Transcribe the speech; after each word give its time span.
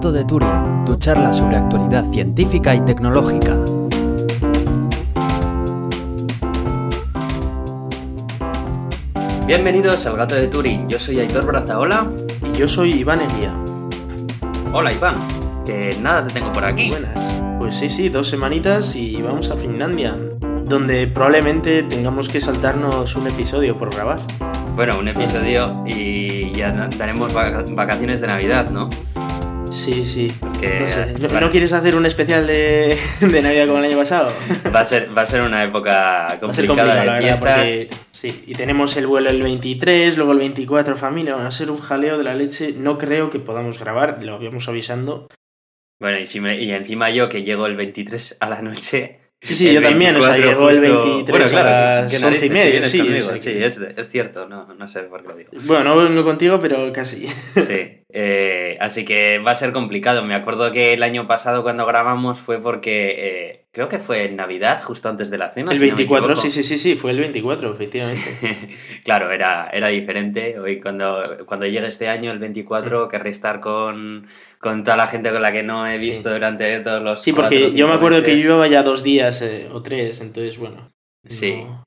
Gato 0.00 0.12
de 0.12 0.24
Turing, 0.24 0.84
tu 0.86 0.96
charla 0.96 1.30
sobre 1.30 1.58
actualidad 1.58 2.10
científica 2.10 2.74
y 2.74 2.80
tecnológica. 2.80 3.54
Bienvenidos 9.46 10.06
al 10.06 10.16
Gato 10.16 10.36
de 10.36 10.46
Turing, 10.46 10.88
yo 10.88 10.98
soy 10.98 11.20
Aitor 11.20 11.44
Brazaola. 11.44 12.06
Y 12.42 12.56
yo 12.56 12.66
soy 12.66 12.92
Iván 12.92 13.20
Eguía. 13.20 13.52
Hola 14.72 14.90
Iván, 14.90 15.16
que 15.66 15.94
nada 16.00 16.26
te 16.26 16.32
tengo 16.32 16.50
por 16.50 16.64
aquí. 16.64 16.88
Buenas. 16.88 17.42
Pues 17.58 17.76
sí, 17.76 17.90
sí, 17.90 18.08
dos 18.08 18.28
semanitas 18.28 18.96
y 18.96 19.20
vamos 19.20 19.50
a 19.50 19.56
Finlandia, 19.56 20.16
donde 20.64 21.08
probablemente 21.08 21.82
tengamos 21.82 22.30
que 22.30 22.40
saltarnos 22.40 23.16
un 23.16 23.26
episodio 23.26 23.76
por 23.76 23.94
grabar. 23.94 24.20
Bueno, 24.76 24.98
un 24.98 25.08
episodio 25.08 25.82
y 25.84 26.52
ya 26.52 26.88
daremos 26.96 27.34
vaca- 27.34 27.64
vacaciones 27.74 28.22
de 28.22 28.28
Navidad, 28.28 28.70
¿no? 28.70 28.88
Sí, 29.70 30.04
sí. 30.04 30.32
No, 30.42 30.88
sé, 30.88 31.14
¿no- 31.20 31.28
para- 31.28 31.46
¿no 31.46 31.50
quieres 31.50 31.72
hacer 31.72 31.94
un 31.94 32.04
especial 32.04 32.46
de, 32.46 32.98
de 33.20 33.42
Navidad 33.42 33.66
como 33.66 33.78
el 33.78 33.84
año 33.86 33.96
pasado? 33.96 34.32
va 34.74 34.80
a 34.80 34.84
ser, 34.84 35.16
va 35.16 35.22
a 35.22 35.26
ser 35.26 35.42
una 35.42 35.64
época 35.64 36.26
Va 36.42 36.50
a 36.50 36.54
ser 36.54 36.66
complicada 36.66 37.00
de 37.00 37.06
la 37.06 37.12
verdad, 37.14 37.38
porque 37.38 37.90
sí, 38.10 38.42
y 38.46 38.52
tenemos 38.54 38.96
el 38.96 39.06
vuelo 39.06 39.30
el 39.30 39.42
23, 39.42 40.16
luego 40.16 40.32
el 40.32 40.38
24, 40.38 40.96
familia, 40.96 41.36
va 41.36 41.46
a 41.46 41.50
ser 41.50 41.70
un 41.70 41.78
jaleo 41.78 42.18
de 42.18 42.24
la 42.24 42.34
leche. 42.34 42.74
No 42.76 42.98
creo 42.98 43.30
que 43.30 43.38
podamos 43.38 43.78
grabar, 43.78 44.18
lo 44.22 44.34
habíamos 44.34 44.68
avisando. 44.68 45.28
Bueno, 46.00 46.18
y, 46.18 46.26
si 46.26 46.40
me- 46.40 46.60
y 46.60 46.72
encima 46.72 47.10
yo 47.10 47.28
que 47.28 47.42
llego 47.42 47.66
el 47.66 47.76
23 47.76 48.36
a 48.40 48.48
la 48.48 48.62
noche. 48.62 49.20
Sí, 49.42 49.54
sí, 49.54 49.72
yo 49.72 49.80
también, 49.80 50.14
o 50.16 50.20
sea, 50.20 50.32
24 50.34 50.70
llegó 50.70 50.70
el 50.70 50.92
justo- 50.92 51.04
23 51.14 51.30
Bueno, 51.30 51.48
claro, 51.50 51.68
a 51.68 52.00
las 52.02 52.12
¿qué 52.14 52.26
11 52.26 52.46
y 52.46 52.50
media, 52.50 52.82
sí, 52.82 52.98
conmigo? 52.98 53.26
o 53.26 53.28
sea 53.30 53.36
sí, 53.38 53.50
es, 53.58 53.80
es 53.96 54.08
cierto, 54.10 54.46
no, 54.46 54.74
no 54.74 54.86
sé 54.86 55.00
por 55.04 55.22
qué 55.22 55.28
lo 55.28 55.34
digo. 55.34 55.50
Bueno, 55.64 55.84
no 55.84 55.96
vengo 55.96 56.24
contigo, 56.24 56.58
pero 56.60 56.92
casi. 56.92 57.26
Sí, 57.54 58.02
eh, 58.10 58.76
así 58.80 59.06
que 59.06 59.38
va 59.38 59.52
a 59.52 59.56
ser 59.56 59.72
complicado. 59.72 60.22
Me 60.24 60.34
acuerdo 60.34 60.70
que 60.72 60.92
el 60.92 61.02
año 61.02 61.26
pasado 61.26 61.62
cuando 61.62 61.86
grabamos 61.86 62.38
fue 62.38 62.60
porque 62.60 63.14
eh, 63.16 63.64
creo 63.72 63.88
que 63.88 63.98
fue 63.98 64.26
en 64.26 64.36
Navidad, 64.36 64.82
justo 64.82 65.08
antes 65.08 65.30
de 65.30 65.38
la 65.38 65.50
cena. 65.50 65.72
El 65.72 65.78
si 65.78 65.84
no 65.86 65.90
me 65.92 65.96
24, 65.96 66.32
equivoco. 66.34 66.42
sí, 66.42 66.50
sí, 66.50 66.62
sí, 66.62 66.76
sí, 66.76 66.94
fue 66.96 67.12
el 67.12 67.20
24, 67.20 67.72
efectivamente. 67.72 68.76
claro, 69.04 69.30
era, 69.30 69.70
era 69.72 69.88
diferente. 69.88 70.58
Hoy 70.58 70.80
cuando, 70.80 71.38
cuando 71.46 71.64
llegue 71.64 71.86
este 71.86 72.08
año, 72.08 72.30
el 72.30 72.38
24, 72.40 73.08
querré 73.08 73.30
estar 73.30 73.60
con, 73.60 74.26
con 74.60 74.84
toda 74.84 74.96
la 74.96 75.06
gente 75.06 75.30
con 75.32 75.40
la 75.42 75.52
que 75.52 75.62
no 75.62 75.86
he. 75.86 76.00
Sí. 76.00 76.10
visto 76.10 76.30
durante 76.30 76.80
todos 76.80 77.02
los 77.02 77.22
Sí, 77.22 77.32
cuatro 77.32 77.56
porque 77.58 77.74
yo 77.74 77.88
me 77.88 77.94
acuerdo 77.94 78.22
que 78.22 78.36
yo 78.38 78.42
llevaba 78.44 78.68
ya 78.68 78.82
dos 78.82 79.02
días 79.02 79.40
eh, 79.42 79.68
o 79.72 79.82
tres, 79.82 80.20
entonces 80.20 80.58
bueno. 80.58 80.90
Sí. 81.26 81.64
no- 81.64 81.84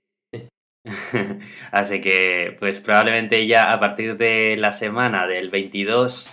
Así 1.72 2.02
que, 2.02 2.56
pues 2.60 2.80
probablemente 2.80 3.48
ya 3.48 3.72
a 3.72 3.80
partir 3.80 4.18
de 4.18 4.58
la 4.58 4.72
semana 4.74 5.28
del 5.28 5.50
22, 5.50 6.30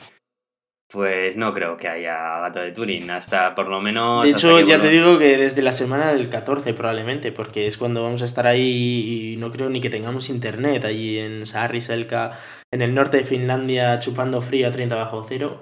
pues 0.92 1.36
no 1.36 1.54
creo 1.54 1.76
que 1.76 1.86
haya 1.86 2.40
gato 2.40 2.58
de 2.58 2.72
Turing, 2.72 3.10
hasta 3.12 3.54
por 3.54 3.68
lo 3.68 3.80
menos... 3.80 4.24
De 4.24 4.30
hecho, 4.30 4.58
ya 4.58 4.80
te 4.80 4.88
digo 4.88 5.18
que 5.20 5.36
desde 5.36 5.62
la 5.62 5.70
semana 5.70 6.12
del 6.12 6.28
14 6.28 6.74
probablemente, 6.74 7.30
porque 7.30 7.68
es 7.68 7.78
cuando 7.78 8.02
vamos 8.02 8.22
a 8.22 8.24
estar 8.24 8.48
ahí 8.48 9.34
y 9.34 9.36
no 9.36 9.52
creo 9.52 9.68
ni 9.70 9.80
que 9.80 9.88
tengamos 9.90 10.28
internet 10.30 10.84
allí 10.84 11.20
en 11.20 11.46
Saariselka, 11.46 12.36
en 12.72 12.82
el 12.82 12.92
norte 12.92 13.18
de 13.18 13.24
Finlandia, 13.24 14.00
chupando 14.00 14.40
frío 14.40 14.66
a 14.66 14.72
30 14.72 14.96
bajo 14.96 15.24
cero. 15.28 15.60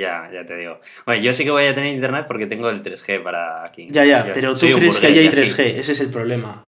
Ya, 0.00 0.30
ya 0.32 0.46
te 0.46 0.56
digo. 0.56 0.80
Bueno, 1.04 1.22
yo 1.22 1.34
sí 1.34 1.44
que 1.44 1.50
voy 1.50 1.66
a 1.66 1.74
tener 1.74 1.94
internet 1.94 2.24
porque 2.26 2.46
tengo 2.46 2.70
el 2.70 2.82
3G 2.82 3.22
para 3.22 3.64
aquí. 3.64 3.88
Ya, 3.90 4.04
ya, 4.04 4.26
Yo 4.26 4.32
pero 4.32 4.54
tú 4.54 4.60
crees 4.60 4.98
que 4.98 5.08
allí 5.08 5.18
hay 5.18 5.28
de 5.28 5.42
aquí. 5.42 5.50
3G, 5.52 5.64
ese 5.78 5.92
es 5.92 6.00
el 6.00 6.10
problema. 6.10 6.64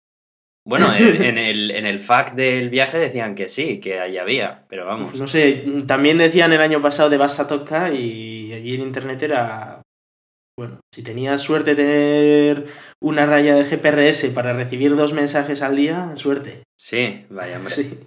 Bueno, 0.64 0.86
en, 0.94 1.38
el, 1.38 1.70
en 1.70 1.86
el 1.86 2.00
FAQ 2.00 2.34
del 2.34 2.68
viaje 2.70 2.98
decían 2.98 3.34
que 3.34 3.48
sí, 3.48 3.80
que 3.80 4.00
allí 4.00 4.18
había, 4.18 4.64
pero 4.68 4.84
vamos. 4.84 5.14
Uf, 5.14 5.18
no 5.18 5.26
sé, 5.26 5.64
también 5.86 6.18
decían 6.18 6.52
el 6.52 6.60
año 6.60 6.82
pasado 6.82 7.10
de 7.10 7.16
Vasatoka 7.16 7.90
y 7.90 8.52
allí 8.52 8.74
en 8.74 8.82
internet 8.82 9.22
era... 9.22 9.82
Bueno, 10.58 10.80
si 10.94 11.02
tenías 11.02 11.40
suerte 11.40 11.74
de 11.74 11.82
tener 11.82 12.66
una 13.00 13.24
raya 13.24 13.54
de 13.54 13.64
GPRS 13.64 14.26
para 14.34 14.52
recibir 14.52 14.94
dos 14.94 15.14
mensajes 15.14 15.62
al 15.62 15.76
día, 15.76 16.14
suerte. 16.14 16.62
Sí, 16.78 17.24
vaya 17.30 17.56
hombre. 17.56 17.74
Sí. 17.74 17.98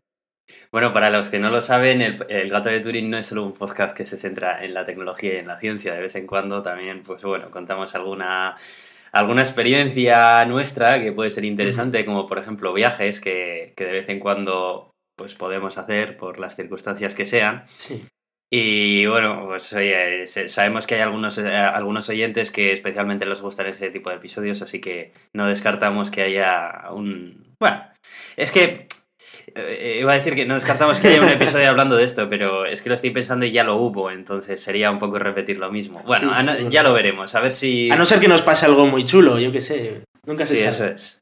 Bueno, 0.75 0.91
para 0.91 1.09
los 1.09 1.29
que 1.29 1.39
no 1.39 1.51
lo 1.51 1.61
saben, 1.61 2.01
el, 2.01 2.25
el 2.27 2.49
Gato 2.49 2.67
de 2.67 2.81
Turing 2.81 3.09
no 3.09 3.17
es 3.17 3.27
solo 3.27 3.45
un 3.45 3.53
podcast 3.53 3.95
que 3.95 4.05
se 4.05 4.17
centra 4.17 4.61
en 4.61 4.73
la 4.73 4.85
tecnología 4.85 5.35
y 5.35 5.37
en 5.37 5.47
la 5.47 5.57
ciencia. 5.57 5.93
De 5.93 6.01
vez 6.01 6.13
en 6.17 6.27
cuando 6.27 6.61
también, 6.63 7.01
pues 7.01 7.21
bueno, 7.21 7.49
contamos 7.49 7.95
alguna, 7.95 8.57
alguna 9.13 9.41
experiencia 9.41 10.43
nuestra 10.43 11.01
que 11.01 11.13
puede 11.13 11.29
ser 11.29 11.45
interesante, 11.45 12.03
como 12.03 12.27
por 12.27 12.39
ejemplo 12.39 12.73
viajes 12.73 13.21
que, 13.21 13.71
que 13.77 13.85
de 13.85 13.91
vez 13.93 14.09
en 14.09 14.19
cuando 14.19 14.91
pues 15.15 15.33
podemos 15.33 15.77
hacer 15.77 16.17
por 16.17 16.39
las 16.39 16.57
circunstancias 16.57 17.15
que 17.15 17.25
sean. 17.25 17.63
Sí. 17.77 18.05
Y 18.51 19.05
bueno, 19.05 19.45
pues 19.47 19.71
oye, 19.71 20.27
sabemos 20.27 20.85
que 20.85 20.95
hay 20.95 21.01
algunos, 21.03 21.37
eh, 21.37 21.55
algunos 21.55 22.09
oyentes 22.09 22.51
que 22.51 22.73
especialmente 22.73 23.25
les 23.25 23.39
gustan 23.39 23.67
ese 23.67 23.91
tipo 23.91 24.09
de 24.09 24.17
episodios, 24.17 24.61
así 24.61 24.81
que 24.81 25.13
no 25.31 25.47
descartamos 25.47 26.11
que 26.11 26.23
haya 26.23 26.89
un... 26.91 27.55
Bueno, 27.61 27.81
es 28.35 28.51
que... 28.51 28.87
eh, 29.53 29.97
iba 30.01 30.13
a 30.13 30.15
decir 30.15 30.33
que 30.33 30.45
no 30.45 30.55
descartamos 30.55 30.99
que 30.99 31.09
haya 31.09 31.21
un 31.21 31.29
episodio 31.41 31.69
hablando 31.69 31.95
de 31.97 32.03
esto, 32.03 32.27
pero 32.29 32.65
es 32.65 32.81
que 32.81 32.89
lo 32.89 32.95
estoy 32.95 33.11
pensando 33.11 33.45
y 33.45 33.51
ya 33.51 33.63
lo 33.63 33.75
hubo, 33.75 34.09
entonces 34.11 34.61
sería 34.61 34.89
un 34.91 34.99
poco 34.99 35.19
repetir 35.19 35.59
lo 35.59 35.71
mismo. 35.71 36.01
Bueno, 36.05 36.31
Sí, 36.37 36.45
no- 36.45 36.69
ya 36.69 36.81
lo 36.83 36.93
veremos, 36.93 37.35
a 37.35 37.41
ver 37.41 37.51
si... 37.51 37.91
A 37.91 37.95
no 37.95 38.05
ser 38.05 38.19
que 38.19 38.27
nos 38.27 38.41
pase 38.41 38.65
algo 38.65 38.87
muy 38.87 39.03
chulo, 39.03 39.37
yo 39.39 39.51
qué 39.51 39.61
sé. 39.61 40.01
Nunca 40.25 40.45
se 40.45 40.55
Sí, 40.55 40.59
sabe. 40.63 40.71
eso 40.71 40.85
es. 40.85 41.19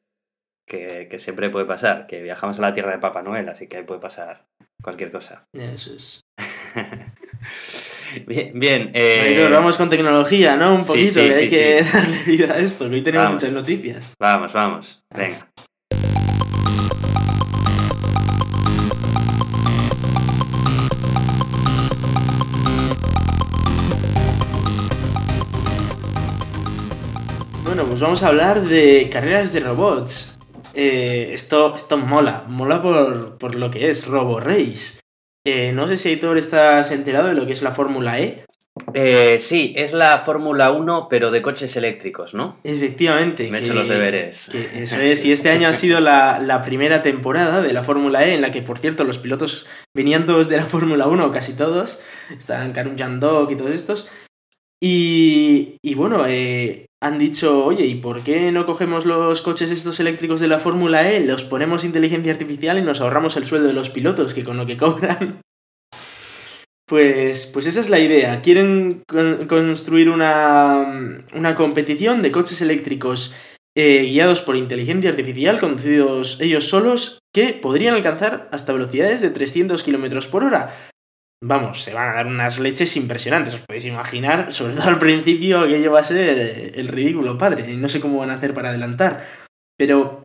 Que, 0.65 1.07
que 1.11 1.19
siempre 1.19 1.49
puede 1.49 1.65
pasar, 1.65 2.07
que 2.07 2.21
viajamos 2.21 2.57
a 2.57 2.61
la 2.61 2.73
tierra 2.73 2.91
de 2.93 2.99
Papá 2.99 3.21
Noel, 3.21 3.49
así 3.49 3.67
que 3.67 3.77
ahí 3.77 3.83
puede 3.83 3.99
pasar 3.99 4.45
cualquier 4.81 5.11
cosa. 5.11 5.43
Eso 5.53 5.93
es. 5.93 6.21
bien, 8.25 8.57
bien. 8.57 8.91
eh, 8.93 9.19
Marito, 9.35 9.51
vamos 9.53 9.77
con 9.77 9.89
tecnología, 9.89 10.55
¿no? 10.55 10.73
Un 10.75 10.83
sí, 10.85 10.87
poquito, 10.87 11.13
sí, 11.13 11.27
que 11.27 11.33
hay 11.33 11.43
sí, 11.43 11.49
que 11.49 11.83
sí. 11.83 11.91
darle 11.97 12.23
vida 12.23 12.53
a 12.53 12.59
esto, 12.59 12.89
que 12.89 12.95
hoy 12.95 13.01
tenemos 13.01 13.25
Vamos. 13.25 13.43
muchas 13.43 13.53
noticias. 13.53 14.13
Vamos, 14.19 14.53
vamos. 14.53 15.03
Venga. 15.13 15.47
Pues 27.93 28.01
vamos 28.01 28.23
a 28.23 28.29
hablar 28.29 28.61
de 28.61 29.07
carreras 29.11 29.53
de 29.53 29.59
robots. 29.59 30.39
Eh, 30.73 31.29
esto, 31.31 31.75
esto 31.75 31.95
mola, 31.95 32.43
mola 32.47 32.81
por, 32.81 33.37
por 33.37 33.53
lo 33.53 33.69
que 33.69 33.91
es 33.91 34.07
Robo 34.07 34.39
Race. 34.39 34.99
Eh, 35.45 35.73
no 35.73 35.87
sé 35.87 35.99
si 35.99 36.09
Aitor 36.09 36.39
estás 36.39 36.89
enterado 36.89 37.27
de 37.27 37.35
lo 37.35 37.45
que 37.45 37.53
es 37.53 37.61
la 37.61 37.75
Fórmula 37.75 38.19
E. 38.19 38.45
Eh, 38.95 39.37
sí, 39.39 39.75
es 39.77 39.93
la 39.93 40.23
Fórmula 40.25 40.71
1, 40.71 41.05
pero 41.07 41.29
de 41.29 41.43
coches 41.43 41.77
eléctricos, 41.77 42.33
¿no? 42.33 42.57
Efectivamente. 42.63 43.47
Me 43.51 43.59
he 43.59 43.61
hecho 43.61 43.75
los 43.75 43.87
deberes. 43.87 44.49
que 44.51 44.81
eso 44.81 44.99
es, 44.99 45.23
y 45.23 45.31
este 45.31 45.51
año 45.51 45.67
ha 45.67 45.73
sido 45.73 45.99
la, 45.99 46.39
la 46.39 46.63
primera 46.63 47.03
temporada 47.03 47.61
de 47.61 47.73
la 47.73 47.83
Fórmula 47.83 48.25
E, 48.27 48.33
en 48.33 48.41
la 48.41 48.49
que, 48.49 48.63
por 48.63 48.79
cierto, 48.79 49.03
los 49.03 49.19
pilotos 49.19 49.67
venían 49.93 50.25
todos 50.25 50.49
de 50.49 50.57
la 50.57 50.65
Fórmula 50.65 51.05
1, 51.05 51.31
casi 51.31 51.55
todos. 51.55 52.01
Estaban 52.35 52.73
Karun 52.73 52.97
Jandok 52.97 53.51
y 53.51 53.55
todos 53.55 53.69
estos. 53.69 54.09
Y, 54.81 55.77
y 55.83 55.93
bueno, 55.93 56.25
eh, 56.27 56.87
han 57.03 57.19
dicho, 57.19 57.65
oye, 57.65 57.85
¿y 57.85 57.95
por 57.95 58.23
qué 58.23 58.51
no 58.51 58.65
cogemos 58.65 59.05
los 59.05 59.41
coches 59.41 59.69
estos 59.71 59.99
eléctricos 59.99 60.39
de 60.39 60.47
la 60.47 60.59
Fórmula 60.59 61.11
E, 61.11 61.19
los 61.25 61.43
ponemos 61.43 61.83
inteligencia 61.83 62.31
artificial 62.31 62.77
y 62.77 62.81
nos 62.81 63.01
ahorramos 63.01 63.35
el 63.37 63.45
sueldo 63.45 63.67
de 63.67 63.73
los 63.73 63.89
pilotos, 63.89 64.33
que 64.33 64.43
con 64.43 64.57
lo 64.57 64.65
que 64.65 64.77
cobran? 64.77 65.41
Pues, 66.87 67.45
pues 67.47 67.65
esa 67.67 67.81
es 67.81 67.89
la 67.89 67.99
idea. 67.99 68.41
Quieren 68.41 69.03
con- 69.07 69.47
construir 69.47 70.09
una, 70.09 71.23
una 71.33 71.55
competición 71.55 72.21
de 72.21 72.31
coches 72.31 72.61
eléctricos 72.61 73.35
eh, 73.75 74.03
guiados 74.03 74.41
por 74.41 74.55
inteligencia 74.55 75.09
artificial, 75.09 75.59
conducidos 75.59 76.39
ellos 76.41 76.67
solos, 76.67 77.19
que 77.33 77.53
podrían 77.53 77.95
alcanzar 77.95 78.49
hasta 78.51 78.73
velocidades 78.73 79.21
de 79.21 79.29
300 79.29 79.81
km 79.83 80.27
por 80.27 80.43
hora. 80.43 80.75
Vamos, 81.45 81.83
se 81.83 81.93
van 81.93 82.07
a 82.07 82.13
dar 82.13 82.27
unas 82.27 82.57
leches 82.57 82.95
impresionantes, 82.95 83.53
os 83.53 83.61
podéis 83.67 83.83
imaginar, 83.83 84.53
sobre 84.53 84.75
todo 84.75 84.87
al 84.87 84.97
principio 84.97 85.59
aquello 85.59 85.91
va 85.91 85.99
a 85.99 86.05
ser 86.05 86.71
el 86.73 86.87
ridículo 86.87 87.37
padre, 87.37 87.69
y 87.69 87.75
no 87.75 87.89
sé 87.89 87.99
cómo 87.99 88.19
van 88.19 88.29
a 88.29 88.35
hacer 88.35 88.53
para 88.53 88.69
adelantar, 88.69 89.25
pero 89.77 90.23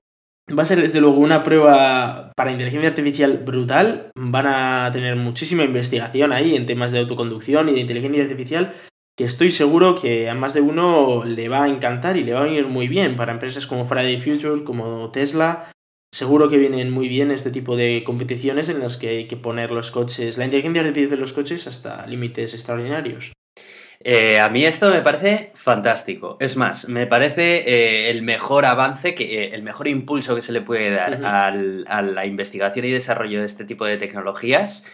va 0.57 0.63
a 0.63 0.67
ser 0.67 0.81
desde 0.81 1.01
luego 1.01 1.19
una 1.19 1.43
prueba 1.43 2.31
para 2.37 2.53
inteligencia 2.53 2.89
artificial 2.89 3.39
brutal, 3.39 4.13
van 4.15 4.47
a 4.47 4.91
tener 4.93 5.17
muchísima 5.17 5.65
investigación 5.65 6.33
ahí 6.33 6.55
en 6.55 6.67
temas 6.67 6.93
de 6.93 7.01
autoconducción 7.01 7.69
y 7.69 7.73
de 7.73 7.81
inteligencia 7.81 8.23
artificial, 8.23 8.75
que 9.17 9.25
estoy 9.25 9.51
seguro 9.51 10.01
que 10.01 10.31
a 10.31 10.37
más 10.37 10.55
de 10.55 10.61
uno 10.61 11.25
le 11.25 11.49
va 11.49 11.65
a 11.65 11.69
encantar 11.69 12.17
y 12.17 12.23
le 12.23 12.33
va 12.33 12.43
a 12.43 12.45
venir 12.45 12.69
muy 12.69 12.87
bien 12.87 13.17
para 13.17 13.33
empresas 13.33 13.67
como 13.67 13.87
Friday 13.87 14.21
Future, 14.21 14.63
como 14.63 15.11
Tesla. 15.11 15.73
Seguro 16.11 16.49
que 16.49 16.57
vienen 16.57 16.91
muy 16.91 17.07
bien 17.09 17.31
este 17.31 17.51
tipo 17.51 17.77
de 17.77 18.03
competiciones 18.05 18.69
en 18.69 18.81
las 18.81 18.97
que 18.97 19.09
hay 19.09 19.29
que 19.29 19.37
poner 19.37 19.71
los 19.71 19.91
coches, 19.91 20.39
la 20.39 20.47
inteligencia 20.47 20.81
artificial 20.81 21.11
de 21.11 21.17
los 21.17 21.33
coches 21.33 21.67
hasta 21.67 22.07
límites 22.07 22.55
extraordinarios. 22.55 23.33
Eh, 24.01 24.39
a 24.39 24.49
mí 24.49 24.65
esto 24.65 24.91
me 24.91 25.03
parece 25.03 25.53
fantástico. 25.55 26.37
Es 26.41 26.57
más, 26.57 26.89
me 26.89 27.07
parece 27.07 27.65
eh, 27.67 28.11
el 28.11 28.23
mejor 28.23 28.65
avance, 28.65 29.15
que, 29.15 29.45
eh, 29.45 29.51
el 29.55 29.63
mejor 29.63 29.89
impulso 29.89 30.35
que 30.35 30.43
se 30.43 30.53
le 30.53 30.63
puede 30.63 30.91
dar 30.91 31.25
al- 31.25 31.85
a 31.89 32.01
la 32.01 32.25
investigación 32.25 32.87
y 32.87 32.91
desarrollo 32.91 33.41
de 33.41 33.47
este 33.47 33.65
tipo 33.65 33.85
de 33.85 33.99
tecnologías 33.99 34.87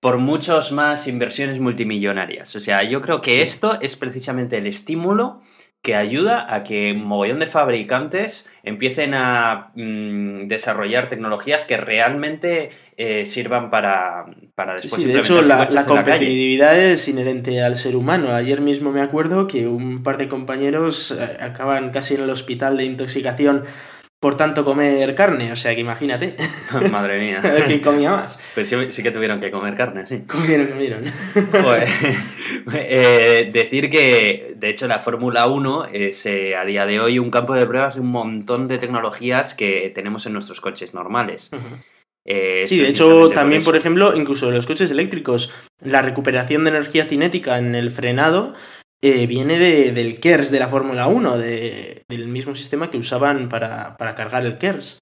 por 0.00 0.18
muchos 0.18 0.72
más 0.72 1.06
inversiones 1.06 1.60
multimillonarias. 1.60 2.56
O 2.56 2.60
sea, 2.60 2.82
yo 2.82 3.00
creo 3.02 3.20
que 3.20 3.42
esto 3.42 3.78
es 3.80 3.94
precisamente 3.96 4.56
el 4.58 4.66
estímulo 4.66 5.42
que 5.82 5.94
ayuda 5.94 6.52
a 6.52 6.64
que 6.64 6.92
un 6.92 7.04
mogollón 7.04 7.38
de 7.38 7.46
fabricantes 7.46 8.46
empiecen 8.66 9.14
a 9.14 9.70
mm, 9.76 10.48
desarrollar 10.48 11.08
tecnologías 11.08 11.64
que 11.64 11.76
realmente 11.76 12.70
eh, 12.96 13.24
sirvan 13.24 13.70
para, 13.70 14.26
para 14.56 14.74
después 14.74 15.00
sí, 15.00 15.08
de 15.08 15.20
hecho 15.20 15.40
la, 15.40 15.68
competitividad 15.86 16.76
es 16.76 17.06
inherente 17.06 17.62
al 17.62 17.76
ser 17.76 17.94
humano. 17.94 18.34
Ayer 18.34 18.60
mismo 18.60 18.90
me 18.90 19.02
acuerdo 19.02 19.46
que 19.46 19.68
un 19.68 20.02
par 20.02 20.18
de 20.18 20.26
compañeros 20.26 21.12
eh, 21.12 21.36
acaban 21.40 21.90
casi 21.90 22.16
en 22.16 22.22
el 22.22 22.30
hospital 22.30 22.76
de 22.76 22.84
intoxicación 22.84 23.64
por 24.20 24.36
tanto 24.36 24.64
comer 24.64 25.14
carne, 25.14 25.52
o 25.52 25.56
sea 25.56 25.74
que 25.74 25.80
imagínate. 25.80 26.36
Madre 26.90 27.18
mía. 27.18 27.40
A 27.44 27.52
ver 27.52 27.64
quién 27.66 27.80
comía 27.80 28.10
más. 28.10 28.40
Pues 28.54 28.68
sí, 28.68 28.76
sí, 28.90 29.02
que 29.02 29.10
tuvieron 29.10 29.40
que 29.40 29.50
comer 29.50 29.74
carne, 29.74 30.06
sí. 30.06 30.20
Comieron, 30.26 30.68
comieron. 30.68 31.04
Pues, 31.62 31.84
eh, 32.74 33.50
decir 33.52 33.90
que, 33.90 34.54
de 34.56 34.70
hecho, 34.70 34.86
la 34.86 35.00
Fórmula 35.00 35.46
1 35.46 35.86
es 35.92 36.24
eh, 36.26 36.56
a 36.56 36.64
día 36.64 36.86
de 36.86 37.00
hoy 37.00 37.18
un 37.18 37.30
campo 37.30 37.54
de 37.54 37.66
pruebas 37.66 37.96
de 37.96 38.00
un 38.00 38.10
montón 38.10 38.68
de 38.68 38.78
tecnologías 38.78 39.54
que 39.54 39.92
tenemos 39.94 40.26
en 40.26 40.32
nuestros 40.32 40.60
coches 40.60 40.94
normales. 40.94 41.50
Eh, 42.24 42.64
sí, 42.66 42.78
de 42.78 42.88
hecho, 42.88 43.30
también, 43.30 43.62
por, 43.62 43.72
por 43.72 43.76
ejemplo, 43.76 44.16
incluso 44.16 44.50
los 44.50 44.66
coches 44.66 44.90
eléctricos, 44.90 45.54
la 45.80 46.02
recuperación 46.02 46.64
de 46.64 46.70
energía 46.70 47.04
cinética 47.04 47.58
en 47.58 47.74
el 47.74 47.90
frenado 47.90 48.54
eh, 49.02 49.26
viene 49.26 49.58
de, 49.58 49.92
del 49.92 50.20
KERS 50.20 50.50
de 50.50 50.58
la 50.58 50.68
Fórmula 50.68 51.06
1, 51.06 51.38
de, 51.38 52.04
del 52.08 52.28
mismo 52.28 52.54
sistema 52.54 52.90
que 52.90 52.98
usaban 52.98 53.48
para, 53.48 53.96
para 53.96 54.14
cargar 54.14 54.44
el 54.46 54.58
KERS. 54.58 54.98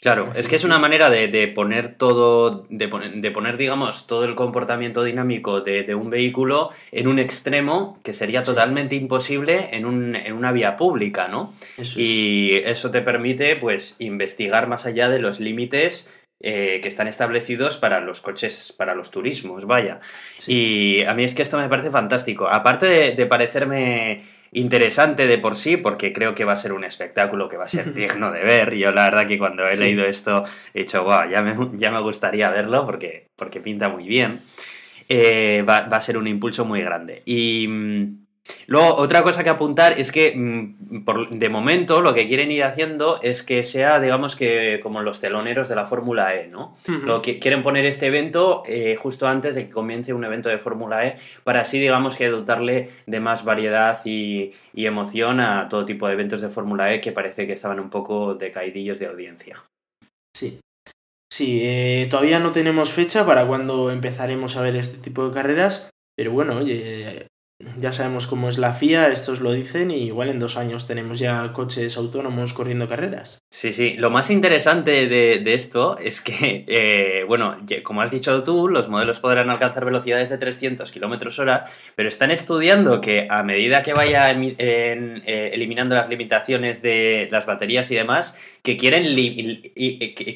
Claro, 0.00 0.32
es 0.34 0.48
que 0.48 0.56
es 0.56 0.64
una 0.64 0.78
manera 0.78 1.10
de, 1.10 1.28
de 1.28 1.46
poner 1.46 1.96
todo, 1.96 2.66
de 2.70 2.88
poner, 2.88 3.16
de 3.16 3.30
poner, 3.30 3.58
digamos, 3.58 4.06
todo 4.06 4.24
el 4.24 4.34
comportamiento 4.34 5.04
dinámico 5.04 5.60
de, 5.60 5.82
de, 5.82 5.94
un 5.94 6.08
vehículo 6.08 6.70
en 6.90 7.06
un 7.06 7.18
extremo 7.18 7.98
que 8.02 8.14
sería 8.14 8.42
totalmente 8.42 8.94
imposible 8.94 9.68
en, 9.72 9.84
un, 9.84 10.16
en 10.16 10.32
una 10.32 10.52
vía 10.52 10.78
pública, 10.78 11.28
¿no? 11.28 11.52
Eso 11.76 12.00
y 12.00 12.62
eso 12.64 12.90
te 12.90 13.02
permite, 13.02 13.56
pues, 13.56 13.96
investigar 13.98 14.68
más 14.68 14.86
allá 14.86 15.10
de 15.10 15.20
los 15.20 15.38
límites 15.38 16.10
eh, 16.42 16.80
que 16.82 16.88
están 16.88 17.06
establecidos 17.06 17.76
para 17.76 18.00
los 18.00 18.22
coches, 18.22 18.74
para 18.76 18.94
los 18.94 19.10
turismos, 19.10 19.66
vaya. 19.66 20.00
Y 20.46 21.04
a 21.04 21.12
mí 21.12 21.24
es 21.24 21.34
que 21.34 21.42
esto 21.42 21.58
me 21.58 21.68
parece 21.68 21.90
fantástico. 21.90 22.48
Aparte 22.48 22.86
de, 22.86 23.12
de, 23.12 23.26
parecerme 23.26 24.22
interesante 24.52 25.26
de 25.26 25.36
por 25.36 25.56
sí, 25.56 25.76
porque 25.76 26.14
creo 26.14 26.34
que 26.34 26.46
va 26.46 26.54
a 26.54 26.56
ser 26.56 26.72
un 26.72 26.84
espectáculo 26.84 27.48
que 27.48 27.58
va 27.58 27.64
a 27.64 27.68
ser 27.68 27.92
digno 27.94 28.32
de 28.32 28.42
ver. 28.42 28.74
Yo 28.74 28.90
la 28.90 29.04
verdad 29.04 29.26
que 29.26 29.38
cuando 29.38 29.66
he 29.66 29.76
sí. 29.76 29.80
leído 29.80 30.06
esto 30.06 30.44
he 30.72 30.80
dicho, 30.80 31.04
wow, 31.04 31.28
ya 31.30 31.42
me, 31.42 31.54
ya 31.78 31.90
me 31.90 32.00
gustaría 32.00 32.48
verlo 32.48 32.86
porque, 32.86 33.28
porque 33.36 33.60
pinta 33.60 33.90
muy 33.90 34.08
bien. 34.08 34.40
Eh, 35.10 35.62
va, 35.68 35.82
va, 35.82 35.98
a 35.98 36.00
ser 36.00 36.16
un 36.16 36.26
impulso 36.26 36.64
muy 36.64 36.80
grande. 36.80 37.22
Y 37.26 37.66
mm, 37.68 38.26
Luego, 38.66 38.94
otra 38.96 39.22
cosa 39.22 39.42
que 39.44 39.50
apuntar 39.50 39.98
es 39.98 40.12
que 40.12 40.34
mm, 40.36 41.04
por, 41.04 41.30
de 41.30 41.48
momento 41.48 42.00
lo 42.00 42.14
que 42.14 42.26
quieren 42.26 42.50
ir 42.50 42.64
haciendo 42.64 43.20
es 43.22 43.42
que 43.42 43.64
sea, 43.64 44.00
digamos 44.00 44.36
que 44.36 44.80
como 44.82 45.02
los 45.02 45.20
teloneros 45.20 45.68
de 45.68 45.74
la 45.74 45.86
Fórmula 45.86 46.34
E, 46.34 46.46
¿no? 46.48 46.76
Uh 46.86 46.92
-huh. 46.92 47.02
Lo 47.04 47.22
que 47.22 47.38
quieren 47.38 47.62
poner 47.62 47.84
este 47.86 48.06
evento 48.06 48.62
eh, 48.66 48.96
justo 48.96 49.26
antes 49.26 49.54
de 49.54 49.66
que 49.66 49.70
comience 49.70 50.12
un 50.12 50.24
evento 50.24 50.48
de 50.48 50.58
Fórmula 50.58 51.06
E 51.06 51.16
para 51.44 51.60
así, 51.60 51.78
digamos 51.78 52.16
que 52.16 52.28
dotarle 52.28 52.90
de 53.06 53.20
más 53.20 53.44
variedad 53.44 54.00
y, 54.04 54.52
y 54.72 54.86
emoción 54.86 55.40
a 55.40 55.68
todo 55.68 55.84
tipo 55.84 56.06
de 56.06 56.14
eventos 56.14 56.40
de 56.40 56.48
Fórmula 56.48 56.92
E 56.92 57.00
que 57.00 57.12
parece 57.12 57.46
que 57.46 57.52
estaban 57.52 57.80
un 57.80 57.90
poco 57.90 58.34
decaidillos 58.34 58.98
de 58.98 59.06
audiencia. 59.06 59.62
Sí. 60.36 60.60
Sí, 61.32 61.60
eh, 61.62 62.08
todavía 62.10 62.40
no 62.40 62.50
tenemos 62.50 62.92
fecha 62.92 63.24
para 63.24 63.46
cuando 63.46 63.90
empezaremos 63.90 64.56
a 64.56 64.62
ver 64.62 64.76
este 64.76 64.98
tipo 64.98 65.26
de 65.26 65.32
carreras, 65.32 65.90
pero 66.16 66.32
bueno, 66.32 66.56
oye, 66.56 67.28
ya 67.78 67.92
sabemos 67.92 68.26
cómo 68.26 68.48
es 68.48 68.58
la 68.58 68.72
FIA, 68.72 69.08
estos 69.08 69.40
lo 69.40 69.52
dicen, 69.52 69.90
y 69.90 70.04
igual 70.04 70.30
en 70.30 70.38
dos 70.38 70.56
años 70.56 70.86
tenemos 70.86 71.18
ya 71.18 71.52
coches 71.52 71.96
autónomos 71.96 72.52
corriendo 72.52 72.88
carreras. 72.88 73.42
Sí, 73.50 73.72
sí. 73.72 73.94
Lo 73.98 74.10
más 74.10 74.30
interesante 74.30 75.08
de, 75.08 75.38
de 75.38 75.54
esto 75.54 75.98
es 75.98 76.20
que, 76.20 76.64
eh, 76.68 77.24
bueno, 77.28 77.56
como 77.82 78.02
has 78.02 78.10
dicho 78.10 78.42
tú, 78.42 78.68
los 78.68 78.88
modelos 78.88 79.20
podrán 79.20 79.50
alcanzar 79.50 79.84
velocidades 79.84 80.30
de 80.30 80.38
300 80.38 80.90
kilómetros 80.90 81.38
hora, 81.38 81.64
pero 81.96 82.08
están 82.08 82.30
estudiando 82.30 83.00
que 83.00 83.26
a 83.30 83.42
medida 83.42 83.82
que 83.82 83.92
vaya 83.92 84.30
en, 84.30 84.54
en, 84.58 85.22
eh, 85.26 85.50
eliminando 85.52 85.94
las 85.94 86.08
limitaciones 86.08 86.80
de 86.82 87.28
las 87.30 87.46
baterías 87.46 87.90
y 87.90 87.94
demás, 87.94 88.36
que 88.62 88.76
quieren 88.76 89.04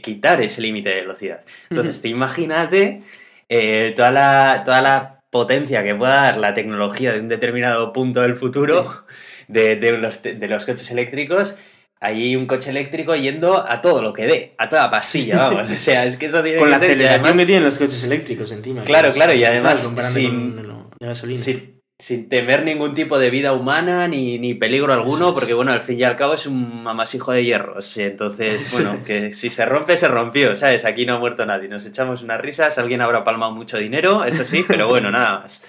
quitar 0.02 0.42
ese 0.42 0.60
límite 0.60 0.90
de 0.90 0.96
velocidad. 0.96 1.40
Entonces, 1.70 2.00
te 2.00 2.08
imagínate 2.08 3.02
eh, 3.48 3.92
toda 3.96 4.10
la, 4.10 4.62
toda 4.64 4.82
la 4.82 5.23
potencia 5.34 5.82
que 5.82 5.96
pueda 5.96 6.14
dar 6.14 6.36
la 6.38 6.54
tecnología 6.54 7.12
de 7.12 7.18
un 7.18 7.28
determinado 7.28 7.92
punto 7.92 8.20
del 8.20 8.36
futuro 8.36 9.04
de, 9.48 9.74
de, 9.74 9.98
los, 9.98 10.22
de 10.22 10.46
los 10.46 10.64
coches 10.64 10.92
eléctricos 10.92 11.56
hay 11.98 12.36
un 12.36 12.46
coche 12.46 12.70
eléctrico 12.70 13.16
yendo 13.16 13.68
a 13.68 13.80
todo 13.80 14.00
lo 14.00 14.12
que 14.12 14.26
dé, 14.26 14.54
a 14.58 14.68
toda 14.68 14.90
pastilla, 14.90 15.48
vamos. 15.48 15.70
O 15.70 15.78
sea, 15.78 16.04
es 16.04 16.16
que 16.16 16.26
eso 16.26 16.42
tiene 16.42 16.58
con 16.58 16.66
que 16.68 16.72
la 16.72 16.78
ser. 16.78 16.90
aceleración 16.90 17.20
además... 17.24 17.40
que 17.40 17.46
tienen 17.46 17.64
los 17.64 17.78
coches 17.78 18.04
eléctricos 18.04 18.52
encima. 18.52 18.84
Claro, 18.84 19.10
claro, 19.12 19.32
y 19.32 19.42
además 19.42 19.90
sin, 20.12 20.54
con 20.54 20.88
la 21.00 21.06
gasolina. 21.08 21.40
Sin, 21.40 21.73
sin, 21.98 22.28
temer 22.28 22.64
ningún 22.64 22.94
tipo 22.94 23.18
de 23.18 23.30
vida 23.30 23.52
humana 23.52 24.08
ni, 24.08 24.38
ni 24.38 24.54
peligro 24.54 24.92
alguno, 24.92 25.34
porque 25.34 25.54
bueno, 25.54 25.72
al 25.72 25.82
fin 25.82 26.00
y 26.00 26.04
al 26.04 26.16
cabo 26.16 26.34
es 26.34 26.46
un 26.46 26.82
mamasijo 26.82 27.32
de 27.32 27.44
hierros. 27.44 27.96
Entonces, 27.96 28.72
bueno, 28.72 29.04
que 29.04 29.32
si 29.32 29.50
se 29.50 29.64
rompe, 29.64 29.96
se 29.96 30.08
rompió, 30.08 30.56
¿sabes? 30.56 30.84
Aquí 30.84 31.06
no 31.06 31.14
ha 31.14 31.18
muerto 31.18 31.46
nadie. 31.46 31.68
Nos 31.68 31.86
echamos 31.86 32.22
unas 32.22 32.40
risas, 32.40 32.78
alguien 32.78 33.00
habrá 33.00 33.24
palmado 33.24 33.52
mucho 33.52 33.78
dinero, 33.78 34.24
eso 34.24 34.44
sí, 34.44 34.64
pero 34.68 34.88
bueno, 34.88 35.10
nada 35.10 35.40
más. 35.40 35.64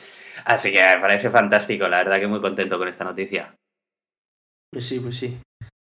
Así 0.45 0.71
que 0.71 0.81
me 0.81 0.97
parece 1.01 1.29
fantástico, 1.29 1.87
la 1.87 1.97
verdad 1.97 2.19
que 2.19 2.27
muy 2.27 2.41
contento 2.41 2.77
con 2.77 2.87
esta 2.87 3.03
noticia. 3.03 3.55
Pues 4.71 4.85
sí, 4.85 4.99
pues 4.99 5.17
sí 5.17 5.37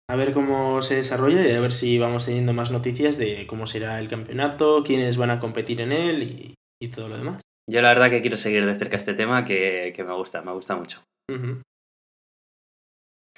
a 0.08 0.16
ver 0.16 0.32
cómo 0.32 0.82
se 0.82 0.96
desarrolla 0.96 1.46
y 1.46 1.52
a 1.52 1.60
ver 1.60 1.72
si 1.72 1.98
vamos 1.98 2.26
teniendo 2.26 2.52
más 2.52 2.70
noticias 2.70 3.18
de 3.18 3.46
cómo 3.46 3.66
será 3.66 3.98
el 3.98 4.08
campeonato, 4.08 4.84
quiénes 4.84 5.16
van 5.16 5.30
a 5.30 5.40
competir 5.40 5.80
en 5.80 5.92
él 5.92 6.22
y, 6.22 6.54
y 6.80 6.88
todo 6.88 7.08
lo 7.08 7.18
demás. 7.18 7.42
Yo 7.68 7.82
la 7.82 7.88
verdad 7.88 8.10
que 8.10 8.20
quiero 8.20 8.36
seguir 8.36 8.64
de 8.64 8.74
cerca 8.76 8.96
este 8.96 9.14
tema 9.14 9.44
que, 9.44 9.92
me 9.98 10.14
gusta, 10.14 10.42
me 10.42 10.52
gusta 10.52 10.76
mucho. 10.76 11.02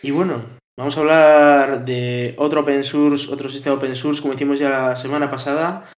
Y 0.03 0.11
bueno, 0.11 0.43
vamos 0.79 0.97
a 0.97 1.01
hablar 1.01 1.85
de 1.85 2.35
otro 2.39 2.61
open 2.61 2.85
source, 2.85 3.33
otro 3.33 3.49
sistema 3.49 3.77
open 3.77 3.95
source 3.95 4.21
como 4.21 4.35
hicimos 4.35 4.59
ya 4.59 4.69
la 4.69 4.97
semana 4.97 5.31
pasada, 5.31 5.91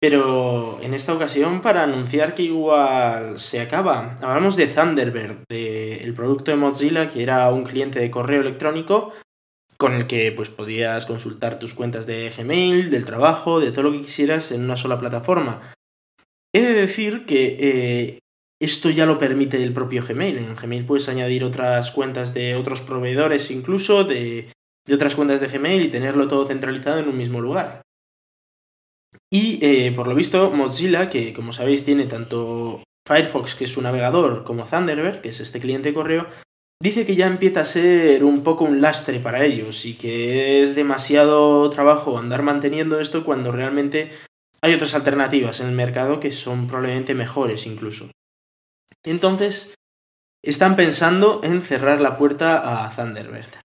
pero 0.00 0.80
en 0.82 0.94
esta 0.94 1.14
ocasión 1.14 1.60
para 1.60 1.84
anunciar 1.84 2.34
que 2.34 2.44
igual 2.44 3.38
se 3.38 3.60
acaba. 3.60 4.16
Hablamos 4.22 4.56
de 4.56 4.66
Thunderbird, 4.66 5.44
de 5.48 5.98
el 5.98 6.14
producto 6.14 6.50
de 6.50 6.56
Mozilla 6.56 7.08
que 7.10 7.22
era 7.22 7.50
un 7.50 7.64
cliente 7.64 8.00
de 8.00 8.10
correo 8.10 8.40
electrónico 8.40 9.12
con 9.76 9.92
el 9.92 10.06
que 10.06 10.32
pues 10.32 10.50
podías 10.50 11.04
consultar 11.04 11.58
tus 11.58 11.74
cuentas 11.74 12.06
de 12.06 12.32
Gmail, 12.36 12.90
del 12.90 13.04
trabajo, 13.04 13.60
de 13.60 13.70
todo 13.72 13.84
lo 13.84 13.92
que 13.92 14.02
quisieras 14.02 14.52
en 14.52 14.64
una 14.64 14.76
sola 14.76 14.98
plataforma. 14.98 15.74
He 16.54 16.62
de 16.62 16.72
decir 16.72 17.26
que 17.26 17.56
eh, 17.58 18.18
esto 18.62 18.88
ya 18.88 19.06
lo 19.06 19.18
permite 19.18 19.60
el 19.60 19.72
propio 19.72 20.04
Gmail. 20.06 20.38
En 20.38 20.54
Gmail 20.54 20.86
puedes 20.86 21.08
añadir 21.08 21.42
otras 21.42 21.90
cuentas 21.90 22.32
de 22.32 22.54
otros 22.54 22.80
proveedores 22.80 23.50
incluso, 23.50 24.04
de, 24.04 24.52
otras 24.92 25.16
cuentas 25.16 25.40
de 25.40 25.48
Gmail 25.48 25.82
y 25.82 25.88
tenerlo 25.88 26.28
todo 26.28 26.46
centralizado 26.46 27.00
en 27.00 27.08
un 27.08 27.16
mismo 27.16 27.40
lugar. 27.40 27.82
Y 29.32 29.58
eh, 29.62 29.90
por 29.90 30.06
lo 30.06 30.14
visto 30.14 30.48
Mozilla, 30.52 31.10
que 31.10 31.32
como 31.32 31.52
sabéis 31.52 31.84
tiene 31.84 32.04
tanto 32.04 32.84
Firefox, 33.04 33.56
que 33.56 33.64
es 33.64 33.72
su 33.72 33.82
navegador, 33.82 34.44
como 34.44 34.64
Thunderbird, 34.64 35.22
que 35.22 35.30
es 35.30 35.40
este 35.40 35.58
cliente 35.58 35.88
de 35.88 35.94
correo, 35.94 36.28
dice 36.80 37.04
que 37.04 37.16
ya 37.16 37.26
empieza 37.26 37.62
a 37.62 37.64
ser 37.64 38.22
un 38.22 38.44
poco 38.44 38.64
un 38.64 38.80
lastre 38.80 39.18
para 39.18 39.44
ellos 39.44 39.84
y 39.86 39.94
que 39.94 40.62
es 40.62 40.76
demasiado 40.76 41.68
trabajo 41.70 42.16
andar 42.16 42.42
manteniendo 42.42 43.00
esto 43.00 43.24
cuando 43.24 43.50
realmente 43.50 44.12
hay 44.64 44.72
otras 44.72 44.94
alternativas 44.94 45.60
en 45.60 45.66
el 45.66 45.74
mercado 45.74 46.20
que 46.20 46.32
son 46.32 46.68
probablemente 46.68 47.12
mejores 47.12 47.66
incluso. 47.66 48.10
Entonces, 49.02 49.74
están 50.42 50.74
pensando 50.74 51.42
en 51.44 51.60
cerrar 51.60 52.00
la 52.00 52.16
puerta 52.16 52.86
a 52.86 52.96
Thunderbird. 52.96 53.63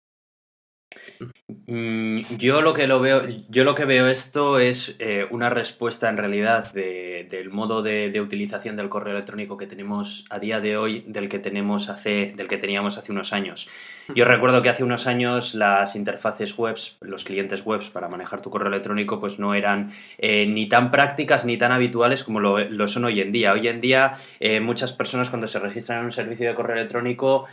Mm, 1.67 2.21
yo 2.39 2.63
lo 2.63 2.75
que 2.75 2.87
lo 2.87 3.01
veo, 3.01 3.23
yo 3.49 3.65
lo 3.65 3.75
que 3.75 3.85
veo 3.85 4.09
esto 4.09 4.59
es 4.59 4.97
eh, 4.99 5.27
una 5.31 5.51
respuesta 5.51 6.09
en 6.09 6.17
realidad 6.17 6.73
de, 6.73 7.27
del 7.31 7.51
modo 7.51 7.83
de, 7.83 8.11
de, 8.11 8.21
utilización 8.21 8.77
del 8.77 8.89
correo 8.89 9.15
electrónico 9.15 9.57
que 9.57 9.67
tenemos 9.67 10.25
a 10.31 10.39
día 10.39 10.61
de 10.61 10.77
hoy 10.77 11.05
del 11.07 11.29
que 11.29 11.39
tenemos 11.39 11.89
hace, 11.89 12.33
del 12.37 12.49
que 12.49 12.59
teníamos 12.59 12.99
hace 12.99 13.13
unos 13.13 13.33
años. 13.33 13.69
Yo 14.15 14.25
recuerdo 14.25 14.63
que 14.63 14.71
hace 14.71 14.85
unos 14.85 15.07
años 15.07 15.55
las 15.55 15.95
interfaces 15.95 16.57
webs, 16.57 16.97
los 17.03 17.25
clientes 17.25 17.67
webs 17.67 17.91
para 17.91 18.09
manejar 18.09 18.41
tu 18.41 18.49
correo 18.49 18.69
electrónico, 18.69 19.21
pues 19.21 19.39
no 19.39 19.53
eran 19.53 19.93
eh, 20.17 20.47
ni 20.47 20.67
tan 20.67 20.91
prácticas 20.91 21.45
ni 21.45 21.59
tan 21.59 21.73
habituales 21.73 22.25
como 22.25 22.41
lo, 22.41 22.59
lo 22.59 22.89
son 22.89 23.05
hoy 23.05 23.21
en 23.21 23.33
día. 23.33 23.53
Hoy 23.53 23.69
en 23.69 23.83
día 23.83 24.15
eh, 24.41 24.61
muchas 24.61 24.95
personas 24.95 25.29
cuando 25.29 25.47
se 25.47 25.59
registran 25.59 25.99
en 25.99 26.05
un 26.07 26.13
servicio 26.13 26.49
de 26.49 26.55
correo 26.55 26.77
electrónico 26.77 27.47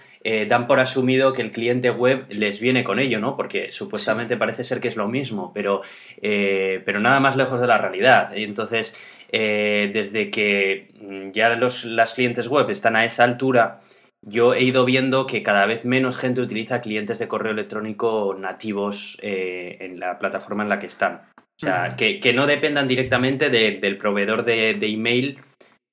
dan 0.48 0.66
por 0.66 0.80
asumido 0.80 1.34
que 1.34 1.44
el 1.44 1.52
cliente 1.52 1.92
web 1.92 2.26
les 2.30 2.60
viene 2.60 2.84
con 2.84 2.98
ello, 2.98 3.20
¿no? 3.20 3.38
Porque 3.38 3.55
supuestamente 3.72 4.36
sí. 4.36 4.40
parece 4.40 4.64
ser 4.64 4.80
que 4.80 4.88
es 4.88 4.96
lo 4.96 5.08
mismo, 5.08 5.52
pero, 5.54 5.82
eh, 6.22 6.82
pero 6.86 7.00
nada 7.00 7.20
más 7.20 7.36
lejos 7.36 7.62
de 7.62 7.68
la 7.68 7.78
realidad. 7.78 8.34
Y 8.36 8.44
entonces 8.44 8.96
eh, 9.38 9.92
desde 9.94 10.32
que 10.32 10.90
mm, 11.00 11.32
ya 11.32 11.50
los, 11.56 11.86
las 11.86 12.14
clientes 12.14 12.48
web 12.48 12.70
están 12.70 12.96
a 12.96 13.06
esa 13.06 13.24
altura, 13.24 13.82
yo 14.22 14.54
he 14.54 14.64
ido 14.64 14.86
viendo 14.86 15.28
que 15.28 15.44
cada 15.44 15.66
vez 15.66 15.86
menos 15.86 16.18
gente 16.18 16.42
utiliza 16.42 16.82
clientes 16.82 17.20
de 17.20 17.28
correo 17.28 17.52
electrónico 17.52 18.36
nativos 18.38 19.18
eh, 19.22 19.78
en 19.82 20.00
la 20.00 20.18
plataforma 20.20 20.64
en 20.64 20.70
la 20.70 20.80
que 20.80 20.88
están. 20.88 21.24
O 21.38 21.60
sea, 21.60 21.96
que, 21.96 22.20
que, 22.20 22.34
no 22.34 22.48
dependan 22.48 22.88
directamente 22.88 23.50
de, 23.50 23.80
del 23.80 23.98
proveedor 23.98 24.44
de, 24.44 24.74
de 24.74 24.88
email 24.88 25.40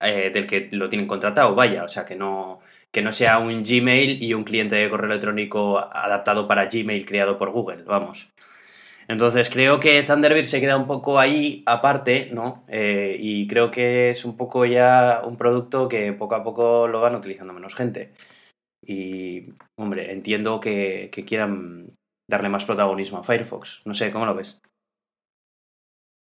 eh, 0.00 0.30
del 0.34 0.46
que 0.46 0.68
lo 0.72 0.88
tienen 0.88 1.06
contratado, 1.06 1.54
vaya. 1.54 1.84
O 1.84 1.88
sea, 1.88 2.04
que 2.04 2.16
no, 2.16 2.60
que 2.92 3.02
no 3.02 3.10
sea 3.10 3.38
un 3.38 3.62
Gmail 3.62 4.22
y 4.22 4.34
un 4.34 4.44
cliente 4.44 4.76
de 4.76 4.90
correo 4.90 5.10
electrónico 5.10 5.78
adaptado 5.78 6.46
para 6.46 6.66
Gmail 6.66 7.06
creado 7.06 7.38
por 7.38 7.50
Google, 7.50 7.82
vamos. 7.84 8.28
Entonces 9.08 9.50
creo 9.50 9.80
que 9.80 10.02
Thunderbird 10.02 10.46
se 10.46 10.60
queda 10.60 10.76
un 10.76 10.86
poco 10.86 11.18
ahí 11.18 11.62
aparte, 11.66 12.30
¿no? 12.32 12.64
Eh, 12.68 13.16
y 13.18 13.46
creo 13.48 13.70
que 13.70 14.10
es 14.10 14.24
un 14.24 14.36
poco 14.36 14.64
ya 14.64 15.22
un 15.24 15.36
producto 15.36 15.88
que 15.88 16.12
poco 16.12 16.34
a 16.34 16.44
poco 16.44 16.86
lo 16.86 17.00
van 17.00 17.16
utilizando 17.16 17.52
menos 17.52 17.74
gente. 17.74 18.12
Y, 18.84 19.52
hombre, 19.76 20.12
entiendo 20.12 20.60
que, 20.60 21.10
quieran 21.26 21.96
darle 22.28 22.48
más 22.48 22.64
protagonismo 22.64 23.18
a 23.18 23.24
Firefox. 23.24 23.82
No 23.84 23.94
sé, 23.94 24.12
¿cómo 24.12 24.26
lo 24.26 24.34
ves? 24.34 24.60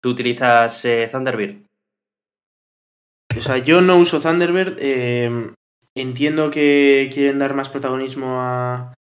¿Tú 0.03 0.11
utilizas 0.11 0.85
eh, 0.85 1.09
Thunderbird? 1.11 1.63
O 3.37 3.41
sea, 3.41 3.59
yo 3.59 3.81
no 3.81 3.99
uso 3.99 4.21
Thunderbird. 4.21 4.77
Eh, 4.79 5.53
entiendo 5.97 6.51
que 6.51 7.11
quieren 7.13 7.39
dar 7.39 7.55
más 7.55 7.71
protagonismo 7.71 8.41
a, 8.41 8.95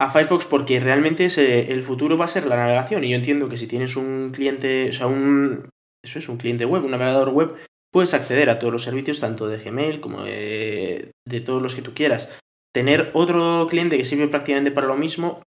a 0.00 0.10
Firefox 0.10 0.46
porque 0.46 0.80
realmente 0.80 1.26
el 1.26 1.82
futuro 1.82 2.16
va 2.18 2.24
a 2.24 2.28
ser 2.28 2.46
la 2.46 2.56
navegación. 2.56 3.04
Y 3.04 3.10
yo 3.10 3.16
entiendo 3.16 3.48
que 3.48 3.58
si 3.58 3.66
tienes 3.66 3.96
un 3.96 4.30
cliente, 4.32 4.90
o 4.90 4.92
sea, 4.92 5.06
un. 5.06 5.68
Eso 6.04 6.18
es 6.18 6.28
un 6.28 6.36
cliente 6.36 6.64
web, 6.64 6.84
un 6.84 6.90
navegador 6.90 7.28
web, 7.28 7.54
puedes 7.92 8.12
acceder 8.12 8.50
a 8.50 8.58
todos 8.58 8.72
los 8.72 8.82
servicios, 8.82 9.20
tanto 9.20 9.46
de 9.46 9.58
Gmail 9.58 10.00
como 10.00 10.24
de, 10.24 11.12
de 11.24 11.40
todos 11.40 11.62
los 11.62 11.76
que 11.76 11.82
tú 11.82 11.94
quieras. 11.94 12.36
Tener 12.74 13.10
otro 13.12 13.68
cliente 13.70 13.96
que 13.98 14.04
sirve 14.04 14.26
prácticamente 14.26 14.72
para 14.72 14.88
lo 14.88 14.96
mismo, 14.96 15.42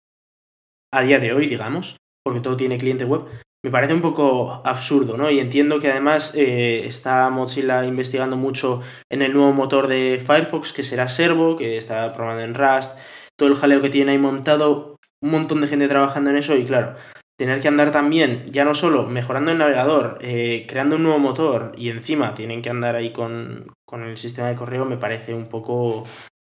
a 0.94 1.04
día 1.04 1.20
de 1.20 1.32
hoy, 1.32 1.48
digamos, 1.48 1.96
porque 2.26 2.42
todo 2.42 2.58
tiene 2.58 2.78
cliente 2.78 3.06
web, 3.06 3.28
me 3.64 3.72
parece 3.72 3.94
un 3.94 4.02
poco 4.02 4.62
absurdo, 4.66 5.18
¿no? 5.18 5.30
Y 5.30 5.40
entiendo 5.40 5.80
que 5.80 5.92
además 5.92 6.36
eh, 6.36 6.86
está 6.86 7.30
Mozilla 7.30 7.86
investigando 7.86 8.38
mucho 8.38 8.82
en 9.10 9.22
el 9.22 9.34
nuevo 9.34 9.54
motor 9.54 9.88
de 9.88 10.22
Firefox, 10.26 10.74
que 10.74 10.84
será 10.84 11.08
Servo, 11.08 11.58
que 11.58 11.78
está 11.78 12.12
probando 12.14 12.42
en 12.42 12.56
Rust, 12.56 12.98
todo 13.38 13.50
el 13.50 13.56
jaleo 13.56 13.82
que 13.82 13.90
tiene 13.90 14.14
ahí 14.14 14.18
montado, 14.18 14.96
un 15.22 15.32
montón 15.32 15.62
de 15.62 15.68
gente 15.68 15.88
trabajando 15.88 16.32
en 16.32 16.38
eso 16.38 16.56
y 16.56 16.66
claro, 16.66 16.96
tener 17.38 17.62
que 17.62 17.68
andar 17.68 17.92
también, 17.92 18.46
ya 18.52 18.66
no 18.66 18.74
solo 18.74 19.06
mejorando 19.06 19.52
el 19.52 19.60
navegador, 19.60 20.18
eh, 20.22 20.66
creando 20.68 20.96
un 20.96 21.04
nuevo 21.04 21.20
motor 21.20 21.74
y 21.78 21.90
encima 21.90 22.34
tienen 22.34 22.64
que 22.64 22.70
andar 22.72 22.96
ahí 22.96 23.14
con, 23.14 23.68
con 23.86 24.04
el 24.04 24.18
sistema 24.18 24.48
de 24.48 24.56
correo, 24.56 24.86
me 24.86 24.98
parece 24.98 25.36
un 25.36 25.50
poco 25.50 26.04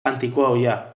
anticuado 0.06 0.56
ya. 0.56 0.93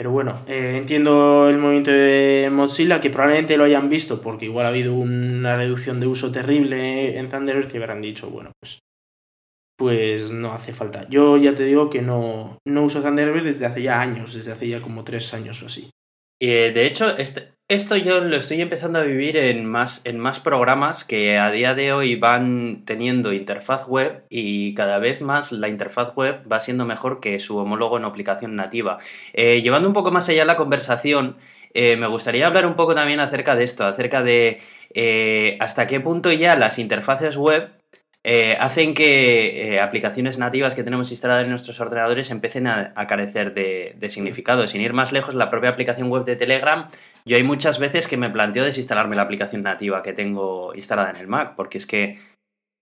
Pero 0.00 0.12
bueno, 0.12 0.42
eh, 0.46 0.78
entiendo 0.78 1.50
el 1.50 1.58
movimiento 1.58 1.90
de 1.90 2.48
Mozilla, 2.50 3.02
que 3.02 3.10
probablemente 3.10 3.58
lo 3.58 3.64
hayan 3.64 3.90
visto 3.90 4.22
porque 4.22 4.46
igual 4.46 4.64
ha 4.64 4.70
habido 4.70 4.94
una 4.94 5.58
reducción 5.58 6.00
de 6.00 6.06
uso 6.06 6.32
terrible 6.32 7.18
en 7.18 7.28
Thunderbird 7.28 7.70
y 7.74 7.76
habrán 7.76 8.00
dicho, 8.00 8.30
bueno, 8.30 8.50
pues 8.58 8.78
pues 9.76 10.32
no 10.32 10.54
hace 10.54 10.72
falta. 10.72 11.06
Yo 11.10 11.36
ya 11.36 11.54
te 11.54 11.64
digo 11.64 11.90
que 11.90 12.00
no, 12.00 12.56
no 12.66 12.84
uso 12.84 13.02
Thunderbird 13.02 13.44
desde 13.44 13.66
hace 13.66 13.82
ya 13.82 14.00
años, 14.00 14.32
desde 14.32 14.52
hace 14.52 14.68
ya 14.68 14.80
como 14.80 15.04
tres 15.04 15.34
años 15.34 15.62
o 15.62 15.66
así. 15.66 15.90
Eh, 16.40 16.72
de 16.72 16.86
hecho, 16.86 17.18
este, 17.18 17.52
esto 17.70 17.96
yo 17.96 18.20
lo 18.20 18.36
estoy 18.36 18.60
empezando 18.60 18.98
a 18.98 19.02
vivir 19.02 19.36
en 19.36 19.64
más, 19.64 20.00
en 20.04 20.18
más 20.18 20.40
programas 20.40 21.04
que 21.04 21.38
a 21.38 21.52
día 21.52 21.76
de 21.76 21.92
hoy 21.92 22.16
van 22.16 22.82
teniendo 22.84 23.32
interfaz 23.32 23.86
web 23.86 24.24
y 24.28 24.74
cada 24.74 24.98
vez 24.98 25.20
más 25.20 25.52
la 25.52 25.68
interfaz 25.68 26.16
web 26.16 26.40
va 26.50 26.58
siendo 26.58 26.84
mejor 26.84 27.20
que 27.20 27.38
su 27.38 27.56
homólogo 27.58 27.96
en 27.96 28.04
aplicación 28.04 28.56
nativa. 28.56 28.98
Eh, 29.34 29.62
llevando 29.62 29.86
un 29.86 29.94
poco 29.94 30.10
más 30.10 30.28
allá 30.28 30.44
la 30.44 30.56
conversación, 30.56 31.36
eh, 31.72 31.96
me 31.96 32.08
gustaría 32.08 32.48
hablar 32.48 32.66
un 32.66 32.74
poco 32.74 32.96
también 32.96 33.20
acerca 33.20 33.54
de 33.54 33.62
esto, 33.62 33.86
acerca 33.86 34.24
de 34.24 34.58
eh, 34.92 35.56
hasta 35.60 35.86
qué 35.86 36.00
punto 36.00 36.32
ya 36.32 36.56
las 36.56 36.80
interfaces 36.80 37.36
web 37.36 37.70
eh, 38.22 38.54
hacen 38.60 38.92
que 38.92 39.74
eh, 39.74 39.80
aplicaciones 39.80 40.38
nativas 40.38 40.74
que 40.74 40.84
tenemos 40.84 41.10
instaladas 41.10 41.44
en 41.44 41.50
nuestros 41.50 41.80
ordenadores 41.80 42.30
empiecen 42.30 42.66
a, 42.66 42.92
carecer 43.06 43.54
de, 43.54 44.10
significado. 44.10 44.66
Sin 44.66 44.82
ir 44.82 44.92
más 44.92 45.10
lejos, 45.12 45.34
la 45.34 45.50
propia 45.50 45.70
aplicación 45.70 46.10
web 46.10 46.24
de 46.24 46.36
Telegram, 46.36 46.88
yo 47.24 47.36
hay 47.36 47.42
muchas 47.42 47.78
veces 47.78 48.06
que 48.08 48.18
me 48.18 48.28
planteo 48.28 48.64
desinstalarme 48.64 49.16
la 49.16 49.22
aplicación 49.22 49.62
nativa 49.62 50.02
que 50.02 50.12
tengo 50.12 50.74
instalada 50.74 51.10
en 51.10 51.16
el 51.16 51.28
Mac, 51.28 51.54
porque 51.56 51.78
es 51.78 51.86
que, 51.86 52.18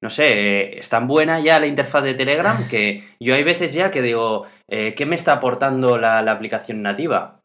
no 0.03 0.11
sé, 0.11 0.27
eh, 0.33 0.79
es 0.81 0.89
tan 0.89 1.07
buena 1.07 1.39
ya 1.39 1.61
la 1.61 1.67
interfaz 1.67 2.03
de 2.03 2.15
Telegram 2.15 2.67
que 2.69 3.05
yo 3.21 3.37
hay 3.37 3.45
veces 3.45 3.73
ya 3.73 3.93
que 3.93 4.03
digo, 4.03 4.47
¿qué 4.67 5.07
me 5.07 5.17
está 5.17 5.35
aportando 5.35 5.99
la 5.99 6.19
aplicación 6.31 6.83
nativa? 6.83 7.41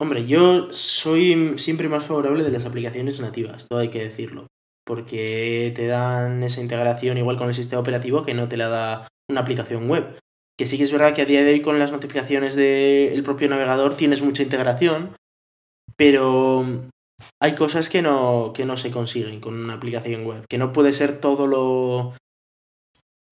Hombre, 0.00 0.26
yo 0.26 0.72
soy 0.72 1.58
siempre 1.58 1.90
más 1.90 2.04
favorable 2.04 2.42
de 2.42 2.50
las 2.50 2.64
aplicaciones 2.64 3.20
nativas, 3.20 3.68
todo 3.68 3.80
hay 3.80 3.90
que 3.90 4.02
decirlo 4.02 4.46
porque 4.90 5.72
te 5.76 5.86
dan 5.86 6.42
esa 6.42 6.60
integración 6.60 7.16
igual 7.16 7.36
con 7.36 7.46
el 7.46 7.54
sistema 7.54 7.80
operativo 7.80 8.24
que 8.24 8.34
no 8.34 8.48
te 8.48 8.56
la 8.56 8.68
da 8.68 9.08
una 9.30 9.42
aplicación 9.42 9.88
web. 9.88 10.18
Que 10.58 10.66
sí 10.66 10.78
que 10.78 10.82
es 10.82 10.90
verdad 10.90 11.14
que 11.14 11.22
a 11.22 11.26
día 11.26 11.44
de 11.44 11.52
hoy 11.52 11.62
con 11.62 11.78
las 11.78 11.92
notificaciones 11.92 12.56
del 12.56 13.22
propio 13.22 13.48
navegador 13.48 13.96
tienes 13.96 14.20
mucha 14.20 14.42
integración, 14.42 15.14
pero 15.96 16.66
hay 17.40 17.54
cosas 17.54 17.88
que 17.88 18.02
no, 18.02 18.50
que 18.52 18.64
no 18.64 18.76
se 18.76 18.90
consiguen 18.90 19.38
con 19.38 19.54
una 19.54 19.74
aplicación 19.74 20.24
web, 20.26 20.44
que 20.48 20.58
no 20.58 20.72
puede 20.72 20.92
ser 20.92 21.20
todo 21.20 21.46
lo 21.46 22.16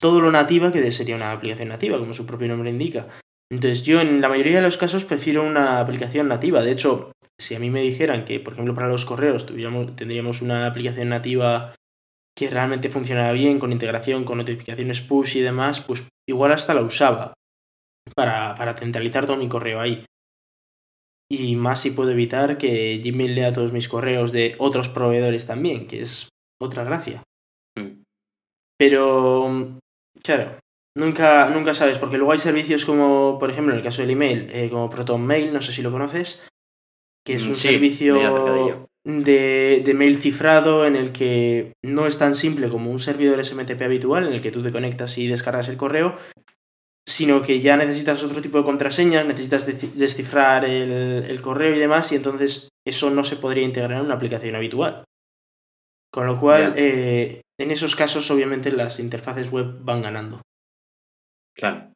todo 0.01 0.21
lo 0.21 0.31
nativa 0.31 0.71
que 0.71 0.93
sería 0.93 1.17
una 1.17 1.33
aplicación 1.33 1.71
nativa, 1.71 1.99
como 1.99 2.15
su 2.15 2.25
propio 2.25 2.47
nombre 2.47 2.71
indica. 2.71 3.09
Entonces 3.51 3.83
yo 3.83 4.01
en 4.01 4.21
la 4.21 4.29
mayoría 4.29 4.55
de 4.55 4.63
los 4.63 4.79
casos 4.79 5.05
prefiero 5.05 5.43
una 5.43 5.81
aplicación 5.81 6.29
nativa. 6.29 6.63
De 6.63 6.71
hecho, 6.71 7.11
si 7.41 7.55
a 7.55 7.59
mí 7.59 7.71
me 7.71 7.83
dijeran 7.83 8.25
que, 8.25 8.41
por 8.41 8.53
ejemplo, 8.53 8.75
para 8.75 8.89
los 8.89 9.05
correos 9.05 9.47
tendríamos 9.47 10.43
una 10.43 10.67
aplicación 10.67 11.11
nativa 11.11 11.75
que 12.37 12.51
realmente 12.51 12.91
funcionara 12.91 13.33
bien, 13.33 13.59
con 13.59 13.73
integración, 13.73 14.25
con 14.25 14.39
notificaciones 14.39 15.01
push 15.01 15.37
y 15.37 15.41
demás, 15.41 15.81
pues 15.81 16.09
igual 16.29 16.53
hasta 16.53 16.75
la 16.75 16.83
usaba 16.83 17.35
para, 18.15 18.55
para 18.55 18.75
centralizar 18.75 19.27
todo 19.27 19.37
mi 19.37 19.49
correo 19.49 19.81
ahí. 19.81 20.05
Y 21.31 21.57
más 21.57 21.81
si 21.81 21.91
puedo 21.91 22.11
evitar 22.11 22.57
que 22.57 23.01
Gmail 23.05 23.35
lea 23.35 23.53
todos 23.53 23.73
mis 23.73 23.89
correos 23.89 24.33
de 24.33 24.55
otros 24.59 24.89
proveedores 24.89 25.47
también, 25.47 25.87
que 25.87 26.03
es 26.03 26.29
otra 26.61 26.85
gracia. 26.85 27.23
Mm. 27.77 28.03
Pero, 28.79 29.79
claro, 30.23 30.59
nunca, 30.97 31.51
nunca 31.51 31.75
sabes, 31.75 31.99
porque 31.99 32.17
luego 32.17 32.33
hay 32.33 32.39
servicios 32.39 32.85
como, 32.85 33.39
por 33.39 33.51
ejemplo, 33.51 33.73
en 33.73 33.79
el 33.79 33.85
caso 33.85 34.01
del 34.01 34.13
email, 34.13 34.49
eh, 34.51 34.71
como 34.71 34.89
ProtonMail, 34.89 35.53
no 35.53 35.61
sé 35.61 35.73
si 35.73 35.83
lo 35.83 35.91
conoces, 35.91 36.49
que 37.29 37.35
es 37.35 37.45
un 37.45 37.57
sí, 37.57 37.69
servicio 37.69 38.15
de, 39.05 39.83
de, 39.85 39.95
mail 39.95 40.17
cifrado 40.17 40.87
en 40.87 40.97
el 40.97 41.13
que 41.13 41.75
no 41.85 42.07
es 42.07 42.19
tan 42.19 42.35
simple 42.35 42.71
como 42.71 42.91
un 42.91 43.01
servidor 43.01 43.45
SMTP 43.45 43.83
habitual 43.83 44.27
en 44.27 44.33
el 44.33 44.41
que 44.41 44.51
tú 44.51 44.63
te 44.63 44.73
conectas 44.73 45.19
y 45.19 45.27
descargas 45.27 45.69
el 45.69 45.77
correo, 45.77 46.17
sino 47.07 47.43
que 47.43 47.61
ya 47.61 47.77
necesitas 47.77 48.25
otro 48.25 48.41
tipo 48.41 48.57
de 48.57 48.65
contraseñas, 48.65 49.27
necesitas 49.27 49.67
descifrar 49.95 50.65
el, 50.65 50.91
el 51.29 51.43
correo 51.43 51.75
y 51.75 51.79
demás, 51.79 52.11
y 52.13 52.17
entonces 52.17 52.71
eso 52.87 53.11
no 53.11 53.25
se 53.25 53.37
podría 53.37 53.65
integrar 53.65 53.99
en 53.99 54.07
una 54.07 54.15
aplicación 54.15 54.55
habitual. 54.55 55.05
Con 56.11 56.27
lo 56.27 56.41
cual, 56.41 56.73
eh, 56.77 57.43
en 57.61 57.71
esos 57.71 57.95
casos, 57.95 58.31
obviamente, 58.31 58.73
las 58.73 59.01
interfaces 59.01 59.51
web 59.51 59.81
van 59.81 60.01
ganando. 60.01 60.41
Claro. 61.55 61.93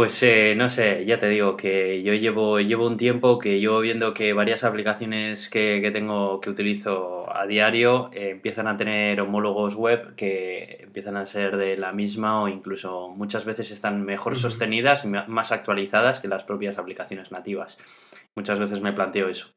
Pues 0.00 0.22
eh, 0.22 0.54
no 0.56 0.70
sé, 0.70 1.04
ya 1.04 1.18
te 1.18 1.28
digo 1.28 1.58
que 1.58 2.02
yo 2.02 2.14
llevo, 2.14 2.58
llevo 2.58 2.86
un 2.86 2.96
tiempo 2.96 3.38
que 3.38 3.60
llevo 3.60 3.80
viendo 3.80 4.14
que 4.14 4.32
varias 4.32 4.64
aplicaciones 4.64 5.50
que, 5.50 5.80
que 5.82 5.90
tengo, 5.90 6.40
que 6.40 6.48
utilizo 6.48 7.30
a 7.30 7.46
diario, 7.46 8.08
eh, 8.14 8.30
empiezan 8.30 8.66
a 8.66 8.78
tener 8.78 9.20
homólogos 9.20 9.74
web 9.74 10.14
que 10.14 10.78
empiezan 10.84 11.18
a 11.18 11.26
ser 11.26 11.58
de 11.58 11.76
la 11.76 11.92
misma 11.92 12.40
o 12.40 12.48
incluso 12.48 13.10
muchas 13.10 13.44
veces 13.44 13.70
están 13.72 14.02
mejor 14.02 14.32
uh 14.32 14.36
-huh. 14.36 14.40
sostenidas 14.40 15.04
y 15.04 15.08
más 15.08 15.52
actualizadas 15.52 16.20
que 16.20 16.28
las 16.28 16.44
propias 16.44 16.78
aplicaciones 16.78 17.30
nativas. 17.30 17.76
Muchas 18.34 18.58
veces 18.58 18.80
me 18.80 18.94
planteo 18.94 19.28
eso. 19.28 19.52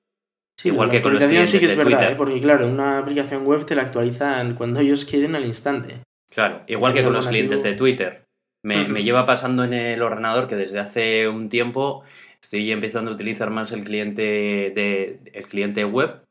Sí, 0.59 0.67
Igual 0.67 0.89
que 0.89 1.01
con 1.01 1.13
los 1.13 1.23
sí 1.49 1.59
que 1.59 1.67
es 1.67 1.77
verdad, 1.77 2.11
¿eh? 2.11 2.15
porque 2.17 2.41
claro, 2.41 2.67
una 2.67 2.99
aplicación 2.99 3.45
web 3.45 3.65
te 3.65 3.75
la 3.75 3.83
actualizan 3.83 4.55
cuando 4.55 4.81
ellos 4.81 5.05
quieren 5.05 5.35
al 5.35 5.45
instante. 5.45 6.01
Claro, 6.29 6.63
igual 6.67 6.91
que 6.91 7.01
con 7.01 7.13
los 7.13 7.27
clientes 7.27 7.63
de 7.63 7.75
Twitter. 7.75 8.22
Me, 8.63 8.77
uh 8.77 8.85
-huh. 8.85 8.87
me, 8.87 9.03
lleva 9.03 9.25
pasando 9.25 9.63
en 9.63 9.73
el 9.73 10.01
ordenador 10.01 10.47
que 10.47 10.55
desde 10.55 10.79
hace 10.79 11.27
un 11.27 11.49
tiempo 11.49 12.03
estoy 12.41 12.71
empezando 12.71 13.11
a 13.11 13.13
utilizar 13.13 13.49
más 13.49 13.71
el 13.71 13.83
cliente 13.83 14.21
de 14.21 15.19
el 15.33 15.47
cliente 15.47 15.83
web 15.85 16.23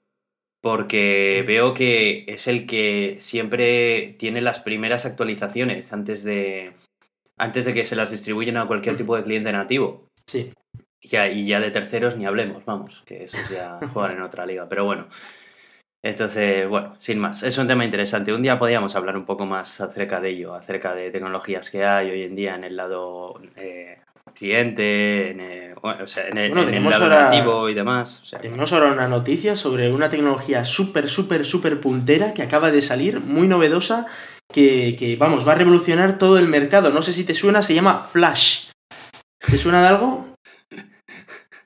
porque 0.63 1.45
veo 1.47 1.75
que 1.75 2.25
es 2.29 2.47
el 2.47 2.67
que 2.67 3.17
siempre 3.19 4.15
tiene 4.19 4.41
las 4.41 4.61
primeras 4.61 5.05
actualizaciones 5.05 5.93
antes 5.93 6.23
de 6.23 6.73
antes 7.37 7.65
de 7.65 7.75
que 7.75 7.85
se 7.85 7.97
las 7.97 8.13
distribuyan 8.13 8.57
a 8.57 8.67
cualquier 8.67 8.97
tipo 8.97 9.17
de 9.17 9.25
cliente 9.25 9.53
nativo. 9.53 10.07
Sí. 10.27 10.53
Ya, 11.03 11.29
y 11.29 11.47
ya 11.47 11.59
de 11.61 11.73
terceros 11.73 12.17
ni 12.17 12.25
hablemos, 12.27 12.65
vamos, 12.65 13.03
que 13.05 13.25
esos 13.25 13.51
ya 13.51 13.81
juegan 13.93 14.19
en 14.19 14.23
otra 14.23 14.47
liga. 14.47 14.69
Pero 14.69 14.85
bueno, 14.85 15.09
Entonces, 16.05 16.69
bueno, 16.69 16.95
sin 16.99 17.19
más, 17.19 17.43
es 17.45 17.57
un 17.59 17.69
tema 17.69 17.85
interesante. 17.85 18.33
Un 18.33 18.43
día 18.43 18.59
podríamos 18.59 18.97
hablar 18.97 19.17
un 19.17 19.25
poco 19.25 19.47
más 19.47 19.81
acerca 19.81 20.21
de 20.21 20.31
ello, 20.31 20.55
acerca 20.55 20.95
de 20.95 21.11
tecnologías 21.11 21.71
que 21.71 21.85
hay 21.85 22.11
hoy 22.11 22.23
en 22.25 22.35
día 22.35 22.57
en 22.57 22.65
el 22.65 22.77
lado 22.77 23.41
eh, 23.57 23.99
cliente, 24.35 25.31
en 25.31 25.41
el, 25.41 25.75
bueno, 25.77 26.03
o 26.03 26.07
sea, 26.09 26.27
en 26.27 26.39
el, 26.39 26.49
Bueno, 26.49 26.63
en 26.63 26.69
el 26.69 26.75
tenemos 26.75 26.93
lado 26.93 27.05
ahora- 27.05 27.31
nativo 27.31 27.69
y 27.69 27.75
demás. 27.75 28.21
O 28.23 28.27
sea, 28.27 28.41
Tenemos 28.41 28.73
ahora 28.73 28.91
una 28.91 29.07
noticia 29.07 29.55
sobre 29.55 29.93
una 29.93 30.09
tecnología 30.11 30.65
súper, 30.65 31.09
súper, 31.09 31.45
súper 31.47 31.81
puntera 31.81 32.35
que 32.35 32.43
acaba 32.43 32.73
de 32.73 32.83
salir, 32.83 33.21
muy 33.21 33.47
novedosa, 33.47 34.07
que, 34.53 34.97
que, 34.99 35.15
vamos, 35.17 35.47
va 35.47 35.53
a 35.53 35.57
revolucionar 35.57 36.19
todo 36.19 36.37
el 36.39 36.49
mercado. 36.49 36.91
No 36.91 37.03
sé 37.03 37.13
si 37.13 37.23
te 37.25 37.35
suena, 37.35 37.63
se 37.63 37.75
llama 37.75 38.01
Flash. 38.01 38.71
¿Te 39.49 39.57
suena 39.57 39.83
de 39.83 39.89
algo? 39.89 40.27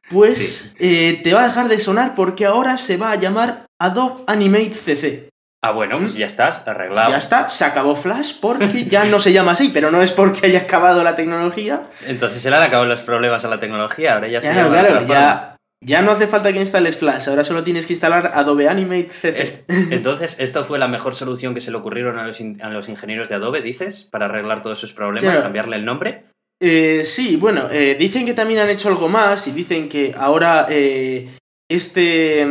Pues 0.09 0.77
eh, 0.79 1.21
te 1.25 1.35
va 1.35 1.43
a 1.43 1.49
dejar 1.49 1.67
de 1.67 1.81
sonar 1.81 2.15
porque 2.15 2.47
ahora 2.47 2.77
se 2.79 2.97
va 2.97 3.11
a 3.11 3.17
llamar 3.17 3.66
Adobe 3.81 4.23
Animate 4.27 4.75
CC. 4.75 5.29
Ah, 5.65 5.73
bueno, 5.73 5.99
pues 5.99 6.15
ya 6.15 6.27
estás, 6.27 6.63
arreglado. 6.67 7.11
Ya 7.11 7.19
está, 7.19 7.49
se 7.49 7.65
acabó 7.65 7.97
Flash 7.97 8.35
porque 8.41 8.85
ya 8.85 9.05
no 9.05 9.19
se 9.19 9.33
llama 9.33 9.53
así, 9.53 9.71
pero 9.73 9.91
no 9.91 10.01
es 10.03 10.13
porque 10.13 10.47
haya 10.47 10.61
acabado 10.61 11.03
la 11.03 11.17
tecnología. 11.17 11.89
Entonces 12.07 12.41
se 12.43 12.51
le 12.51 12.57
han 12.57 12.63
acabado 12.63 12.87
los 12.89 13.01
problemas 13.01 13.45
a 13.45 13.49
la 13.49 13.59
tecnología, 13.59 14.15
ahora 14.15 14.29
ya 14.29 14.41
se 14.43 14.53
Claro, 14.53 14.71
llama 14.73 14.89
claro, 14.89 15.07
ya, 15.09 15.57
ya 15.85 16.03
no 16.03 16.13
hace 16.13 16.29
falta 16.29 16.53
que 16.53 16.61
instales 16.61 16.97
Flash, 16.97 17.29
ahora 17.29 17.43
solo 17.43 17.65
tienes 17.65 17.87
que 17.87 17.95
instalar 17.95 18.31
Adobe 18.35 18.69
Animate 18.69 19.09
CC. 19.09 19.43
Es- 19.43 19.65
Entonces, 19.91 20.37
¿esto 20.39 20.65
fue 20.65 20.79
la 20.79 20.87
mejor 20.89 21.17
solución 21.17 21.53
que 21.55 21.61
se 21.61 21.71
le 21.73 21.79
ocurrieron 21.79 22.19
a 22.19 22.27
los, 22.27 22.41
in- 22.41 22.63
a 22.63 22.69
los 22.69 22.89
ingenieros 22.89 23.29
de 23.29 23.35
Adobe, 23.35 23.61
dices, 23.61 24.05
para 24.05 24.27
arreglar 24.27 24.63
todos 24.63 24.79
sus 24.79 24.93
problemas, 24.93 25.25
Claro. 25.31 25.43
cambiarle 25.43 25.77
el 25.77 25.85
nombre? 25.85 26.25
Eh, 26.63 27.03
sí, 27.05 27.37
bueno, 27.37 27.69
eh, 27.73 27.97
dicen 27.99 28.25
que 28.25 28.35
también 28.35 28.61
han 28.61 28.71
hecho 28.71 28.89
algo 28.89 29.09
más 29.09 29.47
y 29.49 29.51
dicen 29.51 29.89
que 29.89 30.15
ahora 30.17 30.67
eh, 30.71 31.36
este, 31.69 32.43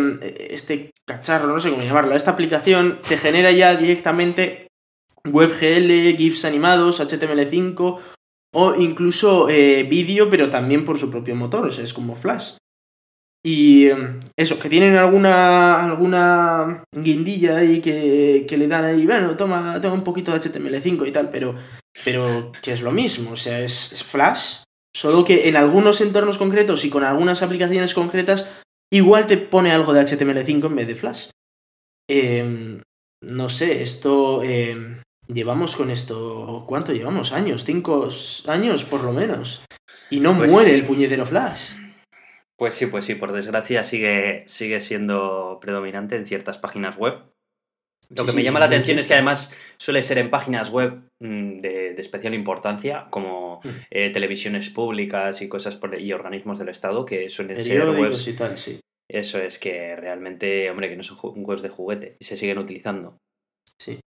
este 0.53 0.91
cacharro, 1.07 1.47
no 1.47 1.59
sé 1.59 1.69
cómo 1.69 1.83
llamarlo, 1.83 2.15
esta 2.15 2.31
aplicación 2.31 2.99
te 3.07 3.17
genera 3.17 3.51
ya 3.51 3.75
directamente 3.75 4.67
WebGL, 5.25 6.17
GIFs 6.17 6.45
animados, 6.45 7.01
HTML5 7.01 7.99
o 8.53 8.75
incluso 8.75 9.49
eh, 9.49 9.83
vídeo, 9.83 10.29
pero 10.29 10.49
también 10.49 10.85
por 10.85 10.97
su 10.97 11.09
propio 11.11 11.35
motor, 11.35 11.67
o 11.67 11.71
sea, 11.71 11.83
es 11.83 11.93
como 11.93 12.15
Flash. 12.15 12.57
Y 13.43 13.87
eh, 13.87 14.19
eso, 14.35 14.57
que 14.57 14.69
tienen 14.69 14.95
alguna, 14.95 15.83
alguna 15.83 16.83
guindilla 16.91 17.57
ahí 17.57 17.81
que, 17.81 18.45
que 18.47 18.57
le 18.57 18.67
dan 18.67 18.85
ahí, 18.85 19.05
bueno, 19.05 19.35
toma, 19.35 19.79
toma 19.81 19.93
un 19.93 20.03
poquito 20.03 20.31
de 20.31 20.39
HTML5 20.39 21.07
y 21.07 21.11
tal, 21.11 21.29
pero 21.29 21.55
pero 22.03 22.51
que 22.61 22.73
es 22.73 22.81
lo 22.81 22.91
mismo, 22.91 23.31
o 23.31 23.37
sea, 23.37 23.61
es 23.61 24.03
Flash, 24.03 24.63
solo 24.93 25.23
que 25.23 25.47
en 25.47 25.55
algunos 25.55 26.01
entornos 26.01 26.37
concretos 26.37 26.83
y 26.83 26.89
con 26.89 27.03
algunas 27.03 27.41
aplicaciones 27.41 27.93
concretas, 27.93 28.49
igual 28.91 29.27
te 29.27 29.37
pone 29.37 29.71
algo 29.71 29.93
de 29.93 30.01
HTML5 30.01 30.65
en 30.65 30.75
vez 30.75 30.87
de 30.87 30.95
Flash. 30.95 31.29
Em, 32.07 32.81
no 33.21 33.49
sé, 33.49 33.81
esto... 33.81 34.43
em, 34.43 35.01
llevamos 35.27 35.75
con 35.75 35.89
esto... 35.89 36.65
¿Cuánto 36.67 36.93
llevamos? 36.93 37.31
Años, 37.31 37.65
cinco 37.65 38.07
años 38.47 38.83
por 38.83 39.03
lo 39.03 39.13
menos. 39.13 39.63
Y 40.09 40.19
no 40.19 40.37
Pues 40.37 40.51
muere 40.51 40.69
sí. 40.69 40.75
el 40.75 40.85
puñetero 40.85 41.25
Flash. 41.25 41.77
Pues 42.57 42.75
sí, 42.75 42.85
pues 42.85 43.05
sí, 43.05 43.15
por 43.15 43.33
desgracia 43.33 43.83
sigue, 43.83 44.43
sigue 44.47 44.79
siendo 44.79 45.57
predominante 45.61 46.15
en 46.15 46.25
ciertas 46.25 46.57
páginas 46.57 46.95
web. 46.97 47.34
Lo 48.09 48.23
Sí, 48.23 48.29
que 48.29 48.35
me 48.35 48.43
llama 48.43 48.59
la 48.59 48.65
atención 48.65 48.97
es 48.99 49.07
que 49.07 49.13
además 49.13 49.51
suele 49.77 50.03
ser 50.03 50.17
en 50.19 50.29
páginas 50.29 50.69
web 50.69 51.01
mm, 51.19 51.59
de, 51.61 51.93
de 51.93 52.01
especial 52.01 52.33
importancia, 52.33 53.07
como 53.09 53.45
Mm. 53.63 53.69
eh, 53.89 54.09
televisiones 54.11 54.69
públicas 54.69 55.41
y 55.41 55.47
cosas 55.47 55.75
por, 55.77 55.99
y 55.99 56.11
organismos 56.13 56.59
del 56.59 56.69
Estado, 56.69 57.05
que 57.05 57.29
suelen 57.29 57.61
ser 57.61 57.89
webs. 57.89 58.27
y 58.27 58.33
tal, 58.33 58.57
sí. 58.57 58.79
Eso 59.09 59.39
es 59.39 59.57
que 59.59 59.95
realmente, 59.95 60.69
hombre, 60.69 60.89
que 60.89 60.95
no 60.97 61.03
son 61.03 61.17
webs 61.45 61.61
de 61.61 61.69
juguete 61.69 62.15
y 62.19 62.25
se 62.25 62.37
siguen 62.37 62.57
utilizando. 62.57 63.17
Sí. 63.79 63.99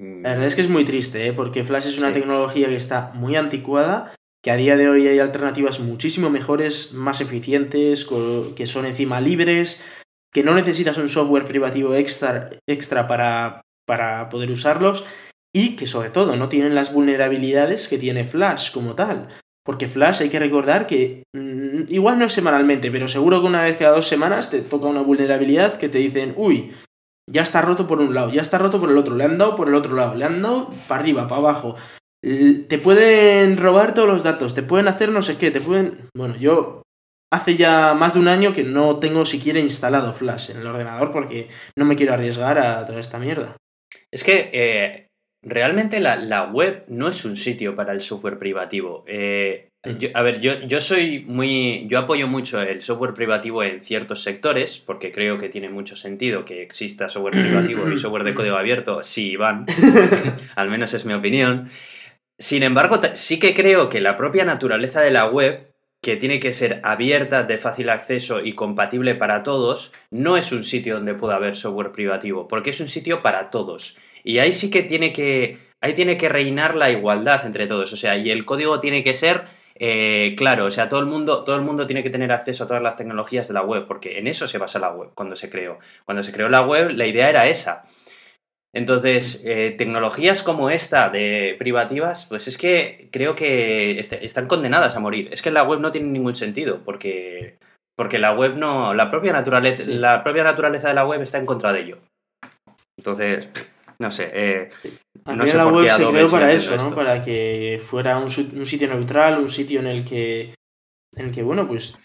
Mm, 0.00 0.22
La 0.22 0.30
verdad 0.30 0.46
es 0.46 0.54
que 0.54 0.60
es 0.62 0.68
muy 0.68 0.84
triste, 0.84 1.26
¿eh? 1.26 1.32
porque 1.32 1.64
Flash 1.64 1.86
es 1.88 1.98
una 1.98 2.08
Sí. 2.08 2.14
tecnología 2.20 2.68
que 2.68 2.76
está 2.76 3.12
muy 3.14 3.36
anticuada, 3.36 4.14
que 4.44 4.50
a 4.50 4.56
día 4.56 4.76
de 4.76 4.88
hoy 4.88 5.08
hay 5.08 5.18
alternativas 5.18 5.80
muchísimo 5.80 6.30
mejores, 6.30 6.92
más 6.92 7.20
eficientes, 7.20 8.06
que 8.56 8.66
son 8.66 8.86
encima 8.86 9.20
libres, 9.20 9.84
que 10.36 10.44
no 10.44 10.54
necesitas 10.54 10.98
un 10.98 11.08
software 11.08 11.46
privativo 11.46 11.94
extra, 11.94 12.50
extra 12.68 13.06
para, 13.06 13.62
para 13.86 14.28
poder 14.28 14.50
usarlos 14.50 15.02
y 15.50 15.76
que 15.76 15.86
sobre 15.86 16.10
todo 16.10 16.36
no 16.36 16.50
tienen 16.50 16.74
las 16.74 16.92
vulnerabilidades 16.92 17.88
que 17.88 17.96
tiene 17.96 18.26
Flash 18.26 18.70
como 18.70 18.94
tal. 18.94 19.28
Porque 19.64 19.88
Flash 19.88 20.20
hay 20.20 20.28
que 20.28 20.38
recordar 20.38 20.86
que 20.86 21.22
mm, 21.34 21.84
igual 21.88 22.18
no 22.18 22.26
es 22.26 22.34
semanalmente, 22.34 22.90
pero 22.90 23.08
seguro 23.08 23.40
que 23.40 23.46
una 23.46 23.62
vez 23.62 23.78
cada 23.78 23.96
dos 23.96 24.08
semanas 24.08 24.50
te 24.50 24.60
toca 24.60 24.88
una 24.88 25.00
vulnerabilidad 25.00 25.78
que 25.78 25.88
te 25.88 25.96
dicen, 25.96 26.34
uy, 26.36 26.74
ya 27.26 27.40
está 27.40 27.62
roto 27.62 27.88
por 27.88 28.00
un 28.00 28.12
lado, 28.12 28.30
ya 28.30 28.42
está 28.42 28.58
roto 28.58 28.78
por 28.78 28.90
el 28.90 28.98
otro, 28.98 29.16
le 29.16 29.24
han 29.24 29.38
dado 29.38 29.56
por 29.56 29.68
el 29.68 29.74
otro 29.74 29.94
lado, 29.94 30.16
le 30.16 30.26
han 30.26 30.42
dado 30.42 30.70
para 30.86 31.00
arriba, 31.00 31.28
para 31.28 31.40
abajo. 31.40 31.76
Te 32.20 32.76
pueden 32.76 33.56
robar 33.56 33.94
todos 33.94 34.08
los 34.08 34.22
datos, 34.22 34.54
te 34.54 34.62
pueden 34.62 34.86
hacer 34.86 35.08
no 35.08 35.22
sé 35.22 35.38
qué, 35.38 35.50
te 35.50 35.62
pueden... 35.62 36.10
Bueno, 36.14 36.36
yo 36.36 36.82
hace 37.32 37.56
ya 37.56 37.94
más 37.94 38.14
de 38.14 38.20
un 38.20 38.28
año 38.28 38.52
que 38.52 38.64
no 38.64 38.98
tengo 38.98 39.24
siquiera 39.24 39.58
instalado 39.60 40.12
Flash 40.12 40.50
en 40.50 40.58
el 40.58 40.66
ordenador 40.66 41.12
porque 41.12 41.48
no 41.76 41.84
me 41.84 41.96
quiero 41.96 42.14
arriesgar 42.14 42.58
a 42.58 42.86
toda 42.86 43.00
esta 43.00 43.18
mierda. 43.18 43.56
Es 44.12 44.24
que 44.24 44.50
eh, 44.52 45.06
realmente 45.42 46.00
la, 46.00 46.16
la 46.16 46.44
web 46.44 46.84
no 46.88 47.08
es 47.08 47.24
un 47.24 47.36
sitio 47.36 47.74
para 47.76 47.92
el 47.92 48.00
software 48.00 48.38
privativo. 48.38 49.04
Eh, 49.06 49.68
Mm. 49.86 49.98
yo- 49.98 50.08
a 50.14 50.22
ver, 50.22 50.40
yo, 50.40 50.54
yo 50.62 50.80
soy 50.80 51.20
muy. 51.28 51.86
Yo 51.88 52.00
apoyo 52.00 52.26
mucho 52.26 52.60
el 52.60 52.82
software 52.82 53.14
privativo 53.14 53.62
en 53.62 53.80
ciertos 53.82 54.20
sectores, 54.20 54.78
porque 54.84 55.12
creo 55.12 55.38
que 55.38 55.48
tiene 55.48 55.68
mucho 55.68 55.94
sentido 55.94 56.44
que 56.44 56.60
exista 56.62 57.08
software 57.08 57.34
privativo 57.74 57.88
y 57.92 57.96
software 57.96 58.24
de 58.24 58.34
código 58.34 58.56
abierto. 58.56 59.04
Sí, 59.04 59.30
Iván. 59.32 59.64
Al 60.56 60.70
menos 60.70 60.92
es 60.92 61.04
mi 61.04 61.12
opinión. 61.14 61.70
Sin 62.38 62.64
embargo, 62.64 63.00
sí 63.14 63.38
que 63.38 63.54
creo 63.54 63.88
que 63.88 64.00
la 64.00 64.16
propia 64.16 64.44
naturaleza 64.44 65.00
de 65.02 65.12
la 65.12 65.26
web, 65.26 65.65
que 66.00 66.16
tiene 66.16 66.38
que 66.40 66.52
ser 66.52 66.80
abierta, 66.84 67.42
de 67.42 67.58
fácil 67.58 67.88
acceso 67.88 68.40
y 68.40 68.54
compatible 68.54 69.14
para 69.14 69.42
todos, 69.42 69.92
no 70.10 70.36
es 70.36 70.52
un 70.52 70.64
sitio 70.64 70.94
donde 70.94 71.14
pueda 71.14 71.36
haber 71.36 71.56
software 71.56 71.92
privativo, 71.92 72.48
porque 72.48 72.70
es 72.70 72.80
un 72.80 72.88
sitio 72.88 73.22
para 73.22 73.50
todos. 73.50 73.96
Y 74.22 74.38
ahí 74.38 74.52
sí 74.52 74.70
que 74.70 74.82
tiene 74.82 75.12
que, 75.12 75.58
ahí 75.80 75.94
tiene 75.94 76.16
que 76.16 76.28
reinar 76.28 76.74
la 76.74 76.90
igualdad 76.90 77.44
entre 77.46 77.66
todos. 77.66 77.92
O 77.92 77.96
sea, 77.96 78.16
y 78.16 78.30
el 78.30 78.44
código 78.44 78.80
tiene 78.80 79.02
que 79.02 79.14
ser 79.14 79.44
eh, 79.78 80.34
claro, 80.38 80.64
o 80.66 80.70
sea, 80.70 80.88
todo 80.88 81.00
el, 81.00 81.06
mundo, 81.06 81.44
todo 81.44 81.56
el 81.56 81.62
mundo 81.62 81.86
tiene 81.86 82.02
que 82.02 82.10
tener 82.10 82.32
acceso 82.32 82.64
a 82.64 82.66
todas 82.66 82.82
las 82.82 82.96
tecnologías 82.96 83.46
de 83.48 83.54
la 83.54 83.62
web, 83.62 83.86
porque 83.86 84.18
en 84.18 84.26
eso 84.26 84.48
se 84.48 84.58
basa 84.58 84.78
la 84.78 84.90
web 84.90 85.10
cuando 85.14 85.36
se 85.36 85.50
creó. 85.50 85.78
Cuando 86.04 86.22
se 86.22 86.32
creó 86.32 86.48
la 86.48 86.62
web, 86.62 86.90
la 86.90 87.06
idea 87.06 87.28
era 87.28 87.46
esa. 87.46 87.84
Entonces, 88.76 89.42
eh, 89.46 89.74
tecnologías 89.78 90.42
como 90.42 90.68
esta 90.68 91.08
de 91.08 91.56
privativas, 91.58 92.26
pues 92.26 92.46
es 92.46 92.58
que 92.58 93.08
creo 93.10 93.34
que 93.34 93.98
est- 93.98 94.12
están 94.12 94.46
condenadas 94.48 94.94
a 94.96 95.00
morir. 95.00 95.28
Es 95.32 95.40
que 95.40 95.50
la 95.50 95.62
web 95.62 95.80
no 95.80 95.92
tiene 95.92 96.08
ningún 96.08 96.36
sentido, 96.36 96.80
porque, 96.84 97.56
porque 97.96 98.18
la 98.18 98.32
web 98.34 98.56
no. 98.56 98.92
La 98.92 99.10
propia, 99.10 99.32
naturaleza, 99.32 99.84
Sí. 99.84 99.94
la 99.94 100.22
propia 100.22 100.44
naturaleza 100.44 100.88
de 100.88 100.94
la 100.94 101.06
web 101.06 101.22
está 101.22 101.38
en 101.38 101.46
contra 101.46 101.72
de 101.72 101.80
ello. 101.80 101.98
Entonces, 102.98 103.48
no 103.98 104.10
sé. 104.10 104.28
eh, 104.32 104.68
no 105.34 105.46
sé 105.46 105.56
la 105.56 105.66
web 105.66 105.90
se 105.90 106.06
creó 106.06 106.30
para 106.30 106.52
eso, 106.52 106.76
¿no? 106.76 106.94
Para 106.94 107.22
que 107.24 107.80
fuera 107.82 108.18
un 108.18 108.30
sitio 108.30 108.88
neutral, 108.88 109.38
un 109.38 109.48
sitio 109.50 109.80
en 109.80 109.86
el 109.86 110.04
que, 110.04 110.54
en 111.16 111.26
el 111.26 111.32
que, 111.32 111.42
bueno, 111.42 111.66
pues 111.66 111.98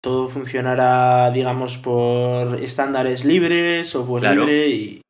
todo 0.00 0.28
funcionara, 0.28 1.30
digamos, 1.32 1.78
por 1.78 2.60
estándares 2.62 3.24
libres, 3.24 3.88
software 3.88 4.20
Claro. 4.22 4.40
libre 4.44 4.68
y, 4.68 5.00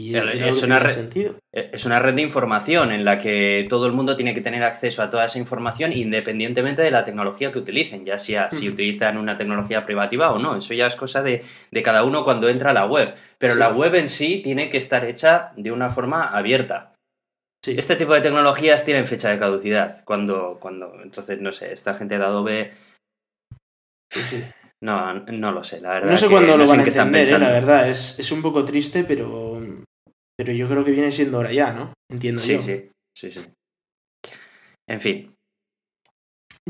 y 0.00 0.14
El- 0.14 0.28
es 0.28 0.62
una 0.62 0.76
tenía 0.76 0.78
re- 0.80 0.92
sentido. 0.92 1.34
Eh, 1.52 1.70
Es 1.72 1.84
una 1.84 1.98
red 1.98 2.14
de 2.14 2.22
información 2.22 2.92
en 2.92 3.04
la 3.04 3.18
que 3.18 3.66
todo 3.68 3.86
el 3.86 3.92
mundo 3.92 4.14
tiene 4.14 4.32
que 4.34 4.40
tener 4.40 4.62
acceso 4.62 5.02
a 5.02 5.10
toda 5.10 5.24
esa 5.24 5.38
información 5.38 5.92
independientemente 5.92 6.82
de 6.82 6.90
la 6.90 7.04
tecnología 7.04 7.50
que 7.50 7.58
utilicen, 7.58 8.04
ya 8.04 8.18
sea 8.18 8.48
si 8.50 8.66
Ujú. 8.66 8.74
utilizan 8.74 9.18
una 9.18 9.36
tecnología 9.36 9.84
privativa 9.84 10.30
o 10.30 10.38
no. 10.38 10.56
Eso 10.56 10.72
ya 10.74 10.86
es 10.86 10.94
cosa 10.94 11.22
de, 11.22 11.42
de 11.70 11.82
cada 11.82 12.04
uno 12.04 12.22
cuando 12.22 12.48
entra 12.48 12.70
a 12.70 12.74
la 12.74 12.86
web. 12.86 13.14
Pero 13.38 13.54
Sí. 13.54 13.58
la 13.58 13.70
web 13.70 13.94
en 13.96 14.08
sí 14.08 14.40
tiene 14.44 14.70
que 14.70 14.78
estar 14.78 15.04
hecha 15.04 15.52
de 15.56 15.72
una 15.72 15.90
forma 15.90 16.24
abierta. 16.28 16.92
Sí. 17.64 17.74
Este 17.76 17.96
tipo 17.96 18.14
de 18.14 18.20
tecnologías 18.20 18.84
tienen 18.84 19.06
fecha 19.08 19.30
de 19.30 19.38
caducidad. 19.40 20.04
Cuando, 20.04 20.58
cuando, 20.60 20.92
entonces, 21.02 21.40
no 21.40 21.50
sé, 21.50 21.72
esta 21.72 21.94
gente 21.94 22.16
de 22.18 22.24
Adobe, 22.24 22.72
Sí, 24.10 24.42
no, 24.80 25.12
no 25.14 25.52
lo 25.52 25.64
sé, 25.64 25.80
la 25.80 25.90
verdad. 25.90 26.10
No 26.12 26.16
sé 26.18 26.28
cuándo 26.28 26.56
no 26.56 26.64
lo 26.64 26.66
van 26.70 26.80
a 26.80 26.84
entender, 26.84 27.28
eh, 27.28 27.38
la 27.38 27.48
verdad. 27.50 27.90
Es, 27.90 28.18
es 28.18 28.32
un 28.32 28.40
poco 28.40 28.64
triste, 28.64 29.04
pero, 29.04 29.57
pero 30.38 30.52
yo 30.52 30.68
creo 30.68 30.84
que 30.84 30.92
viene 30.92 31.10
siendo 31.10 31.38
hora 31.38 31.52
ya, 31.52 31.72
¿no? 31.72 31.92
Entiendo 32.10 32.40
Sí, 32.40 32.54
yo. 32.54 32.62
sí, 32.62 32.90
sí, 33.16 33.32
sí. 33.32 33.40
En 34.88 35.00
fin, 35.00 35.34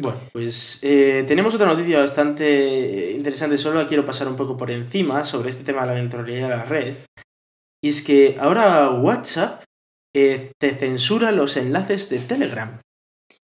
Bueno, 0.00 0.20
pues 0.32 0.80
eh, 0.82 1.24
tenemos 1.26 1.54
otra 1.54 1.66
noticia 1.66 2.00
bastante 2.00 3.12
interesante, 3.12 3.58
solo 3.58 3.80
la 3.82 3.88
quiero 3.88 4.06
pasar 4.06 4.28
un 4.28 4.36
poco 4.36 4.56
por 4.56 4.70
encima 4.70 5.24
sobre 5.24 5.50
este 5.50 5.64
tema 5.64 5.82
de 5.82 5.86
la 5.88 6.00
neutralidad 6.00 6.48
de 6.48 6.56
la 6.56 6.64
red. 6.64 6.96
Y 7.84 7.90
es 7.90 8.04
que 8.04 8.36
ahora 8.40 8.90
WhatsApp 8.90 9.62
eh, 10.16 10.50
te 10.60 10.74
censura 10.74 11.30
los 11.32 11.56
enlaces 11.56 12.10
de 12.10 12.18
Telegram. 12.20 12.80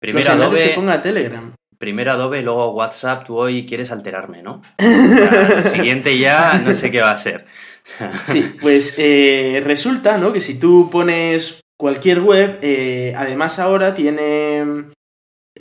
primero 0.02 0.26
los 0.26 0.34
enlaces 0.34 0.54
Adobe... 0.62 0.70
que 0.70 0.76
ponga 0.76 1.02
Telegram. 1.02 1.54
Primero 1.78 2.12
Adobe, 2.12 2.42
luego 2.42 2.74
WhatsApp, 2.74 3.26
tú 3.26 3.38
hoy 3.38 3.66
quieres 3.66 3.92
alterarme, 3.92 4.42
¿no? 4.42 4.62
el 4.78 5.64
siguiente 5.66 6.18
ya 6.18 6.62
no 6.64 6.74
sé 6.74 6.92
qué 6.92 7.02
va 7.02 7.12
a 7.12 7.18
ser. 7.18 7.46
sí, 8.26 8.56
pues 8.60 8.96
eh, 8.98 9.62
resulta, 9.64 10.18
¿no? 10.18 10.34
Que 10.34 10.42
si 10.42 10.60
tú 10.60 10.90
pones 10.92 11.62
cualquier 11.78 12.22
web, 12.22 12.60
eh, 12.62 13.14
además 13.16 13.60
ahora 13.60 13.96
tiene... 13.96 14.64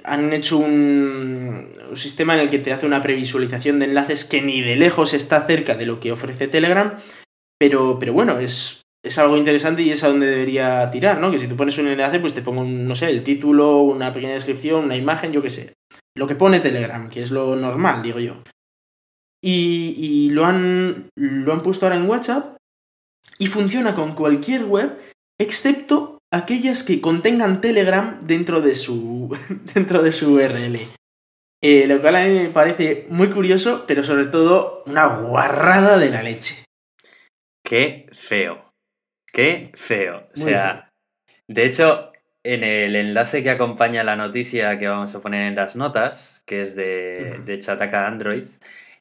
Han 0.05 0.33
hecho 0.35 0.59
un, 0.59 1.73
un 1.89 1.97
sistema 1.97 2.35
en 2.35 2.41
el 2.41 2.51
que 2.51 2.59
te 2.59 2.73
hace 2.73 2.87
una 2.87 3.01
previsualización 3.01 3.79
de 3.79 3.87
enlaces 3.87 4.25
que 4.27 4.43
ni 4.43 4.61
de 4.61 4.77
lejos 4.77 5.15
está 5.15 5.47
cerca 5.47 5.75
de 5.75 5.87
lo 5.87 6.01
que 6.01 6.13
ofrece 6.13 6.49
Telegram, 6.49 6.97
pero, 7.59 7.99
pero 7.99 8.13
bueno, 8.13 8.39
es, 8.39 8.86
es 9.07 9.19
algo 9.19 9.37
interesante 9.37 9.83
y 9.83 9.91
es 9.91 10.03
a 10.05 10.09
donde 10.09 10.27
debería 10.27 10.91
tirar, 10.91 11.21
¿no? 11.21 11.31
Que 11.31 11.39
si 11.39 11.47
tú 11.47 11.57
pones 11.57 11.79
un 11.79 11.89
enlace, 11.89 12.21
pues 12.21 12.35
te 12.35 12.43
pongo, 12.43 12.63
un, 12.63 12.87
no 12.87 12.97
sé, 12.97 13.11
el 13.11 13.23
título, 13.23 13.79
una 13.79 14.13
pequeña 14.13 14.35
descripción, 14.35 14.85
una 14.85 14.97
imagen, 14.97 15.33
yo 15.33 15.43
qué 15.43 15.51
sé. 15.51 15.73
Lo 16.17 16.27
que 16.27 16.35
pone 16.35 16.61
Telegram, 16.61 17.09
que 17.09 17.23
es 17.23 17.31
lo 17.31 17.57
normal, 17.57 18.03
digo 18.03 18.19
yo. 18.19 18.43
Y, 19.43 20.31
lo, 20.31 20.45
han, 20.45 21.09
lo 21.15 21.53
han 21.53 21.63
puesto 21.63 21.87
ahora 21.87 21.97
en 21.97 22.09
WhatsApp 22.09 22.57
y 23.39 23.47
funciona 23.47 23.95
con 23.95 24.15
cualquier 24.15 24.65
web, 24.65 24.99
excepto 25.39 26.19
aquellas 26.33 26.83
que 26.83 27.01
contengan 27.01 27.61
Telegram 27.61 28.19
dentro 28.23 28.61
de 28.61 28.75
su, 28.75 29.37
dentro 29.75 30.03
de 30.03 30.11
su 30.11 30.35
URL. 30.35 30.81
Eh, 31.63 31.87
lo 31.87 32.01
cual 32.01 32.17
a 32.17 32.25
mí 32.25 32.31
me 32.31 32.49
parece 32.49 33.07
muy 33.09 33.31
curioso, 33.31 33.85
pero 33.87 34.03
sobre 34.03 34.27
todo 34.27 34.83
una 34.87 35.07
guarrada 35.07 35.97
de 35.99 36.11
la 36.11 36.23
leche. 36.23 36.65
Qué 37.65 38.09
feo. 38.13 38.66
Qué 39.37 39.71
feo. 39.75 40.29
O 40.35 40.39
sea, 40.39 40.89
de 41.47 41.67
hecho, 41.67 42.11
en 42.43 42.65
el 42.65 42.97
enlace 42.97 43.43
que 43.43 43.51
acompaña 43.51 44.03
la 44.03 44.17
noticia 44.17 44.79
que 44.79 44.89
vamos 44.89 45.15
a 45.15 45.21
poner 45.21 45.43
en 45.43 45.57
las 45.57 45.77
notas, 45.77 46.43
que 46.47 46.63
es 46.63 46.75
de, 46.75 47.43
de 47.45 47.61
Chataka 47.61 48.07
Android, 48.07 48.47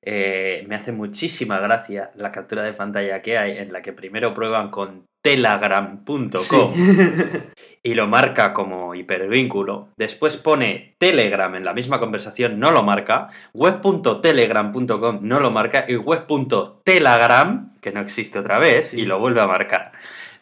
eh, 0.02 0.66
me 0.68 0.76
hace 0.76 0.92
muchísima 0.92 1.60
gracia 1.60 2.12
la 2.16 2.34
captura 2.34 2.64
de 2.64 2.74
pantalla 2.74 3.22
que 3.22 3.38
hay 3.38 3.60
en 3.60 3.72
la 3.72 3.82
que 3.82 3.94
primero 3.94 4.34
prueban 4.34 4.72
con 4.72 5.06
telegram.com 5.24 6.74
y 7.84 7.94
lo 7.94 8.06
marca 8.06 8.54
como 8.54 8.94
hipervínculo. 8.94 9.88
Después 9.98 10.36
pone 10.36 10.96
Telegram 10.98 11.56
en 11.56 11.64
la 11.64 11.74
misma 11.74 12.02
conversación, 12.02 12.60
no 12.60 12.72
lo 12.72 12.84
marca. 12.84 13.30
Web.telegram.com 13.54 15.20
no 15.22 15.40
lo 15.40 15.50
marca. 15.50 15.86
Y 15.88 15.96
web.telegram, 15.96 17.74
que 17.80 17.92
no 17.94 18.02
existe 18.02 18.38
otra 18.38 18.60
vez, 18.60 18.94
y 18.94 19.06
lo 19.06 19.18
vuelve 19.18 19.40
a 19.40 19.48
marcar. 19.48 19.94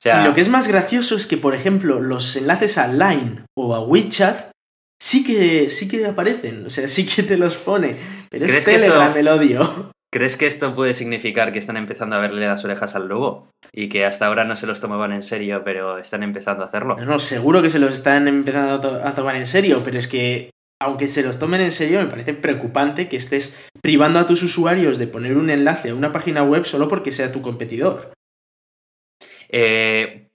Y 0.05 0.23
lo 0.23 0.33
que 0.33 0.41
es 0.41 0.49
más 0.49 0.67
gracioso 0.67 1.15
es 1.15 1.27
que, 1.27 1.37
por 1.37 1.55
ejemplo, 1.55 1.99
los 1.99 2.35
enlaces 2.35 2.77
a 2.77 2.87
Line 2.87 3.45
o 3.55 3.75
a 3.75 3.81
WeChat 3.81 4.51
sí 5.01 5.23
que, 5.23 5.69
sí 5.69 5.87
que 5.87 6.05
aparecen, 6.05 6.65
o 6.65 6.69
sea, 6.69 6.87
sí 6.87 7.05
que 7.05 7.23
te 7.23 7.37
los 7.37 7.55
pone. 7.55 7.95
Pero 8.29 8.45
es 8.45 8.63
Telegram 8.63 9.15
el 9.15 9.27
odio. 9.27 9.91
¿Crees 10.13 10.37
que 10.37 10.45
esto 10.45 10.75
puede 10.75 10.93
significar 10.93 11.51
que 11.51 11.57
están 11.57 11.75
empezando 11.75 12.15
a 12.15 12.19
verle 12.19 12.45
las 12.45 12.63
orejas 12.63 12.93
al 12.93 13.07
lobo? 13.07 13.49
Y 13.71 13.89
que 13.89 14.05
hasta 14.05 14.27
ahora 14.27 14.43
no 14.43 14.55
se 14.55 14.67
los 14.67 14.79
tomaban 14.79 15.11
en 15.11 15.23
serio, 15.23 15.63
pero 15.65 15.97
están 15.97 16.21
empezando 16.21 16.63
a 16.63 16.67
hacerlo. 16.67 16.95
No, 16.99 17.05
no, 17.05 17.19
seguro 17.19 17.63
que 17.63 17.71
se 17.71 17.79
los 17.79 17.95
están 17.95 18.27
empezando 18.27 19.03
a, 19.03 19.15
tomar 19.15 19.35
en 19.35 19.47
serio, 19.47 19.81
pero 19.83 19.97
es 19.97 20.07
que, 20.07 20.51
aunque 20.79 21.07
se 21.07 21.23
los 21.23 21.39
tomen 21.39 21.61
en 21.61 21.71
serio, 21.71 21.99
me 21.99 22.05
parece 22.05 22.35
preocupante 22.35 23.09
que 23.09 23.17
estés 23.17 23.59
privando 23.81 24.19
a 24.19 24.27
tus 24.27 24.43
usuarios 24.43 24.99
de 24.99 25.07
poner 25.07 25.35
un 25.35 25.49
enlace 25.49 25.89
a 25.89 25.95
una 25.95 26.11
página 26.11 26.43
web 26.43 26.63
solo 26.65 26.87
porque 26.87 27.11
sea 27.11 27.31
tu 27.31 27.41
competidor. 27.41 28.12
Eh, 29.53 30.29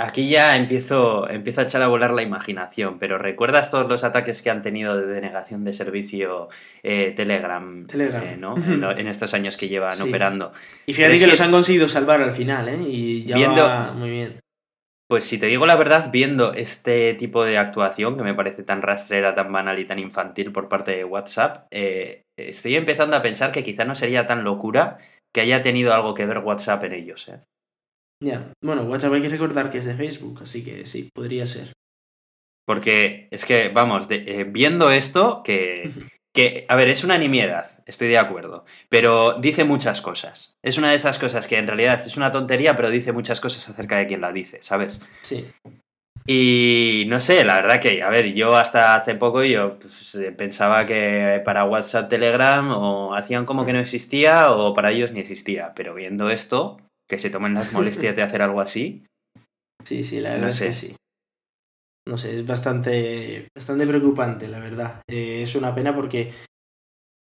aquí 0.00 0.28
ya 0.28 0.56
empiezo, 0.56 1.28
empiezo 1.28 1.60
a 1.60 1.64
echar 1.64 1.82
a 1.82 1.88
volar 1.88 2.12
la 2.12 2.22
imaginación, 2.22 2.98
pero 2.98 3.18
¿recuerdas 3.18 3.70
todos 3.70 3.88
los 3.88 4.04
ataques 4.04 4.40
que 4.40 4.50
han 4.50 4.62
tenido 4.62 4.96
de 4.96 5.06
denegación 5.06 5.64
de 5.64 5.74
servicio 5.74 6.48
eh, 6.82 7.12
Telegram, 7.14 7.86
eh, 7.92 8.36
¿no? 8.38 8.56
en, 8.56 9.06
estos 9.08 9.34
años 9.34 9.56
que 9.56 9.68
llevan 9.68 10.00
operando? 10.00 10.52
Y 10.86 10.94
fíjate 10.94 11.18
que, 11.18 11.26
los 11.26 11.40
han 11.40 11.50
conseguido 11.50 11.88
salvar 11.88 12.22
al 12.22 12.32
final, 12.32 12.68
¿eh? 12.68 12.78
Y 12.88 13.24
ya 13.24 13.48
va 13.50 13.92
muy 13.92 14.10
bien. 14.10 14.40
Pues 15.06 15.24
si 15.24 15.38
te 15.38 15.46
digo 15.46 15.66
la 15.66 15.76
verdad, 15.76 16.10
viendo 16.10 16.54
este 16.54 17.12
tipo 17.14 17.44
de 17.44 17.58
actuación 17.58 18.16
que 18.16 18.22
me 18.22 18.34
parece 18.34 18.62
tan 18.62 18.80
rastrera, 18.80 19.34
tan 19.34 19.52
banal 19.52 19.78
y 19.78 19.84
tan 19.84 19.98
infantil 19.98 20.50
por 20.50 20.68
parte 20.68 20.92
de 20.92 21.04
WhatsApp, 21.04 21.66
eh, 21.70 22.22
estoy 22.38 22.76
empezando 22.76 23.14
a 23.16 23.22
pensar 23.22 23.52
que 23.52 23.62
quizá 23.62 23.84
no 23.84 23.94
sería 23.94 24.26
tan 24.26 24.44
locura 24.44 24.98
que 25.32 25.42
haya 25.42 25.62
tenido 25.62 25.92
algo 25.92 26.14
que 26.14 26.24
ver 26.24 26.38
WhatsApp 26.38 26.84
en 26.84 26.92
ellos. 26.92 27.28
¿eh? 27.28 27.40
Ya, 28.24 28.52
bueno, 28.62 28.84
WhatsApp 28.84 29.12
hay 29.12 29.22
que 29.22 29.28
recordar 29.28 29.68
que 29.68 29.78
es 29.78 29.84
de 29.84 29.94
Facebook, 29.94 30.40
así 30.42 30.64
que 30.64 30.86
sí, 30.86 31.10
podría 31.14 31.46
ser. 31.46 31.72
Porque 32.66 33.28
es 33.30 33.44
que, 33.44 33.68
vamos, 33.68 34.06
eh, 34.08 34.46
viendo 34.48 34.90
esto, 34.90 35.42
que, 35.44 35.90
que, 36.34 36.64
a 36.68 36.76
ver, 36.76 36.88
es 36.88 37.04
una 37.04 37.18
nimiedad, 37.18 37.82
estoy 37.84 38.08
de 38.08 38.16
acuerdo, 38.16 38.64
pero 38.88 39.34
dice 39.40 39.64
muchas 39.64 40.00
cosas. 40.00 40.56
Es 40.62 40.78
una 40.78 40.90
de 40.90 40.96
esas 40.96 41.18
cosas 41.18 41.46
que 41.46 41.58
en 41.58 41.66
realidad 41.66 42.00
es 42.00 42.16
una 42.16 42.32
tontería, 42.32 42.74
pero 42.76 42.88
dice 42.88 43.12
muchas 43.12 43.42
cosas 43.42 43.68
acerca 43.68 43.98
de 43.98 44.06
quien 44.06 44.22
la 44.22 44.32
dice, 44.32 44.62
¿sabes? 44.62 45.02
Sí. 45.20 45.46
Y 46.26 47.04
no 47.08 47.20
sé, 47.20 47.44
la 47.44 47.56
verdad 47.56 47.80
que, 47.80 48.02
a 48.02 48.08
ver, 48.08 48.32
yo 48.32 48.56
hasta 48.56 48.94
hace 48.94 49.14
poco 49.14 49.44
yo 49.44 49.78
pues, 49.78 50.16
pensaba 50.38 50.86
que 50.86 51.42
para 51.44 51.66
WhatsApp, 51.66 52.08
Telegram 52.08 52.70
o 52.70 53.14
hacían 53.14 53.44
como 53.44 53.66
que 53.66 53.74
no 53.74 53.80
existía 53.80 54.50
o 54.50 54.72
para 54.72 54.92
ellos 54.92 55.12
ni 55.12 55.20
existía, 55.20 55.74
pero 55.76 55.94
viendo 55.94 56.30
esto, 56.30 56.78
que 57.08 57.18
se 57.18 57.30
tomen 57.30 57.54
las 57.54 57.72
molestias 57.72 58.16
de 58.16 58.22
hacer 58.22 58.42
algo 58.42 58.60
así. 58.60 59.04
Sí, 59.84 60.04
sí, 60.04 60.20
la 60.20 60.34
verdad 60.34 60.50
es 60.50 60.60
que 60.60 60.72
sí. 60.72 60.96
No 62.06 62.18
sé, 62.18 62.36
es 62.36 62.46
bastante, 62.46 63.48
bastante 63.54 63.86
preocupante, 63.86 64.46
la 64.48 64.58
verdad. 64.58 65.02
Eh, 65.08 65.42
es 65.42 65.54
una 65.54 65.74
pena 65.74 65.94
porque, 65.94 66.32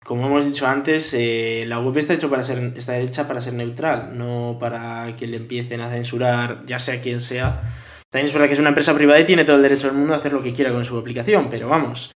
como 0.05 0.27
hemos 0.27 0.47
dicho 0.47 0.67
antes, 0.67 1.15
eh, 1.15 1.65
la 1.67 1.79
web 1.79 1.97
está, 1.97 2.15
hecho 2.15 2.29
para 2.29 2.43
ser, 2.43 2.73
está 2.77 2.99
hecha 2.99 3.29
para 3.29 3.41
ser 3.41 3.55
neutral, 3.55 4.19
no 4.19 4.57
para 4.59 5.15
que 5.17 5.29
le 5.29 5.37
empiecen 5.37 5.81
a 5.81 5.91
censurar, 5.91 6.65
ya 6.67 6.81
sea 6.81 7.01
quien 7.01 7.21
sea. 7.21 7.63
También 8.11 8.27
es 8.27 8.33
verdad 8.33 8.49
que 8.49 8.55
es 8.55 8.61
una 8.61 8.71
empresa 8.71 8.95
privada 8.95 9.21
y 9.21 9.27
tiene 9.27 9.45
todo 9.45 9.57
el 9.57 9.63
derecho 9.63 9.87
del 9.89 9.97
mundo 9.97 10.15
a 10.15 10.17
hacer 10.17 10.33
lo 10.33 10.43
que 10.43 10.53
quiera 10.53 10.73
con 10.73 10.85
su 10.85 10.99
aplicación, 10.99 11.49
pero 11.51 11.69
vamos. 11.69 12.13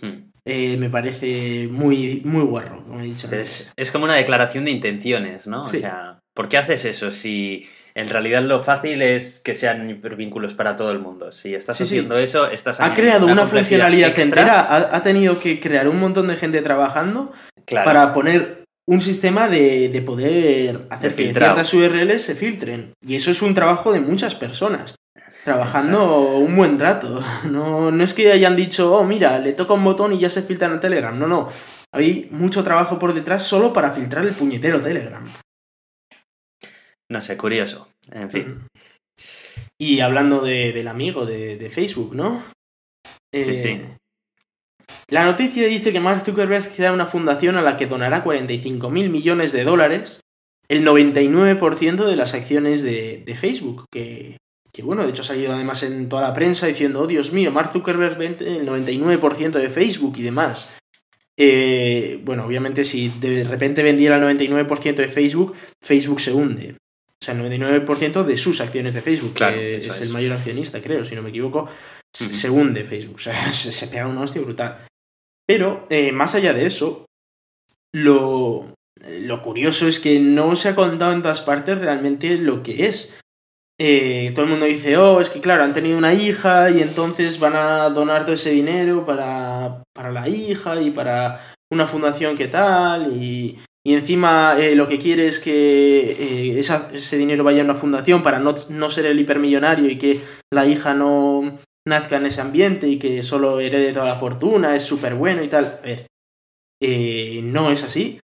Hmm. 0.00 0.30
Eh, 0.44 0.76
me 0.78 0.90
parece 0.90 1.68
muy, 1.68 2.22
muy 2.24 2.42
guarro, 2.42 2.84
como 2.84 3.00
he 3.00 3.04
dicho 3.04 3.28
antes. 3.28 3.72
Es, 3.76 3.92
como 3.92 4.04
una 4.04 4.16
declaración 4.16 4.64
de 4.64 4.72
intenciones, 4.72 5.46
¿no? 5.46 5.60
O 5.60 5.64
sea, 5.64 6.09
¿por 6.34 6.48
qué 6.48 6.58
haces 6.58 6.84
eso 6.84 7.12
si 7.12 7.66
en 7.94 8.08
realidad 8.08 8.42
lo 8.42 8.62
fácil 8.62 9.02
es 9.02 9.40
que 9.40 9.54
sean 9.54 9.88
hipervínculos 9.90 10.54
para 10.54 10.76
todo 10.76 10.92
el 10.92 10.98
mundo? 10.98 11.32
Si 11.32 11.54
estás 11.54 11.80
haciendo 11.80 12.18
eso, 12.18 12.50
estás 12.50 12.80
Ha 12.80 12.94
creado 12.94 13.26
una 13.26 13.46
funcionalidad 13.46 14.18
entera, 14.18 14.94
ha, 14.94 15.02
tenido 15.02 15.38
que 15.38 15.60
crear 15.60 15.88
un 15.88 15.98
montón 15.98 16.28
de 16.28 16.36
gente 16.36 16.62
trabajando 16.62 17.32
para 17.66 18.12
poner 18.12 18.64
un 18.86 19.00
sistema 19.00 19.48
de, 19.48 20.02
poder 20.04 20.86
hacer 20.90 21.14
que 21.14 21.32
ciertas 21.32 21.72
URLs 21.72 22.22
se 22.22 22.34
filtren. 22.34 22.92
Y 23.06 23.14
eso 23.14 23.30
es 23.30 23.42
un 23.42 23.54
trabajo 23.54 23.92
de 23.92 24.00
muchas 24.00 24.34
personas 24.34 24.94
trabajando 25.44 26.32
un 26.36 26.56
buen 26.56 26.78
rato. 26.78 27.22
No, 27.50 27.90
no 27.90 28.04
es 28.04 28.14
que 28.14 28.30
hayan 28.30 28.54
dicho, 28.54 28.94
oh, 28.94 29.04
mira, 29.04 29.38
le 29.38 29.52
toca 29.52 29.74
un 29.74 29.84
botón 29.84 30.12
y 30.12 30.18
ya 30.18 30.30
se 30.30 30.42
filtra 30.42 30.68
en 30.68 30.74
el 30.74 30.80
Telegram. 30.80 31.18
No, 31.18 31.26
no. 31.26 31.48
Hay 31.92 32.28
mucho 32.30 32.62
trabajo 32.62 32.98
por 32.98 33.14
detrás 33.14 33.42
solo 33.42 33.72
para 33.72 33.90
filtrar 33.90 34.24
el 34.26 34.32
puñetero 34.32 34.80
Telegram. 34.80 35.24
No 37.10 37.20
sé, 37.20 37.36
curioso. 37.36 37.88
En 38.10 38.30
fin. 38.30 38.66
Y 39.78 40.00
hablando 40.00 40.42
del 40.42 40.88
amigo 40.88 41.26
de, 41.26 41.70
Facebook, 41.70 42.14
¿no? 42.14 42.42
sí, 43.32 43.54
sí. 43.54 43.68
Eh, 43.68 43.96
la 45.08 45.24
noticia 45.24 45.66
dice 45.66 45.92
que 45.92 46.00
Mark 46.00 46.24
Zuckerberg 46.24 46.74
crea 46.74 46.92
una 46.92 47.06
fundación 47.06 47.56
a 47.56 47.62
la 47.62 47.76
que 47.76 47.86
donará 47.86 48.22
45 48.22 48.90
mil 48.90 49.10
millones 49.10 49.52
de 49.52 49.64
dólares, 49.64 50.20
el 50.68 50.86
99% 50.86 52.04
de 52.06 52.16
las 52.16 52.34
acciones 52.34 52.82
de, 52.82 53.22
de 53.26 53.34
Facebook, 53.34 53.86
que 53.90 54.36
que 54.72 54.82
bueno, 54.82 55.02
de 55.02 55.10
hecho 55.10 55.22
ha 55.22 55.26
salido 55.26 55.52
además 55.52 55.82
en 55.82 56.08
toda 56.08 56.22
la 56.22 56.34
prensa 56.34 56.66
diciendo, 56.66 57.00
oh 57.00 57.06
Dios 57.06 57.32
mío, 57.32 57.50
Mark 57.50 57.72
Zuckerberg 57.72 58.16
vende 58.16 58.58
el 58.58 58.68
99% 58.68 59.52
de 59.52 59.68
Facebook 59.68 60.14
y 60.18 60.22
demás. 60.22 60.72
Eh, 61.36 62.20
bueno, 62.24 62.44
obviamente 62.44 62.84
si 62.84 63.08
de 63.08 63.44
repente 63.44 63.82
vendiera 63.82 64.16
el 64.16 64.38
99% 64.38 64.94
de 64.94 65.08
Facebook, 65.08 65.54
Facebook 65.82 66.20
se 66.20 66.32
hunde. 66.32 66.76
O 67.22 67.24
sea, 67.24 67.34
el 67.34 67.40
99% 67.40 68.24
de 68.24 68.36
sus 68.38 68.60
acciones 68.60 68.94
de 68.94 69.02
Facebook, 69.02 69.34
que 69.34 69.76
es, 69.76 70.00
el 70.00 70.08
mayor 70.08 70.32
accionista, 70.32 70.80
creo, 70.80 71.04
si 71.04 71.14
no 71.14 71.22
me 71.22 71.28
equivoco, 71.28 71.68
se 72.12 72.48
hunde 72.48 72.84
Facebook. 72.84 73.16
O 73.16 73.18
sea, 73.18 73.52
se, 73.52 73.86
pega 73.88 74.06
un 74.06 74.16
hostia 74.18 74.40
brutal. 74.40 74.86
Pero, 75.46 75.86
eh, 75.90 76.12
más 76.12 76.34
allá 76.34 76.54
de 76.54 76.64
eso, 76.64 77.04
lo, 77.92 78.74
lo 79.06 79.42
curioso 79.42 79.86
es 79.86 80.00
que 80.00 80.18
no 80.18 80.56
se 80.56 80.70
ha 80.70 80.74
contado 80.74 81.12
en 81.12 81.22
todas 81.22 81.42
partes 81.42 81.78
realmente 81.78 82.38
lo 82.38 82.62
que 82.62 82.86
es. 82.86 83.18
Eh, 83.78 84.32
todo 84.34 84.44
el 84.44 84.50
mundo 84.50 84.66
dice, 84.66 84.96
oh, 84.96 85.20
es 85.20 85.30
que 85.30 85.40
claro, 85.40 85.64
han 85.64 85.72
tenido 85.72 85.96
una 85.98 86.12
hija 86.14 86.70
y 86.70 86.82
entonces 86.82 87.40
van 87.40 87.56
a 87.56 87.88
donar 87.88 88.24
todo 88.24 88.34
ese 88.34 88.50
dinero 88.50 89.04
para, 89.06 89.82
para 89.94 90.12
la 90.12 90.28
hija 90.28 90.80
y 90.80 90.90
para 90.90 91.54
una 91.72 91.86
fundación 91.86 92.36
que 92.36 92.48
tal 92.48 93.14
y, 93.14 93.58
y 93.82 93.94
encima 93.94 94.56
eh, 94.58 94.74
lo 94.74 94.86
que 94.86 94.98
quiere 94.98 95.26
es 95.26 95.40
que 95.40 96.52
eh, 96.52 96.58
ese 96.58 97.16
dinero 97.16 97.44
vaya 97.44 97.62
a 97.62 97.64
una 97.64 97.74
fundación 97.74 98.22
para 98.22 98.38
no, 98.38 98.54
no, 98.68 98.90
ser 98.90 99.06
el 99.06 99.18
hipermillonario 99.18 99.88
y 99.88 99.96
que 99.96 100.20
la 100.52 100.66
hija 100.66 100.92
no, 100.92 101.58
nazca 101.88 102.16
en 102.16 102.26
ese 102.26 102.42
ambiente 102.42 102.88
y 102.88 102.98
que 102.98 103.22
solo 103.22 103.58
herede 103.58 103.94
toda 103.94 104.06
la 104.06 104.16
fortuna, 104.16 104.76
es 104.76 104.84
súper 104.84 105.14
bueno 105.14 105.42
y 105.42 105.48
tal. 105.48 105.78
A 105.82 105.86
ver, 105.86 106.06
eh, 106.82 107.40
no 107.42 107.70
es 107.70 107.82
así. 107.82 108.20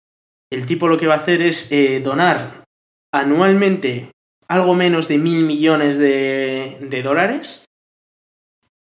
El 0.52 0.66
tipo 0.66 0.86
lo 0.86 0.96
que 0.96 1.08
va 1.08 1.14
a 1.14 1.18
hacer 1.18 1.42
es 1.42 1.70
donar 2.02 2.64
anualmente 3.12 4.10
algo 4.48 4.74
menos 4.74 5.06
de 5.06 5.18
mil 5.18 5.44
millones 5.44 5.96
de, 5.98 6.78
de 6.80 7.02
dólares, 7.02 7.66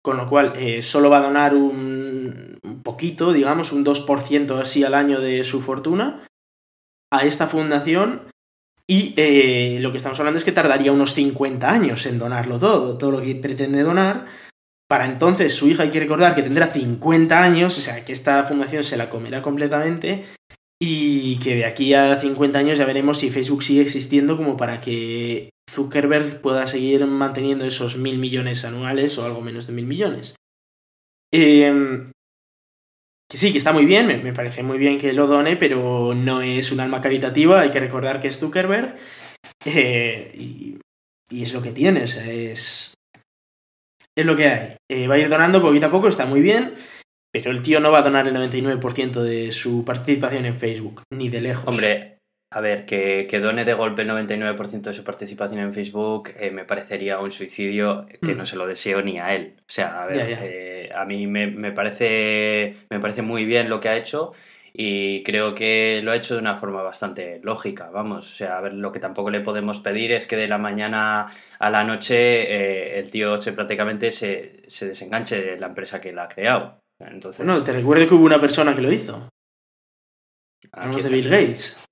con 0.00 0.16
lo 0.16 0.28
cual 0.28 0.54
solo 0.82 1.10
va 1.10 1.18
a 1.18 1.22
donar 1.22 1.56
un, 1.56 2.58
un 2.62 2.82
poquito, 2.84 3.32
digamos, 3.32 3.72
un 3.72 3.84
2% 3.84 4.60
así 4.60 4.84
al 4.84 4.94
año 4.94 5.20
de 5.20 5.42
su 5.42 5.60
fortuna 5.60 6.24
a 7.12 7.24
esta 7.24 7.46
fundación 7.46 8.28
y 8.90 9.12
eh, 9.16 9.78
lo 9.80 9.90
que 9.90 9.98
estamos 9.98 10.18
hablando 10.18 10.38
es 10.38 10.44
que 10.44 10.52
tardaría 10.52 10.92
unos 10.92 11.12
50 11.12 11.70
años 11.70 12.06
en 12.06 12.18
donarlo 12.18 12.58
todo, 12.58 12.96
todo 12.96 13.10
lo 13.10 13.20
que 13.20 13.34
pretende 13.34 13.82
donar. 13.82 14.26
Para 14.88 15.04
entonces 15.04 15.54
su 15.54 15.68
hija 15.68 15.82
hay 15.82 15.90
que 15.90 16.00
recordar 16.00 16.34
que 16.34 16.42
tendrá 16.42 16.68
50 16.68 17.42
años, 17.42 17.76
o 17.76 17.80
sea 17.82 18.02
que 18.04 18.12
esta 18.12 18.44
fundación 18.44 18.82
se 18.84 18.96
la 18.96 19.10
comerá 19.10 19.42
completamente 19.42 20.24
y 20.80 21.38
que 21.40 21.56
de 21.56 21.66
aquí 21.66 21.92
a 21.92 22.18
50 22.18 22.58
años 22.58 22.78
ya 22.78 22.86
veremos 22.86 23.18
si 23.18 23.30
Facebook 23.30 23.62
sigue 23.62 23.82
existiendo 23.82 24.38
como 24.38 24.56
para 24.56 24.80
que 24.80 25.50
Zuckerberg 25.70 26.40
pueda 26.40 26.66
seguir 26.66 27.04
manteniendo 27.06 27.66
esos 27.66 27.98
mil 27.98 28.18
millones 28.18 28.64
anuales 28.64 29.18
o 29.18 29.26
algo 29.26 29.42
menos 29.42 29.66
de 29.66 29.74
mil 29.74 29.86
millones. 29.86 30.36
Eh, 31.30 32.10
que 33.28 33.36
sí, 33.36 33.52
que 33.52 33.58
está 33.58 33.72
muy 33.72 33.84
bien, 33.84 34.06
me, 34.06 34.32
parece 34.32 34.62
muy 34.62 34.78
bien 34.78 34.98
que 34.98 35.12
lo 35.12 35.26
done, 35.26 35.56
pero 35.56 36.14
no 36.14 36.40
es 36.40 36.72
un 36.72 36.80
alma 36.80 37.02
caritativa, 37.02 37.60
hay 37.60 37.70
que 37.70 37.80
recordar 37.80 38.20
que 38.20 38.28
es 38.28 38.38
Zuckerberg. 38.38 38.96
Eh, 39.64 40.32
y, 40.34 40.78
y, 41.30 41.42
es 41.42 41.52
lo 41.52 41.60
que 41.60 41.72
tienes, 41.72 42.16
es, 42.16 42.94
es 44.16 44.26
lo 44.26 44.34
que 44.34 44.48
hay. 44.48 44.76
Eh, 44.90 45.06
va 45.06 45.16
a 45.16 45.18
ir 45.18 45.28
donando 45.28 45.60
poquito 45.60 45.86
a 45.86 45.90
poco, 45.90 46.08
está 46.08 46.26
muy 46.26 46.40
bien, 46.40 46.74
pero 47.32 47.50
el 47.50 47.62
tío 47.62 47.80
no 47.80 47.92
va 47.92 47.98
a 47.98 48.02
donar 48.02 48.26
el 48.26 48.34
99% 48.34 49.22
de 49.22 49.52
su 49.52 49.84
participación 49.84 50.46
en 50.46 50.56
Facebook, 50.56 51.02
ni 51.12 51.28
de 51.28 51.42
lejos. 51.42 51.66
Hombre, 51.66 52.17
a 52.50 52.60
ver, 52.60 52.86
que, 52.86 53.26
que, 53.28 53.40
done 53.40 53.64
de 53.64 53.74
golpe 53.74 54.02
el 54.02 54.08
99% 54.08 54.80
de 54.80 54.94
su 54.94 55.04
participación 55.04 55.60
en 55.60 55.74
Facebook 55.74 56.30
eh, 56.38 56.50
me 56.50 56.64
parecería 56.64 57.18
un 57.18 57.30
suicidio 57.30 58.06
que 58.22 58.34
mm. 58.34 58.38
no 58.38 58.46
se 58.46 58.56
lo 58.56 58.66
deseo 58.66 59.02
ni 59.02 59.18
a 59.18 59.34
él. 59.34 59.56
O 59.60 59.70
sea, 59.70 60.00
a 60.00 60.06
ver, 60.06 60.38
eh, 60.42 60.90
a 60.94 61.04
mí 61.04 61.26
me, 61.26 61.46
me, 61.48 61.72
parece, 61.72 62.76
me 62.88 63.00
parece 63.00 63.20
muy 63.20 63.44
bien 63.44 63.68
lo 63.68 63.80
que 63.80 63.90
ha 63.90 63.96
hecho 63.96 64.32
y 64.72 65.22
creo 65.24 65.54
que 65.54 66.00
lo 66.02 66.12
ha 66.12 66.16
hecho 66.16 66.34
de 66.34 66.40
una 66.40 66.56
forma 66.56 66.82
bastante 66.82 67.40
lógica, 67.42 67.90
vamos. 67.90 68.32
O 68.32 68.34
sea, 68.34 68.56
a 68.56 68.60
ver, 68.62 68.74
lo 68.74 68.92
que 68.92 69.00
tampoco 69.00 69.28
le 69.28 69.40
podemos 69.40 69.80
pedir 69.80 70.12
es 70.12 70.26
que 70.26 70.36
de 70.36 70.48
la 70.48 70.56
mañana 70.56 71.26
a 71.58 71.70
la 71.70 71.84
noche 71.84 72.14
eh, 72.16 72.98
el 72.98 73.10
tío 73.10 73.36
se 73.38 73.52
prácticamente 73.52 74.10
se, 74.10 74.62
se 74.68 74.86
desenganche 74.86 75.42
de 75.42 75.58
la 75.58 75.66
empresa 75.66 76.00
que 76.00 76.12
la 76.12 76.24
ha 76.24 76.28
creado. 76.28 76.78
Entonces, 77.00 77.44
Bueno, 77.44 77.62
te 77.62 77.72
recuerdo 77.72 78.06
que 78.06 78.14
hubo 78.14 78.24
una 78.24 78.40
persona 78.40 78.74
que 78.74 78.82
lo 78.82 78.92
hizo. 78.92 79.28
Hablamos 80.72 81.02
de 81.02 81.10
Bill 81.10 81.28
Gates. 81.28 81.87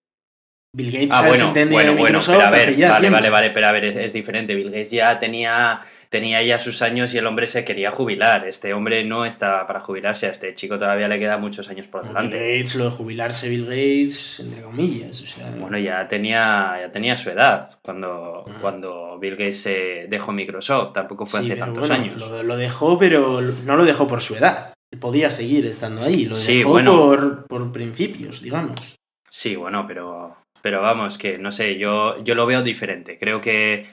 Bill 0.77 0.93
Gates 0.93 1.15
ah, 1.15 1.27
bueno, 1.27 1.55
se 1.55 1.65
bueno, 1.65 1.95
Microsoft 1.95 2.37
pero 2.37 2.49
a 2.49 2.51
ver, 2.51 2.77
ya 2.77 2.91
vale, 2.91 3.01
tiempo. 3.01 3.17
vale, 3.17 3.31
vale, 3.31 3.51
pero 3.51 3.67
a 3.67 3.73
ver, 3.73 3.87
es, 3.87 3.97
es, 3.97 4.13
diferente. 4.13 4.55
Bill 4.55 4.67
Gates 4.67 4.91
ya 4.91 5.19
tenía, 5.19 5.81
tenía 6.11 6.43
ya 6.43 6.59
sus 6.59 6.83
años 6.83 7.15
y 7.15 7.19
el 7.19 7.27
hombre 7.27 7.47
se 7.47 7.65
quería 7.65 7.91
jubilar. 7.91 8.47
Este 8.47 8.75
hombre 8.75 9.03
no 9.03 9.25
está 9.25 9.67
para 9.67 9.81
jubilarse, 9.81 10.27
a 10.27 10.33
este 10.33 10.53
chico 10.53 10.79
todavía 10.79 11.09
le 11.09 11.19
queda 11.19 11.39
muchos 11.39 11.71
años 11.71 11.87
por 11.87 12.07
delante. 12.07 12.39
Bill 12.39 12.59
Gates, 12.59 12.75
lo 12.75 12.85
de 12.85 12.91
jubilarse 12.91 13.49
Bill 13.49 13.65
Gates, 13.65 14.41
entre 14.41 14.61
comillas, 14.61 15.23
o 15.23 15.27
sea... 15.27 15.51
Bueno, 15.59 15.79
ya 15.79 16.07
tenía, 16.09 16.77
ya 16.79 16.93
tenía 16.93 17.17
su 17.17 17.31
edad 17.31 17.79
cuando, 17.81 18.45
cuando 18.61 19.19
Bill 19.19 19.37
Gates 19.37 19.63
se 19.63 20.07
dejó 20.11 20.33
Microsoft, 20.33 20.93
tampoco 20.93 21.25
fue 21.25 21.41
sí, 21.41 21.53
hace 21.53 21.59
tantos 21.59 21.89
bueno, 21.89 21.95
años. 21.95 22.21
Lo, 22.21 22.43
lo, 22.43 22.57
dejó, 22.59 22.99
pero 22.99 23.41
no 23.41 23.77
lo 23.77 23.85
dejó 23.87 24.07
por 24.07 24.21
su 24.21 24.35
edad. 24.35 24.75
Podía 25.01 25.31
seguir 25.31 25.65
estando 25.65 26.03
ahí, 26.03 26.27
lo 26.27 26.35
sí, 26.35 26.59
dejó 26.59 26.69
bueno, 26.69 26.93
por, 26.99 27.47
por 27.47 27.73
principios, 27.73 28.43
digamos. 28.43 28.97
Sí, 29.31 29.57
bueno, 29.57 29.87
pero 29.87 30.37
pero 30.67 30.83
vamos, 30.83 31.17
que 31.17 31.39
no 31.39 31.53
sé, 31.53 31.79
yo, 31.79 32.21
yo 32.25 32.35
lo 32.35 32.45
veo 32.45 32.65
diferente. 32.65 33.21
Creo 33.21 33.41
que, 33.41 33.87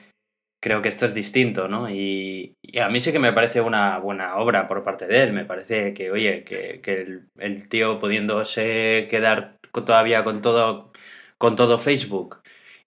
creo 0.60 0.82
que 0.82 0.88
esto 0.88 1.06
es 1.06 1.14
distinto, 1.14 1.68
¿no? 1.68 1.88
Y, 1.88 2.56
y, 2.60 2.80
a 2.80 2.88
mí 2.88 3.00
sí 3.00 3.12
que 3.12 3.20
me 3.20 3.32
parece 3.32 3.60
una 3.60 3.96
buena 3.98 4.38
obra 4.38 4.66
por 4.66 4.82
parte 4.82 5.06
de 5.06 5.22
él. 5.22 5.32
Me 5.32 5.44
parece 5.44 5.94
que, 5.94 6.10
oye, 6.10 6.42
que, 6.42 6.80
que 6.82 7.02
el, 7.02 7.28
el, 7.38 7.68
tío 7.68 8.00
pudiéndose 8.00 9.06
quedar 9.08 9.58
todavía 9.70 10.24
con 10.24 10.42
todo, 10.42 10.90
con 11.38 11.54
todo 11.54 11.78
Facebook 11.78 12.42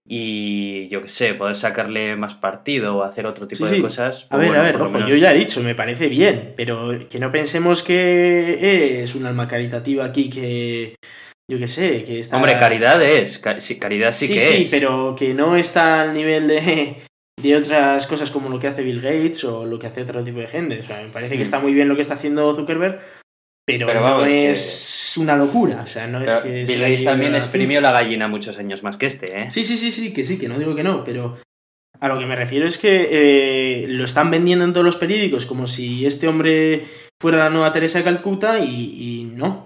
y 0.06 0.89
yo 0.89 1.02
qué 1.02 1.08
sé, 1.08 1.34
poder 1.34 1.56
sacarle 1.56 2.17
más 2.17 2.36
partido 2.36 2.97
o 2.97 3.04
hacer 3.04 3.26
otro 3.26 3.47
tipo 3.47 3.65
sí, 3.65 3.71
de 3.71 3.78
sí. 3.78 3.82
cosas. 3.82 4.28
A 4.30 4.36
ver, 4.38 4.47
bueno, 4.47 4.62
a 4.62 4.65
ver, 4.65 4.76
ojo, 4.76 4.91
menos... 4.91 5.10
yo 5.10 5.15
ya 5.15 5.34
he 5.34 5.38
dicho, 5.38 5.62
me 5.62 5.76
parece 5.76 6.10
bien, 6.10 6.54
pero 6.58 6.91
que 7.10 7.19
no 7.19 7.32
pensemos 7.32 7.84
que 7.84 9.02
es 9.04 9.15
un 9.15 9.26
alma 9.26 9.47
caritativa 9.47 10.04
aquí 10.04 10.30
que 10.30 10.95
yo 11.50 11.58
qué 11.58 11.68
sé, 11.68 12.04
que 12.04 12.20
está... 12.20 12.36
Hombre, 12.36 12.58
caridad 12.60 13.02
es, 13.02 13.40
caridad 13.40 14.12
sí, 14.12 14.28
sí 14.28 14.34
que 14.34 14.40
sí, 14.40 14.48
es. 14.48 14.58
Sí, 14.58 14.68
pero 14.70 15.16
que 15.18 15.34
no 15.34 15.56
está 15.56 16.02
al 16.02 16.14
nivel 16.14 16.48
de, 16.48 16.98
de 17.42 17.56
otras 17.56 18.06
cosas 18.08 18.32
como 18.32 18.50
lo 18.50 18.60
que 18.60 18.68
hace 18.68 18.84
Bill 18.84 19.02
Gates 19.02 19.44
o 19.46 19.66
lo 19.66 19.80
que 19.80 19.88
hace 19.88 20.02
otro 20.02 20.24
tipo 20.24 20.40
de 20.40 20.48
gente. 20.48 20.80
O 20.80 20.84
sea, 20.84 21.02
me 21.02 21.10
parece 21.10 21.38
que 21.38 21.44
está 21.44 21.60
muy 21.60 21.74
bien 21.74 21.88
lo 21.88 21.96
que 21.96 22.02
está 22.02 22.16
haciendo 22.16 22.54
Zuckerberg, 22.54 23.00
pero, 23.66 23.88
pero 23.88 24.02
no 24.02 24.26
es 24.26 25.14
que... 25.16 25.22
una 25.22 25.36
locura. 25.36 25.82
O 25.84 25.88
sea, 25.88 26.08
no 26.08 26.22
es 26.22 26.36
que... 26.38 26.66
Bill 26.66 26.82
Gates 26.82 27.06
también 27.06 27.36
exprimió 27.36 27.80
la 27.82 27.92
gallina 27.92 28.28
muchos 28.28 28.58
años 28.58 28.84
más 28.84 28.98
que 28.98 29.06
este, 29.06 29.42
¿eh? 29.42 29.52
Sí, 29.52 29.64
sí, 29.64 29.78
sí, 29.78 29.92
sí, 29.92 30.14
que 30.14 30.24
sí, 30.24 30.38
que 30.38 30.48
no 30.48 30.60
digo 30.60 30.76
que 30.76 30.84
no, 30.84 31.04
pero... 31.04 31.38
A 32.00 32.10
lo 32.10 32.20
que 32.20 32.28
me 32.28 32.36
refiero 32.36 32.68
es 32.68 32.78
que 32.78 33.08
eh, 33.10 33.86
lo 33.88 34.06
están 34.06 34.30
vendiendo 34.30 34.64
en 34.64 34.72
todos 34.72 34.86
los 34.86 34.98
periódicos 34.98 35.48
como 35.48 35.66
si 35.66 36.06
este 36.06 36.28
hombre 36.28 36.86
fuera 37.20 37.40
la 37.40 37.50
nueva 37.50 37.74
Teresa 37.74 37.98
de 37.98 38.04
Calcuta 38.04 38.60
y, 38.60 38.66
y 38.70 39.24
no. 39.36 39.66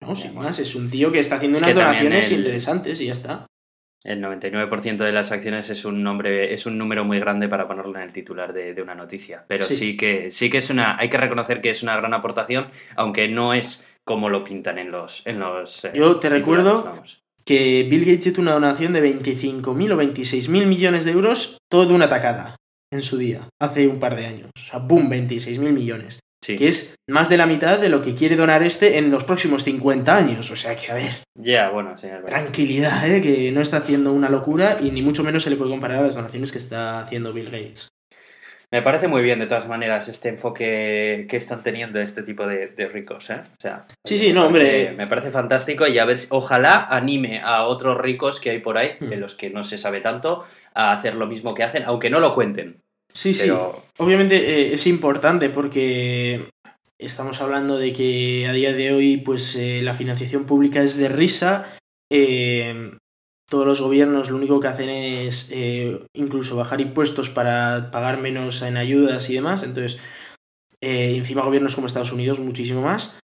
No, 0.00 0.14
sin 0.14 0.34
bueno. 0.34 0.48
más, 0.48 0.58
es 0.58 0.74
un 0.74 0.90
tío 0.90 1.10
que 1.10 1.20
está 1.20 1.36
haciendo 1.36 1.58
unas 1.58 1.70
es 1.70 1.74
donaciones 1.74 2.30
el, 2.30 2.38
interesantes 2.38 3.00
y 3.00 3.06
ya 3.06 3.12
está. 3.12 3.46
El 4.04 4.22
99% 4.22 4.98
de 4.98 5.10
las 5.10 5.32
acciones 5.32 5.68
es 5.68 5.84
un 5.84 6.02
nombre, 6.04 6.54
es 6.54 6.64
un 6.66 6.78
número 6.78 7.04
muy 7.04 7.18
grande 7.18 7.48
para 7.48 7.66
ponerlo 7.66 7.96
en 7.96 8.02
el 8.02 8.12
titular 8.12 8.52
de, 8.52 8.72
de 8.72 8.82
una 8.82 8.94
noticia. 8.94 9.44
Pero 9.48 9.64
sí. 9.64 9.74
sí. 9.74 9.96
que 9.96 10.30
sí 10.30 10.48
que 10.48 10.58
es 10.58 10.70
una. 10.70 10.96
Hay 10.98 11.08
que 11.08 11.16
reconocer 11.16 11.60
que 11.60 11.70
es 11.70 11.82
una 11.82 11.96
gran 11.96 12.14
aportación, 12.14 12.68
aunque 12.94 13.26
no 13.26 13.52
es 13.52 13.84
como 14.04 14.30
lo 14.30 14.44
pintan 14.44 14.78
en 14.78 14.92
los. 14.92 15.22
En 15.26 15.40
los 15.40 15.84
eh, 15.84 15.92
Yo 15.94 16.20
te 16.20 16.28
recuerdo 16.28 16.84
vamos. 16.84 17.24
que 17.44 17.84
Bill 17.90 18.04
Gates 18.04 18.28
hizo 18.28 18.40
una 18.40 18.52
donación 18.52 18.92
de 18.92 19.02
25.000 19.02 19.92
o 19.92 19.96
26.000 19.96 20.66
millones 20.66 21.04
de 21.04 21.10
euros, 21.10 21.58
todo 21.68 21.86
de 21.86 21.94
una 21.94 22.08
tacada, 22.08 22.54
en 22.92 23.02
su 23.02 23.16
día, 23.16 23.48
hace 23.60 23.88
un 23.88 23.98
par 23.98 24.14
de 24.14 24.26
años. 24.26 24.50
O 24.56 24.60
sea, 24.60 24.78
¡boom! 24.78 25.10
26.000 25.10 25.72
millones. 25.72 26.20
Sí. 26.46 26.56
que 26.56 26.68
es 26.68 26.94
más 27.08 27.28
de 27.28 27.36
la 27.36 27.46
mitad 27.46 27.80
de 27.80 27.88
lo 27.88 28.02
que 28.02 28.14
quiere 28.14 28.36
donar 28.36 28.62
este 28.62 28.98
en 28.98 29.10
los 29.10 29.24
próximos 29.24 29.64
50 29.64 30.16
años. 30.16 30.48
O 30.50 30.54
sea 30.54 30.76
que, 30.76 30.92
a 30.92 30.94
ver. 30.94 31.10
Ya, 31.34 31.42
yeah, 31.42 31.70
bueno, 31.70 31.98
sí, 31.98 32.06
Tranquilidad, 32.24 33.10
¿eh? 33.10 33.20
que 33.20 33.50
no 33.50 33.60
está 33.60 33.78
haciendo 33.78 34.12
una 34.12 34.28
locura 34.28 34.78
y 34.80 34.92
ni 34.92 35.02
mucho 35.02 35.24
menos 35.24 35.42
se 35.42 35.50
le 35.50 35.56
puede 35.56 35.72
comparar 35.72 35.98
a 35.98 36.02
las 36.02 36.14
donaciones 36.14 36.52
que 36.52 36.58
está 36.58 37.00
haciendo 37.00 37.32
Bill 37.32 37.46
Gates. 37.50 37.88
Me 38.72 38.82
parece 38.82 39.08
muy 39.08 39.22
bien, 39.22 39.38
de 39.38 39.46
todas 39.46 39.68
maneras, 39.68 40.08
este 40.08 40.28
enfoque 40.28 41.26
que 41.28 41.36
están 41.36 41.62
teniendo 41.62 42.00
este 42.00 42.22
tipo 42.22 42.46
de, 42.46 42.68
de 42.68 42.86
ricos, 42.88 43.30
¿eh? 43.30 43.40
O 43.40 43.60
sea, 43.60 43.86
sí, 44.04 44.18
sí, 44.18 44.32
no, 44.32 44.42
me 44.42 44.46
hombre. 44.46 44.64
Parece, 44.64 44.92
me 44.92 45.06
parece 45.06 45.30
fantástico 45.30 45.86
y 45.86 45.98
a 45.98 46.04
ver, 46.04 46.18
ojalá 46.30 46.86
anime 46.90 47.40
a 47.44 47.64
otros 47.64 47.96
ricos 47.96 48.40
que 48.40 48.50
hay 48.50 48.58
por 48.58 48.76
ahí, 48.76 48.96
Hmm. 49.00 49.08
de 49.08 49.16
los 49.16 49.34
que 49.34 49.50
no 49.50 49.62
se 49.62 49.78
sabe 49.78 50.00
tanto, 50.00 50.44
a 50.74 50.92
hacer 50.92 51.14
lo 51.14 51.26
mismo 51.26 51.54
que 51.54 51.62
hacen, 51.62 51.84
aunque 51.84 52.10
no 52.10 52.18
lo 52.20 52.34
cuenten. 52.34 52.82
Sí, 53.16 53.32
Pero... 53.38 53.72
sí. 53.74 53.82
Obviamente 53.98 54.36
eh, 54.36 54.74
es 54.74 54.86
importante 54.86 55.48
porque 55.48 56.50
estamos 56.98 57.40
hablando 57.40 57.78
de 57.78 57.94
que 57.94 58.46
a 58.46 58.52
día 58.52 58.74
de 58.74 58.92
hoy 58.92 59.16
pues 59.16 59.56
eh, 59.56 59.80
la 59.82 59.94
financiación 59.94 60.44
pública 60.44 60.82
es 60.82 60.98
de 60.98 61.08
risa. 61.08 61.74
Eh, 62.12 62.92
todos 63.48 63.66
los 63.66 63.80
gobiernos 63.80 64.28
lo 64.28 64.36
único 64.36 64.60
que 64.60 64.68
hacen 64.68 64.90
es 64.90 65.50
eh, 65.50 65.98
incluso 66.14 66.56
bajar 66.56 66.82
impuestos 66.82 67.30
para 67.30 67.90
pagar 67.90 68.20
menos 68.20 68.60
en 68.60 68.76
ayudas 68.76 69.30
y 69.30 69.34
demás. 69.34 69.62
Entonces, 69.62 69.98
encima 70.82 71.42
gobiernos 71.42 71.74
como 71.74 71.86
Estados 71.86 72.12
Unidos 72.12 72.38
muchísimo 72.38 72.82
más. 72.82 73.18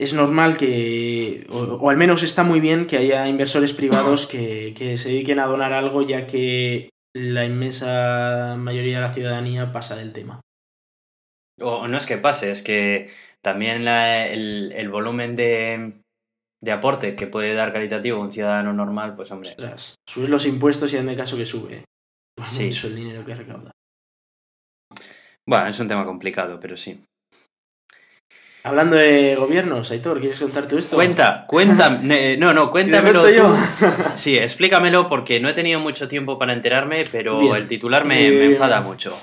Es 0.00 0.14
normal 0.14 0.56
que, 0.56 1.46
o, 1.50 1.58
o, 1.58 1.90
al 1.90 1.96
menos 1.96 2.22
está 2.22 2.42
muy 2.42 2.58
bien 2.58 2.86
que 2.86 2.96
haya 2.96 3.28
inversores 3.28 3.74
privados 3.74 4.26
que, 4.26 4.74
que 4.76 4.96
se 4.96 5.10
dediquen 5.10 5.38
a 5.38 5.46
donar 5.46 5.74
algo 5.74 6.02
ya 6.02 6.26
que 6.26 6.88
la 7.14 7.44
inmensa 7.44 8.56
mayoría 8.58 8.96
de 8.96 9.06
la 9.06 9.14
ciudadanía 9.14 9.72
pasa 9.72 9.96
del 9.96 10.12
tema. 10.12 10.40
O 11.60 11.88
no 11.88 11.96
es 11.96 12.06
que 12.06 12.16
pase, 12.16 12.50
es 12.50 12.62
que 12.62 13.10
también 13.42 13.84
la, 13.84 14.26
el, 14.26 14.72
el, 14.72 14.88
volumen 14.88 15.36
de, 15.36 16.00
de, 16.62 16.72
aporte 16.72 17.16
que 17.16 17.26
puede 17.26 17.54
dar 17.54 17.72
caritativo 17.72 18.20
un 18.20 18.32
ciudadano 18.32 18.72
normal, 18.72 19.14
pues 19.14 19.30
hombre. 19.30 19.50
Ostras, 19.50 19.94
subes 20.08 20.30
los 20.30 20.46
impuestos 20.46 20.92
y 20.92 20.96
en 20.96 21.08
el 21.08 21.16
caso 21.16 21.36
que 21.36 21.46
sube. 21.46 21.84
Pues 22.36 22.50
sí. 22.50 22.66
mucho 22.66 22.86
el 22.86 22.96
dinero 22.96 23.24
que 23.24 23.34
recauda. 23.34 23.70
Bueno, 25.46 25.66
es 25.66 25.80
un 25.80 25.88
tema 25.88 26.06
complicado, 26.06 26.58
pero 26.60 26.76
sí. 26.76 27.02
Hablando 28.62 28.96
de 28.96 29.36
gobiernos, 29.36 29.90
Aitor, 29.90 30.20
¿quieres 30.20 30.38
contar 30.38 30.68
tú 30.68 30.76
esto? 30.76 30.96
Cuenta, 30.96 31.44
cuéntame. 31.46 32.36
No, 32.38 32.52
no, 32.52 32.70
cuéntamelo 32.70 33.24
tú. 33.24 33.30
yo? 33.30 33.56
Sí, 34.16 34.36
explícamelo 34.36 35.08
porque 35.08 35.40
no 35.40 35.48
he 35.48 35.54
tenido 35.54 35.80
mucho 35.80 36.08
tiempo 36.08 36.38
para 36.38 36.52
enterarme, 36.52 37.04
pero 37.10 37.40
Bien. 37.40 37.56
el 37.56 37.68
titular 37.68 38.04
me, 38.04 38.26
eh... 38.26 38.30
me, 38.30 38.44
enfada 38.46 38.80
mucho. 38.82 39.16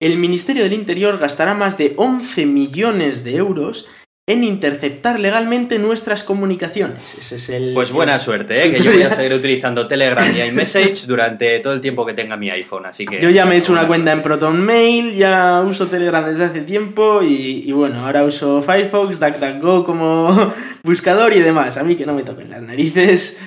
el 0.00 0.16
Ministerio 0.16 0.62
del 0.62 0.72
Interior 0.72 1.18
gastará 1.18 1.54
más 1.54 1.76
de 1.76 1.94
11 1.96 2.46
millones 2.46 3.24
de 3.24 3.36
euros 3.36 3.88
en 4.28 4.44
interceptar 4.44 5.18
legalmente 5.18 5.78
nuestras 5.78 6.22
comunicaciones. 6.22 7.16
Ese 7.18 7.36
es 7.36 7.48
el. 7.48 7.72
Pues 7.72 7.90
buena 7.90 8.18
suerte, 8.18 8.62
¿eh? 8.62 8.70
que 8.70 8.80
yo 8.80 8.92
voy 8.92 9.02
a 9.02 9.10
seguir 9.10 9.32
utilizando 9.38 9.88
Telegram 9.88 10.24
y 10.36 10.42
iMessage 10.42 11.06
durante 11.06 11.58
todo 11.60 11.72
el 11.72 11.80
tiempo 11.80 12.04
que 12.04 12.12
tenga 12.12 12.36
mi 12.36 12.50
iPhone, 12.50 12.84
así 12.84 13.06
que. 13.06 13.20
Yo 13.20 13.30
ya 13.30 13.46
me 13.46 13.54
he 13.54 13.58
hecho 13.58 13.72
una 13.72 13.86
cuenta 13.86 14.12
en 14.12 14.20
ProtonMail, 14.20 15.14
ya 15.14 15.64
uso 15.66 15.86
Telegram 15.86 16.24
desde 16.26 16.44
hace 16.44 16.60
tiempo 16.60 17.22
y, 17.22 17.62
y 17.64 17.72
bueno, 17.72 18.04
ahora 18.04 18.22
uso 18.22 18.60
Firefox, 18.60 19.18
DuckDuckGo 19.18 19.84
como 19.84 20.52
buscador 20.84 21.32
y 21.32 21.40
demás. 21.40 21.78
A 21.78 21.82
mí 21.82 21.96
que 21.96 22.04
no 22.04 22.12
me 22.12 22.22
toquen 22.22 22.50
las 22.50 22.60
narices. 22.60 23.40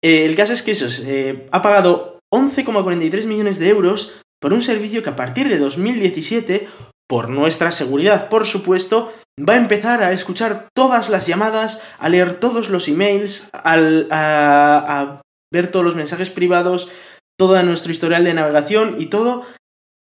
Eh, 0.00 0.24
el 0.24 0.34
caso 0.34 0.54
es 0.54 0.62
que 0.62 0.70
eso, 0.70 0.86
eh, 1.06 1.46
ha 1.52 1.60
pagado 1.60 2.20
11,43 2.32 3.26
millones 3.26 3.58
de 3.58 3.68
euros 3.68 4.18
por 4.40 4.54
un 4.54 4.62
servicio 4.62 5.02
que 5.02 5.10
a 5.10 5.16
partir 5.16 5.48
de 5.48 5.58
2017, 5.58 6.68
por 7.06 7.28
nuestra 7.28 7.70
seguridad, 7.70 8.30
por 8.30 8.46
supuesto, 8.46 9.12
va 9.38 9.54
a 9.54 9.58
empezar 9.58 10.02
a 10.02 10.12
escuchar 10.12 10.68
todas 10.74 11.08
las 11.08 11.26
llamadas, 11.26 11.82
a 11.98 12.08
leer 12.08 12.34
todos 12.34 12.68
los 12.68 12.88
emails, 12.88 13.50
a, 13.52 13.74
a 13.74 15.22
ver 15.52 15.70
todos 15.70 15.84
los 15.84 15.96
mensajes 15.96 16.30
privados, 16.30 16.90
todo 17.38 17.60
nuestro 17.62 17.92
historial 17.92 18.24
de 18.24 18.34
navegación 18.34 18.96
y 18.98 19.06
todo, 19.06 19.46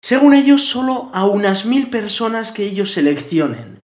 según 0.02 0.34
ellos, 0.34 0.62
solo 0.62 1.10
a 1.12 1.26
unas 1.26 1.66
mil 1.66 1.90
personas 1.90 2.52
que 2.52 2.64
ellos 2.64 2.92
seleccionen. 2.92 3.80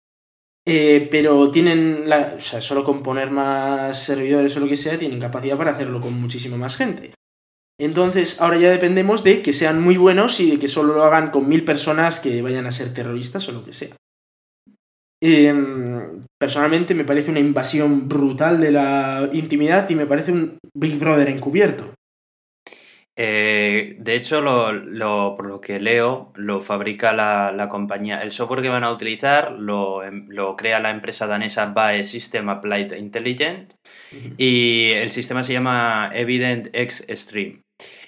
Eh, 0.66 1.08
pero 1.12 1.50
tienen, 1.52 2.12
o 2.12 2.40
sea, 2.40 2.62
solo 2.62 2.84
con 2.84 3.02
poner 3.02 3.32
más 3.32 4.04
servidores 4.04 4.58
o 4.58 4.60
lo 4.60 4.68
que 4.68 4.76
sea, 4.76 4.98
tienen 4.98 5.20
capacidad 5.20 5.58
para 5.58 5.72
hacerlo 5.72 6.02
con 6.02 6.20
muchísima 6.20 6.58
más 6.58 6.76
gente. 6.76 7.14
Entonces, 7.80 8.42
ahora 8.42 8.58
ya 8.58 8.72
dependemos 8.72 9.24
de 9.24 9.42
que 9.42 9.54
sean 9.54 9.82
muy 9.82 9.96
buenos 9.96 10.40
y 10.40 10.50
de 10.50 10.60
que 10.60 10.68
solo 10.68 10.96
lo 10.96 11.04
hagan 11.04 11.30
con 11.30 11.48
mil 11.48 11.64
personas 11.64 12.20
que 12.20 12.42
vayan 12.42 12.66
a 12.66 12.72
ser 12.72 12.94
terroristas 12.94 13.48
o 13.48 13.52
lo 13.52 13.64
que 13.64 13.74
sea. 13.74 13.96
Em, 15.22 16.26
personalmente 16.40 16.94
me 16.94 17.04
parece 17.04 17.32
una 17.32 17.40
invasión 17.40 18.08
brutal 18.08 18.60
de 18.62 18.72
la 18.72 19.30
intimidad 19.34 19.90
y 19.90 19.96
me 19.96 20.06
parece 20.06 20.32
un 20.32 20.58
Big 20.76 21.00
Brother 21.00 21.30
encubierto. 21.30 21.94
Eh, 23.20 23.96
de 24.00 24.16
hecho, 24.16 24.42
lo, 24.42 24.72
lo- 24.72 25.34
por 25.36 25.48
lo 25.48 25.60
que 25.60 25.80
leo, 25.80 26.32
lo 26.36 26.62
fabrica 26.62 27.14
la, 27.14 27.52
la 27.52 27.68
compañía. 27.68 28.22
El 28.22 28.32
software 28.32 28.62
que 28.62 28.70
van 28.70 28.84
a 28.84 28.92
utilizar 28.92 29.54
lo, 29.54 30.04
em- 30.04 30.28
lo 30.30 30.56
crea 30.56 30.80
la 30.80 30.92
empresa 30.92 31.26
danesa 31.26 31.66
BAE 31.74 32.04
System 32.04 32.50
Applied 32.50 32.92
Intelligent 32.94 33.74
y 34.38 34.92
el 34.92 35.10
sistema 35.12 35.44
se 35.44 35.54
llama 35.54 36.12
Evident 36.14 36.70
X 36.74 37.06
Stream. 37.10 37.62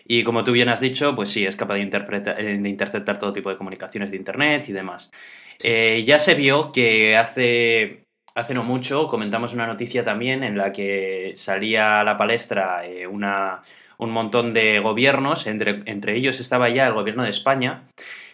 Y 0.05 0.23
como 0.23 0.43
tú 0.43 0.51
bien 0.51 0.69
has 0.69 0.79
dicho, 0.79 1.15
pues 1.15 1.29
sí, 1.29 1.45
es 1.45 1.55
capaz 1.55 1.75
de, 1.75 1.81
eh, 1.83 2.57
de 2.59 2.69
interceptar 2.69 3.17
todo 3.19 3.33
tipo 3.33 3.49
de 3.49 3.57
comunicaciones 3.57 4.11
de 4.11 4.17
Internet 4.17 4.65
y 4.69 4.73
demás. 4.73 5.09
Eh, 5.63 6.03
ya 6.05 6.19
se 6.19 6.35
vio 6.35 6.71
que 6.71 7.17
hace, 7.17 8.05
hace 8.35 8.53
no 8.53 8.63
mucho 8.63 9.07
comentamos 9.07 9.53
una 9.53 9.67
noticia 9.67 10.03
también 10.03 10.43
en 10.43 10.57
la 10.57 10.71
que 10.71 11.33
salía 11.35 11.99
a 11.99 12.03
la 12.03 12.17
palestra 12.17 12.85
eh, 12.85 13.07
una, 13.07 13.61
un 13.97 14.11
montón 14.11 14.53
de 14.53 14.79
gobiernos, 14.79 15.47
entre, 15.47 15.81
entre 15.85 16.15
ellos 16.15 16.39
estaba 16.39 16.69
ya 16.69 16.87
el 16.87 16.93
gobierno 16.93 17.23
de 17.23 17.29
España, 17.31 17.83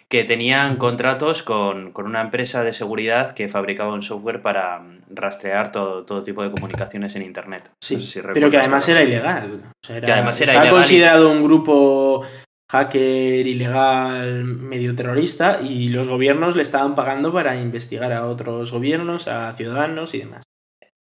que 0.07 0.23
tenían 0.23 0.75
contratos 0.77 1.41
con, 1.41 1.91
con 1.91 2.05
una 2.05 2.21
empresa 2.21 2.63
de 2.63 2.73
seguridad 2.73 3.33
que 3.33 3.47
fabricaba 3.49 3.91
un 3.93 4.03
software 4.03 4.43
para 4.43 4.77
mm, 4.79 4.99
rastrear 5.15 5.71
todo, 5.71 6.05
todo 6.05 6.21
tipo 6.23 6.43
de 6.43 6.51
comunicaciones 6.51 7.15
en 7.15 7.23
Internet. 7.23 7.71
Sí, 7.83 7.95
No 7.95 8.01
sé 8.01 8.07
si 8.07 8.19
pero 8.21 8.51
que 8.51 8.57
además 8.57 8.87
era 8.87 9.01
ilegal. 9.01 9.61
O 9.63 9.87
sea, 9.87 9.97
era- 9.97 10.05
Que 10.05 10.11
además 10.13 10.39
era 10.41 10.51
estaba 10.51 10.65
ilegal 10.65 10.75
y- 10.75 10.83
considerado 10.83 11.31
un 11.31 11.43
grupo 11.43 12.23
hacker 12.67 13.45
ilegal 13.47 14.43
medio 14.43 14.95
terrorista 14.95 15.59
y 15.61 15.89
los 15.89 16.07
gobiernos 16.07 16.55
le 16.55 16.61
estaban 16.61 16.95
pagando 16.95 17.31
para 17.31 17.59
investigar 17.59 18.11
a 18.11 18.25
otros 18.25 18.71
gobiernos, 18.71 19.27
a 19.27 19.53
ciudadanos 19.53 20.13
y 20.13 20.19
demás. 20.19 20.43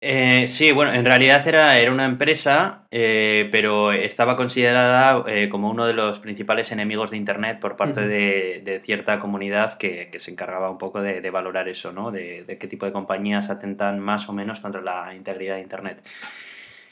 Eh, 0.02 0.46
sí, 0.46 0.72
bueno, 0.72 0.92
en 0.92 1.06
realidad 1.06 1.48
era, 1.48 1.78
era 1.80 1.90
una 1.90 2.04
empresa, 2.04 2.86
eh, 2.90 3.48
pero 3.50 3.92
estaba 3.92 4.36
considerada 4.36 5.24
eh, 5.26 5.48
como 5.48 5.70
uno 5.70 5.86
de 5.86 5.94
los 5.94 6.18
principales 6.18 6.70
enemigos 6.70 7.10
de 7.10 7.16
Internet 7.16 7.58
por 7.58 7.76
parte 7.76 8.06
de, 8.06 8.60
de 8.62 8.80
cierta 8.80 9.18
comunidad 9.18 9.78
que, 9.78 10.10
que 10.12 10.20
se 10.20 10.30
encargaba 10.30 10.70
un 10.70 10.76
poco 10.78 11.00
de, 11.00 11.22
de 11.22 11.30
valorar 11.30 11.66
eso, 11.68 11.92
¿no? 11.92 12.10
De, 12.10 12.44
de 12.44 12.58
qué 12.58 12.68
tipo 12.68 12.84
de 12.84 12.92
compañías 12.92 13.48
atentan 13.48 13.98
más 13.98 14.28
o 14.28 14.34
menos 14.34 14.60
contra 14.60 14.82
la 14.82 15.14
integridad 15.14 15.56
de 15.56 15.62
Internet. 15.62 16.06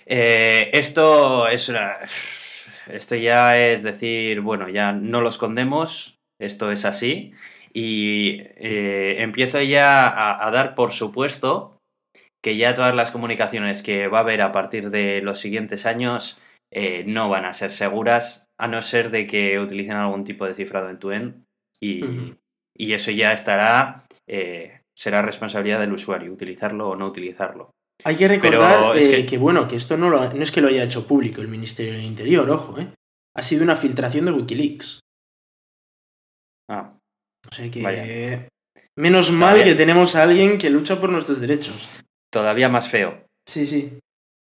Eh, 0.07 0.71
esto 0.73 1.47
es 1.47 1.69
una- 1.69 1.99
Esto 2.87 3.17
ya 3.17 3.59
es 3.59 3.83
decir, 3.83 4.41
bueno, 4.41 4.69
ya 4.69 4.93
no 4.93 5.21
lo 5.21 5.29
escondemos, 5.29 6.19
esto 6.39 6.71
es 6.71 6.85
así, 6.85 7.33
y 7.73 8.41
eh, 8.57 9.17
empiezo 9.23 9.61
ya 9.63 10.07
a, 10.07 10.47
a 10.47 10.51
dar 10.51 10.75
por 10.75 10.93
supuesto 10.93 11.75
que 12.43 12.57
ya 12.59 12.75
todas 12.75 12.95
las 12.95 13.11
comunicaciones 13.11 13.83
que 13.83 14.07
va 14.07 14.19
a 14.19 14.21
haber 14.21 14.43
a 14.43 14.53
partir 14.53 14.91
de 14.91 15.23
los 15.23 15.41
siguientes 15.41 15.87
años 15.87 16.39
eh, 16.71 17.05
no 17.07 17.29
van 17.29 17.47
a 17.47 17.55
ser 17.55 17.73
seguras, 17.73 18.51
a 18.59 18.69
no 18.69 18.83
ser 18.83 19.11
de 19.11 19.27
que 19.27 19.59
utilicen 19.59 19.97
algún 19.97 20.25
tipo 20.25 20.45
de 20.45 20.55
cifrado 20.55 20.91
en 20.91 20.99
tu 20.99 21.13
end 21.13 21.45
y, 21.81 22.05
y 22.77 22.93
eso 22.93 23.11
ya 23.11 23.33
estará, 23.33 24.05
eh, 24.27 24.81
será 24.95 25.23
responsabilidad 25.23 25.81
del 25.81 25.93
usuario, 25.93 26.33
utilizarlo 26.33 26.89
o 26.91 26.97
no 26.97 27.07
utilizarlo. 27.07 27.71
Hay 28.05 28.17
que 28.17 28.29
recordar 28.29 28.97
es 28.97 29.05
eh, 29.07 29.11
que- 29.11 29.27
que... 29.27 29.39
bueno, 29.39 29.67
que 29.67 29.77
esto 29.77 29.97
no, 29.97 30.11
lo- 30.11 30.33
no 30.33 30.43
es 30.43 30.53
que 30.53 30.61
lo 30.61 30.69
haya 30.69 30.85
hecho 30.85 31.07
público 31.07 31.41
el 31.41 31.49
Ministerio 31.49 31.95
del 31.95 32.05
Interior, 32.05 32.49
ojo, 32.51 32.79
¿eh? 32.79 32.89
Ha 33.37 33.43
sido 33.43 33.65
una 33.65 33.77
filtración 33.77 34.27
de 34.27 34.33
Wikileaks. 34.33 35.01
Ah, 36.71 36.97
O 37.51 37.55
sea 37.55 37.71
que... 37.71 37.83
Vaya. 37.83 38.49
Menos 38.97 39.31
mal 39.33 39.63
que 39.65 39.75
tenemos 39.75 40.15
a 40.17 40.23
alguien 40.23 40.57
que 40.59 40.71
lucha 40.71 41.01
por 41.01 41.11
nuestros 41.11 41.41
derechos. 41.41 41.89
todavía 42.33 42.69
más 42.69 42.89
feo. 42.89 43.25
Sí, 43.49 43.67
sí. 43.67 43.99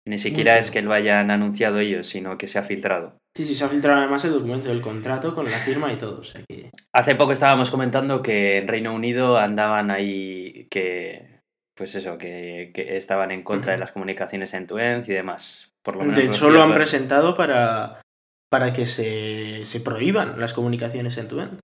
Ni 0.08 0.18
siquiera 0.18 0.58
es 0.58 0.72
que 0.72 0.82
lo 0.82 0.94
hayan 0.94 1.32
anunciado 1.32 1.80
ellos, 1.80 2.08
sino 2.08 2.38
que 2.38 2.48
se 2.48 2.58
ha 2.60 2.64
filtrado. 2.64 3.18
Sí, 3.36 3.46
sí, 3.46 3.54
se 3.56 3.66
ha 3.66 3.70
filtrado 3.70 4.00
además 4.00 4.24
el 4.26 4.32
documento 4.34 4.70
del 4.70 4.82
contrato 4.82 5.36
con 5.36 5.50
la 5.52 5.60
firma 5.60 5.92
y 5.92 5.98
todo. 5.98 6.22
O 6.22 6.24
sea 6.24 6.42
que... 6.48 6.70
Hace 6.94 7.16
poco 7.16 7.34
estábamos 7.34 7.70
comentando 7.70 8.22
que 8.22 8.58
en 8.58 8.68
Reino 8.68 8.94
Unido 8.94 9.38
andaban 9.38 9.92
ahí 9.92 10.68
que, 10.72 11.37
pues 11.78 11.94
eso, 11.96 12.18
que, 12.18 12.72
que 12.74 12.98
estaban 12.98 13.32
en 13.32 13.44
contra 13.44 13.74
de 13.74 13.78
las 13.80 13.92
comunicaciones 13.92 14.54
en 14.54 14.68
tu 14.68 14.80
end 14.80 15.08
y 15.08 15.14
demás. 15.14 15.72
Por 15.84 15.96
lo 15.96 16.02
menos 16.04 16.18
De 16.18 16.26
hecho, 16.26 16.50
lo 16.50 16.62
han 16.64 16.74
presentado 16.74 17.36
para, 17.36 18.02
para 18.50 18.74
que 18.74 18.86
se, 18.86 19.64
se 19.66 19.80
prohíban 19.80 20.40
las 20.40 20.54
comunicaciones 20.54 21.18
en 21.18 21.28
tu 21.28 21.40
end. 21.40 21.60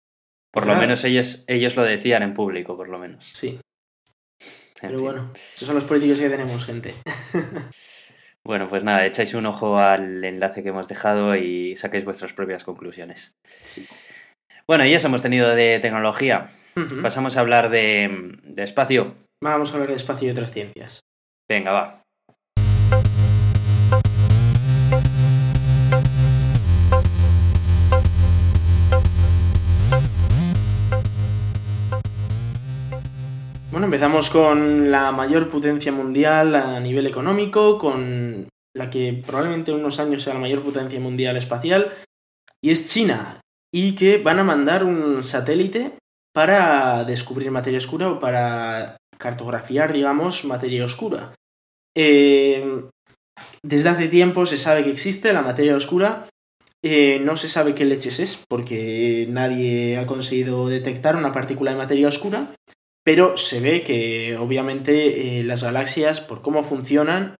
Por 0.52 0.68
lo 0.68 0.76
menos 0.76 1.04
ellos, 1.04 1.44
ellos 1.48 1.76
lo 1.76 1.82
decían 1.84 2.22
en 2.22 2.36
público, 2.36 2.78
por 2.78 2.88
lo 2.88 3.00
menos. 3.00 3.32
Sí, 3.34 3.60
En 4.40 4.82
pero 4.82 4.96
fin. 4.98 5.02
bueno, 5.02 5.34
esos 5.56 5.66
son 5.66 5.76
los 5.76 5.86
políticos 5.86 6.20
que 6.20 6.30
tenemos, 6.30 6.64
gente. 6.66 6.94
Bueno, 8.46 8.68
pues 8.68 8.84
nada, 8.84 9.06
echáis 9.06 9.36
un 9.36 9.46
ojo 9.46 9.78
al 9.80 10.22
enlace 10.22 10.64
que 10.64 10.70
hemos 10.70 10.90
dejado 10.90 11.34
y 11.38 11.78
saquéis 11.78 12.04
vuestras 12.04 12.34
propias 12.34 12.66
conclusiones. 12.66 13.38
Sí. 13.64 13.88
Bueno, 14.68 14.86
y 14.86 14.94
eso 14.94 15.08
hemos 15.08 15.22
tenido 15.22 15.56
de 15.56 15.80
tecnología. 15.80 16.50
Pasamos 17.02 17.38
a 17.38 17.40
hablar 17.40 17.70
de, 17.70 18.38
de 18.44 18.64
espacio. 18.64 19.16
Vamos 19.44 19.72
a 19.72 19.74
hablar 19.74 19.90
de 19.90 19.96
espacio 19.96 20.30
y 20.30 20.32
otras 20.32 20.54
ciencias. 20.54 21.02
Venga, 21.50 21.74
va. 21.74 22.02
Bueno, 33.70 33.88
empezamos 33.88 34.30
con 34.30 34.90
la 34.90 35.12
mayor 35.12 35.50
potencia 35.50 35.92
mundial 35.92 36.56
a 36.56 36.80
nivel 36.80 37.06
económico, 37.06 37.78
con 37.78 38.48
la 38.74 38.90
que 38.90 39.22
probablemente 39.26 39.72
en 39.72 39.80
unos 39.80 40.00
años 40.00 40.24
sea 40.24 40.36
la 40.36 40.40
mayor 40.40 40.64
potencia 40.64 41.02
mundial 41.02 41.36
espacial, 41.36 41.92
y 42.62 42.72
es 42.72 42.88
China, 42.88 43.42
y 43.74 43.96
que 43.96 44.20
van 44.20 44.40
a 44.40 44.46
mandar 44.46 44.86
un 44.86 45.22
satélite 45.22 45.98
para 46.34 47.04
descubrir 47.04 47.52
materia 47.52 47.80
oscura 47.80 48.10
o 48.10 48.20
para 48.20 48.96
cartografiar, 49.24 49.94
digamos, 49.94 50.44
materia 50.44 50.84
oscura. 50.84 51.34
Eh, 51.96 52.84
desde 53.64 53.90
hace 53.90 54.10
tiempo 54.10 54.46
se 54.46 54.58
sabe 54.58 54.84
que 54.84 54.92
existe 54.92 55.32
la 55.32 55.42
materia 55.42 55.78
oscura, 55.78 56.28
eh, 56.84 57.22
no 57.22 57.38
se 57.38 57.48
sabe 57.48 57.74
qué 57.74 57.86
leches 57.86 58.20
es, 58.20 58.44
porque 58.50 59.26
nadie 59.30 59.98
ha 59.98 60.06
conseguido 60.06 60.68
detectar 60.68 61.16
una 61.16 61.32
partícula 61.32 61.72
de 61.72 61.78
materia 61.78 62.10
oscura, 62.10 62.54
pero 63.06 63.38
se 63.38 63.62
ve 63.62 63.84
que 63.84 64.36
obviamente 64.38 65.40
eh, 65.40 65.44
las 65.46 65.64
galaxias, 65.64 66.20
por 66.20 66.42
cómo 66.42 66.64
funcionan, 66.64 67.36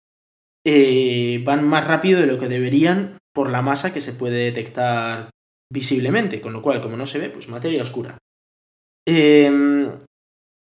van 0.66 1.68
más 1.68 1.86
rápido 1.86 2.22
de 2.22 2.28
lo 2.28 2.40
que 2.40 2.48
deberían 2.48 3.18
por 3.36 3.52
la 3.52 3.62
masa 3.62 3.92
que 3.92 4.00
se 4.00 4.14
puede 4.14 4.46
detectar 4.46 5.30
visiblemente, 5.70 6.40
con 6.40 6.54
lo 6.54 6.62
cual, 6.62 6.80
como 6.80 6.96
no 6.96 7.06
se 7.06 7.20
ve, 7.20 7.30
pues 7.30 7.50
materia 7.50 7.84
oscura. 7.84 8.18
Eh, 9.06 9.52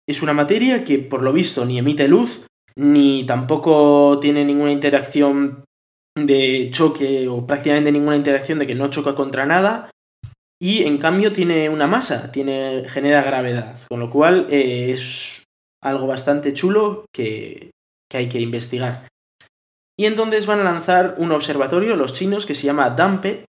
es 0.08 0.22
una 0.22 0.34
materia 0.34 0.84
que 0.84 0.98
por 0.98 1.22
lo 1.22 1.32
visto 1.32 1.64
ni 1.64 1.78
emite 1.78 2.08
luz, 2.08 2.46
ni 2.76 3.24
tampoco 3.24 4.18
tiene 4.20 4.44
ninguna 4.44 4.72
interacción 4.72 5.64
de 6.16 6.68
choque 6.70 7.28
o 7.28 7.46
prácticamente 7.46 7.92
ninguna 7.92 8.16
interacción 8.16 8.58
de 8.58 8.66
que 8.66 8.74
no 8.74 8.88
choca 8.88 9.14
contra 9.14 9.46
nada. 9.46 9.90
y 10.58 10.84
en 10.84 10.96
cambio 10.96 11.34
tiene 11.34 11.68
una 11.68 11.86
masa, 11.86 12.32
tiene, 12.32 12.84
genera 12.88 13.22
gravedad, 13.22 13.78
con 13.88 14.00
lo 14.00 14.08
cual 14.08 14.46
eh, 14.48 14.90
es 14.90 15.44
algo 15.82 16.06
bastante 16.06 16.54
chulo 16.54 17.04
que, 17.12 17.72
que 18.10 18.16
hay 18.16 18.28
que 18.30 18.40
investigar. 18.40 19.08
Y 19.98 20.06
entonces 20.06 20.46
van 20.46 20.60
a 20.60 20.64
lanzar 20.64 21.16
un 21.18 21.32
observatorio, 21.32 21.96
los 21.96 22.14
chinos, 22.14 22.46
que 22.46 22.54
se 22.54 22.66
llama 22.66 22.88
DAMPE, 22.90 23.44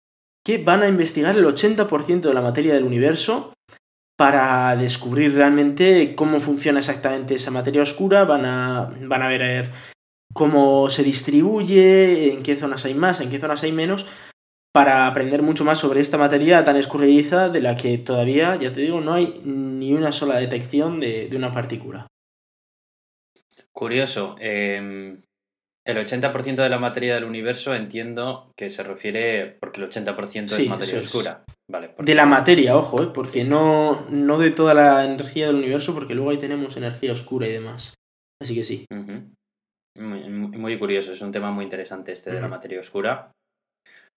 que 0.44 0.58
van 0.58 0.82
a 0.82 0.88
investigar 0.88 1.36
el 1.36 1.44
80% 1.44 2.20
de 2.20 2.34
la 2.34 2.42
materia 2.42 2.74
del 2.74 2.84
universo 2.84 3.53
para 4.16 4.76
descubrir 4.76 5.34
realmente 5.34 6.14
cómo 6.14 6.40
funciona 6.40 6.78
exactamente 6.78 7.34
esa 7.34 7.50
materia 7.50 7.82
oscura, 7.82 8.24
van 8.24 8.44
a, 8.44 8.92
van 9.02 9.22
a 9.22 9.28
ver 9.28 9.70
cómo 10.32 10.88
se 10.88 11.02
distribuye, 11.02 12.32
en 12.32 12.42
qué 12.42 12.56
zonas 12.56 12.84
hay 12.84 12.94
más, 12.94 13.20
en 13.20 13.30
qué 13.30 13.38
zonas 13.38 13.62
hay 13.62 13.72
menos, 13.72 14.06
para 14.72 15.06
aprender 15.06 15.42
mucho 15.42 15.64
más 15.64 15.78
sobre 15.78 16.00
esta 16.00 16.18
materia 16.18 16.64
tan 16.64 16.76
escurridiza 16.76 17.48
de 17.48 17.60
la 17.60 17.76
que 17.76 17.96
todavía, 17.98 18.56
ya 18.56 18.72
te 18.72 18.80
digo, 18.80 19.00
no 19.00 19.14
hay 19.14 19.40
ni 19.44 19.92
una 19.92 20.10
sola 20.10 20.36
detección 20.36 21.00
de, 21.00 21.30
una 21.34 21.52
partícula. 21.52 22.08
Curioso. 23.72 24.36
Em, 24.40 25.22
el 25.84 25.96
80% 25.96 26.56
de 26.56 26.68
la 26.68 26.78
materia 26.78 27.14
del 27.14 27.24
universo 27.24 27.74
entiendo 27.74 28.52
que 28.56 28.70
se 28.70 28.82
refiere 28.82 29.56
porque 29.60 29.80
el 29.80 29.88
80% 29.88 30.52
es 30.58 30.68
materia 30.68 31.00
oscura. 31.00 31.44
Vale, 31.70 31.94
De 31.98 32.14
la 32.14 32.26
materia, 32.26 32.76
ojo, 32.76 33.02
¿eh? 33.02 33.10
porque 33.12 33.44
no, 33.44 34.06
no 34.10 34.38
de 34.38 34.50
toda 34.50 34.74
la 34.74 35.04
energía 35.04 35.46
del 35.46 35.56
universo, 35.56 35.94
porque 35.94 36.14
luego 36.14 36.30
ahí 36.30 36.38
tenemos 36.38 36.76
energía 36.76 37.12
oscura 37.12 37.48
y 37.48 37.52
demás. 37.52 37.94
Así 38.42 38.54
que 38.54 38.64
sí. 38.64 38.84
muy, 39.96 40.78
curioso, 40.78 41.12
es 41.12 41.20
un 41.22 41.32
tema 41.32 41.50
muy 41.50 41.64
interesante 41.64 42.12
este 42.12 42.32
de 42.32 42.40
la 42.40 42.48
materia 42.48 42.80
oscura 42.80 43.32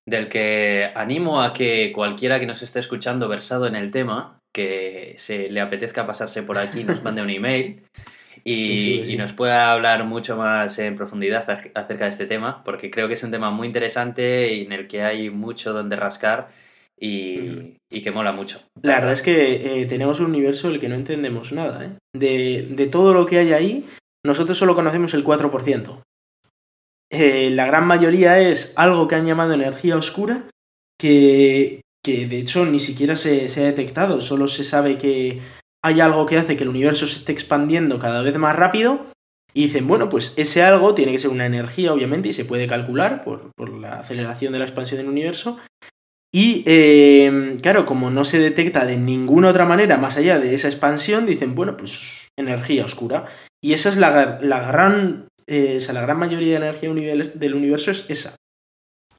del 0.07 0.29
que 0.29 0.89
animo 0.95 1.41
a 1.41 1.51
que 1.51 1.91
cualquiera 1.93 2.39
que 2.39 2.45
nos 2.45 2.63
esté 2.63 2.79
escuchando 2.79 3.27
versado 3.27 3.67
en 3.67 3.75
el 3.75 3.91
tema, 3.91 4.39
que 4.55 5.15
se 5.17 5.49
le 5.49 5.59
apetezca 5.59 6.05
pasarse 6.05 6.43
por 6.43 6.57
aquí, 6.57 6.85
nos 6.85 7.03
mande 7.03 7.21
un 7.21 7.29
email 7.29 7.83
y, 8.45 9.15
nos 9.17 9.33
pueda 9.33 9.73
hablar 9.73 10.05
mucho 10.05 10.37
más 10.37 10.79
en 10.79 10.95
profundidad 10.95 11.49
acerca 11.75 12.05
de 12.05 12.09
este 12.09 12.25
tema, 12.25 12.63
porque 12.63 12.89
creo 12.89 13.09
que 13.09 13.15
es 13.15 13.23
un 13.23 13.31
tema 13.31 13.51
muy 13.51 13.67
interesante 13.67 14.53
y 14.53 14.65
en 14.65 14.71
el 14.71 14.87
que 14.87 15.03
hay 15.03 15.29
mucho 15.29 15.73
donde 15.73 15.97
rascar 15.97 16.47
y, 16.99 17.77
que 17.89 18.11
mola 18.11 18.31
mucho. 18.31 18.61
La 18.81 18.95
verdad 18.95 19.13
es 19.13 19.23
que 19.23 19.81
eh, 19.81 19.85
tenemos 19.85 20.19
un 20.19 20.27
universo 20.27 20.69
del 20.69 20.79
que 20.79 20.89
no 20.89 20.95
entendemos 20.95 21.51
nada. 21.51 21.85
¿eh? 21.85 21.91
De, 22.15 22.67
de 22.69 22.87
todo 22.87 23.13
lo 23.13 23.25
que 23.25 23.39
hay 23.39 23.53
ahí, 23.53 23.85
nosotros 24.25 24.57
solo 24.57 24.75
conocemos 24.75 25.13
el 25.13 25.23
4%. 25.23 26.01
Eh, 27.09 27.49
la 27.51 27.65
gran 27.65 27.87
mayoría 27.87 28.39
es 28.39 28.73
algo 28.75 29.07
que 29.07 29.15
han 29.15 29.25
llamado 29.25 29.53
energía 29.53 29.97
oscura, 29.97 30.49
que, 30.99 31.81
que 32.03 32.27
de 32.27 32.39
hecho 32.39 32.65
ni 32.65 32.79
siquiera 32.79 33.15
se, 33.15 33.47
se, 33.47 33.61
ha 33.61 33.65
detectado, 33.65 34.21
solo 34.21 34.47
se 34.47 34.63
sabe 34.63 34.97
que 34.97 35.41
hay 35.83 36.01
algo 36.01 36.25
que 36.25 36.37
hace 36.37 36.57
que 36.57 36.63
el 36.63 36.69
universo 36.69 37.07
se 37.07 37.19
esté 37.19 37.31
expandiendo 37.31 37.99
cada 37.99 38.21
vez 38.23 38.37
más 38.37 38.55
rápido, 38.55 39.05
y 39.53 39.63
dicen, 39.63 39.87
bueno, 39.87 40.09
pues 40.09 40.33
ese 40.37 40.61
algo 40.61 40.93
tiene 40.93 41.13
que 41.13 41.19
ser 41.19 41.31
una 41.31 41.45
energía, 41.45 41.93
obviamente, 41.93 42.29
y 42.29 42.33
se 42.33 42.45
puede 42.45 42.67
calcular 42.67 43.23
por, 43.23 43.51
por 43.55 43.69
la 43.69 43.93
aceleración 43.93 44.53
de 44.53 44.59
la 44.59 44.65
expansión 44.65 44.99
del 44.99 45.09
universo. 45.09 45.57
Y 46.33 46.63
eh, 46.65 47.55
claro, 47.61 47.85
como 47.85 48.11
no 48.11 48.25
se 48.25 48.39
detecta 48.39 48.85
de 48.85 48.97
ninguna 48.97 49.49
otra 49.49 49.65
manera 49.65 49.97
más 49.97 50.17
allá 50.17 50.39
de 50.39 50.53
esa 50.53 50.67
expansión, 50.67 51.25
dicen, 51.25 51.55
bueno, 51.55 51.77
pues 51.77 52.29
energía 52.37 52.85
oscura. 52.85 53.25
Y 53.63 53.73
esa 53.73 53.89
es 53.89 53.97
la, 53.97 54.39
la 54.41 54.59
gran 54.59 55.27
eh, 55.47 55.79
la 55.93 56.01
gran 56.01 56.19
mayoría 56.19 56.59
de 56.59 56.67
energía 56.67 56.89
del 57.33 57.55
universo 57.55 57.91
es 57.91 58.05
esa. 58.09 58.35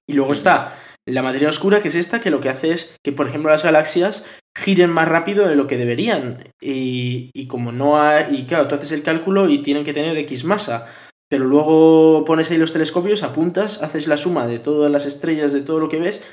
Y 0.06 0.12
luego 0.12 0.32
está 0.32 0.76
la 1.06 1.22
materia 1.22 1.48
oscura, 1.48 1.80
que 1.80 1.88
es 1.88 1.94
esta, 1.94 2.20
que 2.20 2.30
lo 2.30 2.40
que 2.40 2.50
hace 2.50 2.72
es 2.72 2.96
que, 3.02 3.12
por 3.12 3.26
ejemplo, 3.28 3.50
las 3.50 3.64
galaxias 3.64 4.26
giren 4.56 4.90
más 4.90 5.08
rápido 5.08 5.48
de 5.48 5.56
lo 5.56 5.66
que 5.66 5.78
deberían. 5.78 6.38
Y, 6.60 7.30
y 7.32 7.46
como 7.48 7.72
no 7.72 8.00
hay. 8.00 8.34
Y 8.34 8.46
claro, 8.46 8.68
tú 8.68 8.74
haces 8.74 8.92
el 8.92 9.02
cálculo 9.02 9.48
y 9.48 9.62
tienen 9.62 9.84
que 9.84 9.94
tener 9.94 10.16
X 10.18 10.44
masa. 10.44 10.86
Pero 11.30 11.44
luego 11.44 12.24
pones 12.24 12.50
ahí 12.50 12.58
los 12.58 12.72
telescopios, 12.72 13.22
apuntas, 13.22 13.82
haces 13.82 14.06
la 14.06 14.16
suma 14.16 14.46
de 14.46 14.58
todas 14.58 14.90
las 14.90 15.04
estrellas, 15.04 15.52
de 15.52 15.60
todo 15.60 15.78
lo 15.78 15.88
que 15.88 15.98
ves, 15.98 16.24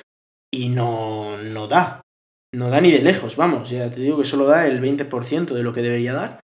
y 0.56 0.70
no, 0.70 1.38
no 1.38 1.68
da. 1.68 2.02
No 2.54 2.70
da 2.70 2.80
ni 2.80 2.92
de 2.92 3.02
lejos, 3.02 3.36
vamos. 3.36 3.70
Ya 3.70 3.90
te 3.90 4.00
digo 4.00 4.18
que 4.18 4.24
solo 4.24 4.46
da 4.46 4.68
el 4.68 4.82
20% 4.82 5.54
de 5.54 5.64
lo 5.64 5.74
que 5.74 5.82
debería 5.82 6.14
dar. 6.14 6.40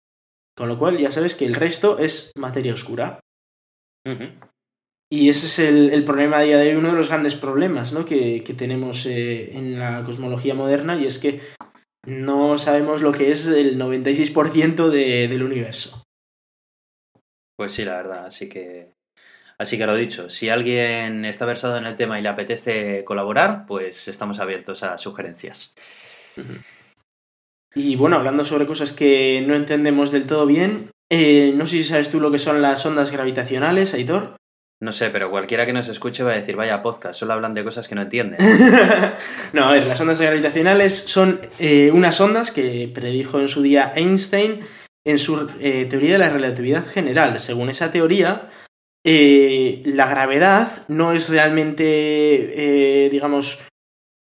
Con 0.56 0.68
lo 0.68 0.78
cual 0.78 0.98
ya 0.98 1.10
sabes 1.10 1.34
que 1.36 1.46
el 1.46 1.54
resto 1.54 1.98
es 1.98 2.32
materia 2.36 2.74
oscura. 2.74 3.20
Y 5.12 5.28
ese 5.28 5.46
es 5.46 5.58
el, 5.58 6.04
problema 6.04 6.38
a 6.38 6.42
día 6.42 6.58
de 6.58 6.70
hoy, 6.70 6.76
uno 6.76 6.90
de 6.90 6.96
los 6.96 7.08
grandes 7.08 7.34
problemas 7.34 7.92
¿no? 7.92 8.04
que, 8.04 8.42
tenemos 8.56 9.06
eh, 9.06 9.56
en 9.56 9.78
la 9.78 10.02
cosmología 10.04 10.54
moderna, 10.54 10.96
y 10.96 11.06
es 11.06 11.18
que 11.18 11.40
no 12.06 12.58
sabemos 12.58 13.02
lo 13.02 13.12
que 13.12 13.30
es 13.30 13.46
el 13.46 13.78
96% 13.78 14.88
de, 14.88 15.28
del 15.28 15.42
universo. 15.42 16.04
Pues 17.56 17.72
sí, 17.72 17.84
la 17.84 17.96
verdad, 17.96 18.26
así 18.26 18.48
que. 18.48 18.94
Así 19.60 19.76
que 19.76 19.84
lo 19.84 19.94
dicho, 19.94 20.30
si 20.30 20.48
alguien 20.48 21.26
está 21.26 21.44
versado 21.44 21.76
en 21.76 21.84
el 21.84 21.94
tema 21.94 22.18
y 22.18 22.22
le 22.22 22.30
apetece 22.30 23.04
colaborar, 23.04 23.66
pues 23.66 24.08
estamos 24.08 24.40
abiertos 24.40 24.82
a 24.82 24.96
sugerencias. 24.96 25.74
Y 27.74 27.94
bueno, 27.94 28.16
hablando 28.16 28.46
sobre 28.46 28.64
cosas 28.64 28.94
que 28.94 29.44
no 29.46 29.54
entendemos 29.54 30.12
del 30.12 30.26
todo 30.26 30.46
bien, 30.46 30.88
eh, 31.12 31.52
no 31.54 31.66
sé 31.66 31.76
si 31.76 31.84
sabes 31.84 32.10
tú 32.10 32.20
lo 32.20 32.30
que 32.30 32.38
son 32.38 32.62
las 32.62 32.86
ondas 32.86 33.12
gravitacionales, 33.12 33.92
Aitor. 33.92 34.36
No 34.80 34.92
sé, 34.92 35.10
pero 35.10 35.30
cualquiera 35.30 35.66
que 35.66 35.74
nos 35.74 35.88
escuche 35.88 36.22
va 36.22 36.32
a 36.32 36.36
decir, 36.36 36.56
vaya 36.56 36.80
podcast, 36.80 37.20
solo 37.20 37.34
hablan 37.34 37.52
de 37.52 37.62
cosas 37.62 37.86
que 37.86 37.94
no 37.94 38.00
entienden. 38.00 38.38
no, 39.52 39.64
a 39.66 39.72
ver, 39.72 39.84
las 39.84 40.00
ondas 40.00 40.22
gravitacionales 40.22 40.94
son 40.94 41.38
eh, 41.58 41.90
unas 41.92 42.18
ondas 42.18 42.50
que 42.50 42.90
predijo 42.94 43.38
en 43.38 43.48
su 43.48 43.60
día 43.60 43.92
Einstein 43.94 44.60
en 45.04 45.18
su 45.18 45.50
eh, 45.60 45.84
teoría 45.84 46.12
de 46.12 46.18
la 46.18 46.30
relatividad 46.30 46.86
general. 46.86 47.38
Según 47.40 47.68
esa 47.68 47.92
teoría, 47.92 48.48
la 49.04 50.06
gravedad 50.06 50.86
no 50.88 51.12
es 51.12 51.28
realmente, 51.28 53.08
digamos, 53.10 53.60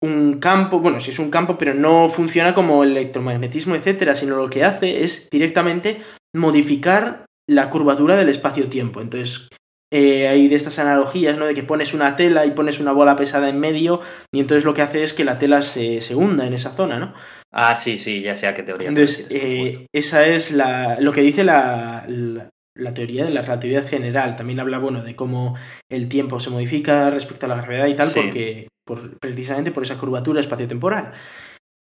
un 0.03 0.39
campo, 0.39 0.81
bueno, 0.81 1.01
sí 1.01 1.11
es 1.11 1.19
un 1.19 1.31
campo, 1.31 1.57
pero 1.57 1.75
no 1.75 2.09
funciona 2.09 2.55
como 2.55 2.85
el 2.85 2.91
electromagnetismo, 2.91 3.75
etcétera, 3.75 4.15
sino 4.15 4.37
lo 4.37 4.51
que 4.51 4.65
hace 4.65 5.05
es 5.05 5.29
directamente 5.31 6.03
modificar 6.35 7.25
la 7.49 7.71
curvatura 7.71 8.17
del 8.17 8.29
espacio-tiempo. 8.29 9.01
Entonces, 9.01 9.49
eh, 9.93 10.29
hay 10.29 10.49
de 10.49 10.57
estas 10.57 10.79
analogías, 10.79 11.39
¿no? 11.39 11.47
De 11.47 11.55
que 11.55 11.63
pones 11.63 11.95
una 11.95 12.17
tela 12.17 12.45
y 12.45 12.51
pones 12.51 12.81
una 12.81 12.93
bola 12.93 13.17
pesada 13.17 13.49
en 13.49 13.59
medio, 13.59 14.01
y 14.33 14.41
entonces 14.41 14.65
lo 14.65 14.75
que 14.75 14.83
hace 14.83 15.03
es 15.03 15.13
que 15.15 15.25
la 15.25 15.39
tela 15.39 15.63
se, 15.63 16.01
hunda 16.15 16.47
en 16.47 16.53
esa 16.53 16.71
zona, 16.71 16.99
¿no? 16.99 17.15
Ah, 17.53 17.77
sí, 17.77 17.99
sí, 17.99 18.21
ya 18.21 18.37
sé 18.37 18.47
a 18.47 18.55
qué 18.55 18.63
teoría. 18.63 18.89
Entonces, 18.89 19.29
eh, 19.31 19.87
esa 19.95 20.27
es 20.27 20.53
la, 20.53 20.99
lo 21.01 21.13
que 21.13 21.23
dice 21.23 21.45
la, 21.45 22.05
la, 22.09 22.49
teoría 22.95 23.25
de 23.25 23.33
la 23.33 23.43
relatividad 23.43 23.87
general. 23.87 24.37
También 24.37 24.61
habla, 24.61 24.79
bueno, 24.79 25.03
de 25.03 25.17
cómo 25.17 25.57
el 25.91 26.09
tiempo 26.09 26.41
se 26.41 26.51
modifica 26.51 27.11
respecto 27.11 27.47
a 27.47 27.49
la 27.49 27.57
gravedad 27.57 27.87
y 27.87 27.97
tal, 27.97 28.11
porque 28.15 28.69
por, 28.87 29.19
precisamente 29.19 29.71
por 29.73 29.83
esa 29.83 29.99
curvatura 29.99 30.41
espacio-temporal. 30.41 31.13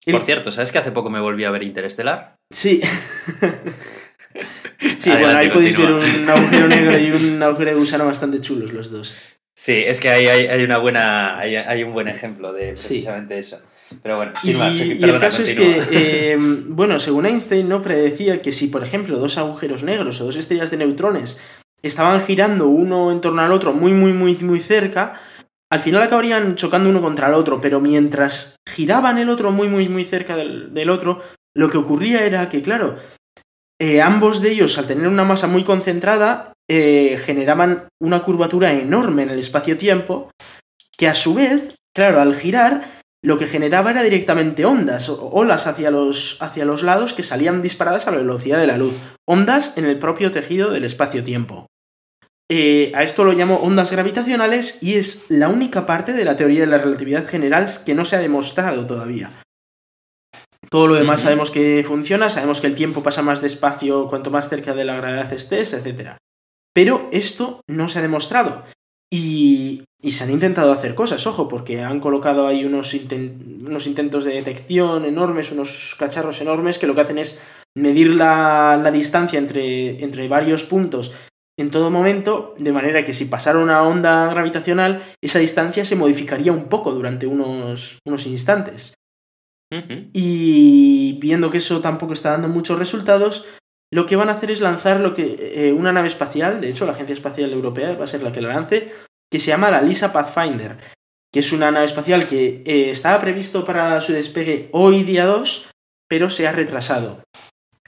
Por 0.09 0.23
cierto, 0.23 0.51
¿sabes 0.51 0.71
que 0.71 0.79
hace 0.79 0.91
poco 0.91 1.09
me 1.09 1.19
volví 1.19 1.43
a 1.43 1.51
ver 1.51 1.63
Interestelar? 1.63 2.35
Sí. 2.51 2.81
Sí, 4.97 5.11
bueno, 5.11 5.37
ahí 5.37 5.49
podéis 5.49 5.77
ver 5.77 5.91
un 5.91 6.29
agujero 6.29 6.67
negro 6.67 6.97
y 6.97 7.11
un 7.11 7.41
agujero 7.43 7.71
de 7.71 7.75
gusano 7.75 8.05
bastante 8.05 8.41
chulos 8.41 8.73
los 8.73 8.91
dos. 8.91 9.15
Sí, 9.61 9.73
es 9.85 9.99
que 9.99 10.09
hay, 10.09 10.25
hay, 10.25 10.63
una 10.63 10.79
buena, 10.79 11.37
hay, 11.37 11.83
un 11.83 11.93
buen 11.93 12.07
ejemplo 12.07 12.51
de 12.51 12.69
precisamente 12.69 13.37
eso. 13.37 13.59
Pero 14.01 14.17
bueno, 14.17 14.33
sin 14.41 14.55
y, 14.55 14.59
más. 14.59 14.75
y 14.75 15.03
el 15.03 15.19
caso 15.19 15.43
es 15.43 15.53
que, 15.53 15.83
eh, 15.91 16.35
bueno, 16.67 16.97
según 16.97 17.27
Einstein 17.27 17.69
no 17.69 17.83
predecía 17.83 18.41
que 18.41 18.53
si, 18.53 18.69
por 18.69 18.83
ejemplo, 18.83 19.19
dos 19.19 19.37
agujeros 19.37 19.83
negros 19.83 20.19
o 20.19 20.25
dos 20.25 20.35
estrellas 20.35 20.71
de 20.71 20.77
neutrones 20.77 21.39
estaban 21.83 22.21
girando 22.21 22.69
uno 22.69 23.11
en 23.11 23.21
torno 23.21 23.43
al 23.43 23.51
otro 23.51 23.71
muy, 23.71 23.93
muy, 23.93 24.13
muy, 24.13 24.35
muy 24.37 24.61
cerca, 24.61 25.21
al 25.69 25.79
final 25.79 26.01
acabarían 26.01 26.55
chocando 26.55 26.89
uno 26.89 26.99
contra 26.99 27.27
el 27.27 27.35
otro, 27.35 27.61
pero 27.61 27.79
mientras 27.79 28.55
giraban 28.67 29.19
el 29.19 29.29
otro 29.29 29.51
muy, 29.51 29.67
muy, 29.67 29.87
muy 29.89 30.05
cerca 30.05 30.35
del, 30.35 30.73
del 30.73 30.89
otro, 30.89 31.21
lo 31.55 31.69
que 31.69 31.77
ocurría 31.77 32.25
era 32.25 32.49
que, 32.49 32.63
claro, 32.63 32.97
eh, 33.79 34.01
ambos 34.01 34.41
de 34.41 34.53
ellos, 34.53 34.79
al 34.79 34.87
tener 34.87 35.07
una 35.07 35.23
masa 35.23 35.45
muy 35.45 35.63
concentrada, 35.63 36.53
eh, 36.73 37.17
generaban 37.17 37.89
una 37.99 38.23
curvatura 38.23 38.71
enorme 38.71 39.23
en 39.23 39.29
el 39.29 39.39
espacio-tiempo, 39.39 40.31
que 40.97 41.09
a 41.09 41.13
su 41.13 41.33
vez, 41.33 41.75
claro, 41.93 42.21
al 42.21 42.33
girar, 42.33 42.85
lo 43.21 43.37
que 43.37 43.45
generaba 43.45 43.91
era 43.91 44.03
directamente 44.03 44.63
ondas, 44.63 45.09
olas 45.09 45.67
hacia 45.67 45.91
los, 45.91 46.37
hacia 46.41 46.63
los 46.63 46.81
lados 46.81 47.11
que 47.11 47.23
salían 47.23 47.61
disparadas 47.61 48.07
a 48.07 48.11
la 48.11 48.19
velocidad 48.19 48.57
de 48.57 48.67
la 48.67 48.77
luz, 48.77 48.95
ondas 49.27 49.77
en 49.77 49.83
el 49.83 49.99
propio 49.99 50.31
tejido 50.31 50.71
del 50.71 50.85
espacio-tiempo. 50.85 51.67
Eh, 52.49 52.93
a 52.95 53.03
esto 53.03 53.25
lo 53.25 53.33
llamo 53.33 53.57
ondas 53.57 53.91
gravitacionales 53.91 54.81
y 54.81 54.93
es 54.93 55.25
la 55.27 55.49
única 55.49 55.85
parte 55.85 56.13
de 56.13 56.23
la 56.23 56.37
teoría 56.37 56.61
de 56.61 56.67
la 56.67 56.77
relatividad 56.77 57.27
general 57.27 57.67
que 57.85 57.95
no 57.95 58.05
se 58.05 58.15
ha 58.15 58.19
demostrado 58.19 58.87
todavía. 58.87 59.43
Todo 60.69 60.87
lo 60.87 60.95
demás 60.95 61.19
sabemos 61.19 61.51
que 61.51 61.83
funciona, 61.85 62.29
sabemos 62.29 62.61
que 62.61 62.67
el 62.67 62.75
tiempo 62.75 63.03
pasa 63.03 63.21
más 63.21 63.41
despacio 63.41 64.07
cuanto 64.07 64.31
más 64.31 64.47
cerca 64.47 64.73
de 64.73 64.85
la 64.85 64.95
gravedad 64.95 65.33
estés, 65.33 65.73
etc. 65.73 66.15
Pero 66.73 67.09
esto 67.11 67.61
no 67.67 67.87
se 67.87 67.99
ha 67.99 68.01
demostrado. 68.01 68.63
Y, 69.13 69.83
y 70.01 70.11
se 70.11 70.23
han 70.23 70.31
intentado 70.31 70.71
hacer 70.71 70.95
cosas, 70.95 71.27
ojo, 71.27 71.47
porque 71.47 71.81
han 71.81 71.99
colocado 71.99 72.47
ahí 72.47 72.63
unos, 72.63 72.93
unos 72.93 73.87
intentos 73.87 74.23
de 74.23 74.33
detección 74.33 75.05
enormes, 75.05 75.51
unos 75.51 75.95
cacharros 75.99 76.39
enormes 76.39 76.79
que 76.79 76.87
lo 76.87 76.95
que 76.95 77.01
hacen 77.01 77.17
es 77.17 77.41
medir 77.75 78.15
la, 78.15 78.79
la 78.81 78.91
distancia 78.91 79.37
entre, 79.37 80.03
entre 80.03 80.27
varios 80.27 80.63
puntos 80.63 81.13
en 81.61 81.71
todo 81.71 81.91
momento, 81.91 82.55
de 82.57 82.71
manera 82.71 83.05
que 83.05 83.13
si 83.13 83.25
pasara 83.25 83.59
una 83.59 83.83
onda 83.83 84.27
gravitacional, 84.27 85.03
esa 85.21 85.39
distancia 85.39 85.85
se 85.85 85.95
modificaría 85.95 86.51
un 86.51 86.65
poco 86.65 86.91
durante 86.91 87.27
unos, 87.27 87.99
unos 88.05 88.25
instantes. 88.25 88.93
Y 90.11 91.17
viendo 91.21 91.49
que 91.49 91.59
eso 91.59 91.79
tampoco 91.79 92.11
está 92.11 92.31
dando 92.31 92.49
muchos 92.49 92.77
resultados, 92.77 93.45
lo 93.93 94.05
que 94.05 94.15
van 94.15 94.29
a 94.29 94.33
hacer 94.33 94.51
es 94.51 94.61
lanzar 94.61 94.99
lo 94.99 95.13
que, 95.13 95.35
eh, 95.39 95.73
una 95.73 95.91
nave 95.91 96.07
espacial, 96.07 96.61
de 96.61 96.69
hecho 96.69 96.85
la 96.85 96.93
Agencia 96.93 97.13
Espacial 97.13 97.51
Europea 97.51 97.93
va 97.93 98.05
a 98.05 98.07
ser 98.07 98.23
la 98.23 98.31
que 98.31 98.41
la 98.41 98.49
lance, 98.49 98.91
que 99.29 99.39
se 99.39 99.47
llama 99.47 99.71
la 99.71 99.81
LISA 99.81 100.13
Pathfinder, 100.13 100.77
que 101.31 101.39
es 101.39 101.51
una 101.51 101.71
nave 101.71 101.85
espacial 101.85 102.27
que 102.27 102.63
eh, 102.65 102.89
estaba 102.91 103.19
previsto 103.19 103.65
para 103.65 103.99
su 104.01 104.13
despegue 104.13 104.69
hoy 104.71 105.03
día 105.03 105.25
2, 105.25 105.69
pero 106.07 106.29
se 106.29 106.47
ha 106.47 106.51
retrasado. 106.51 107.23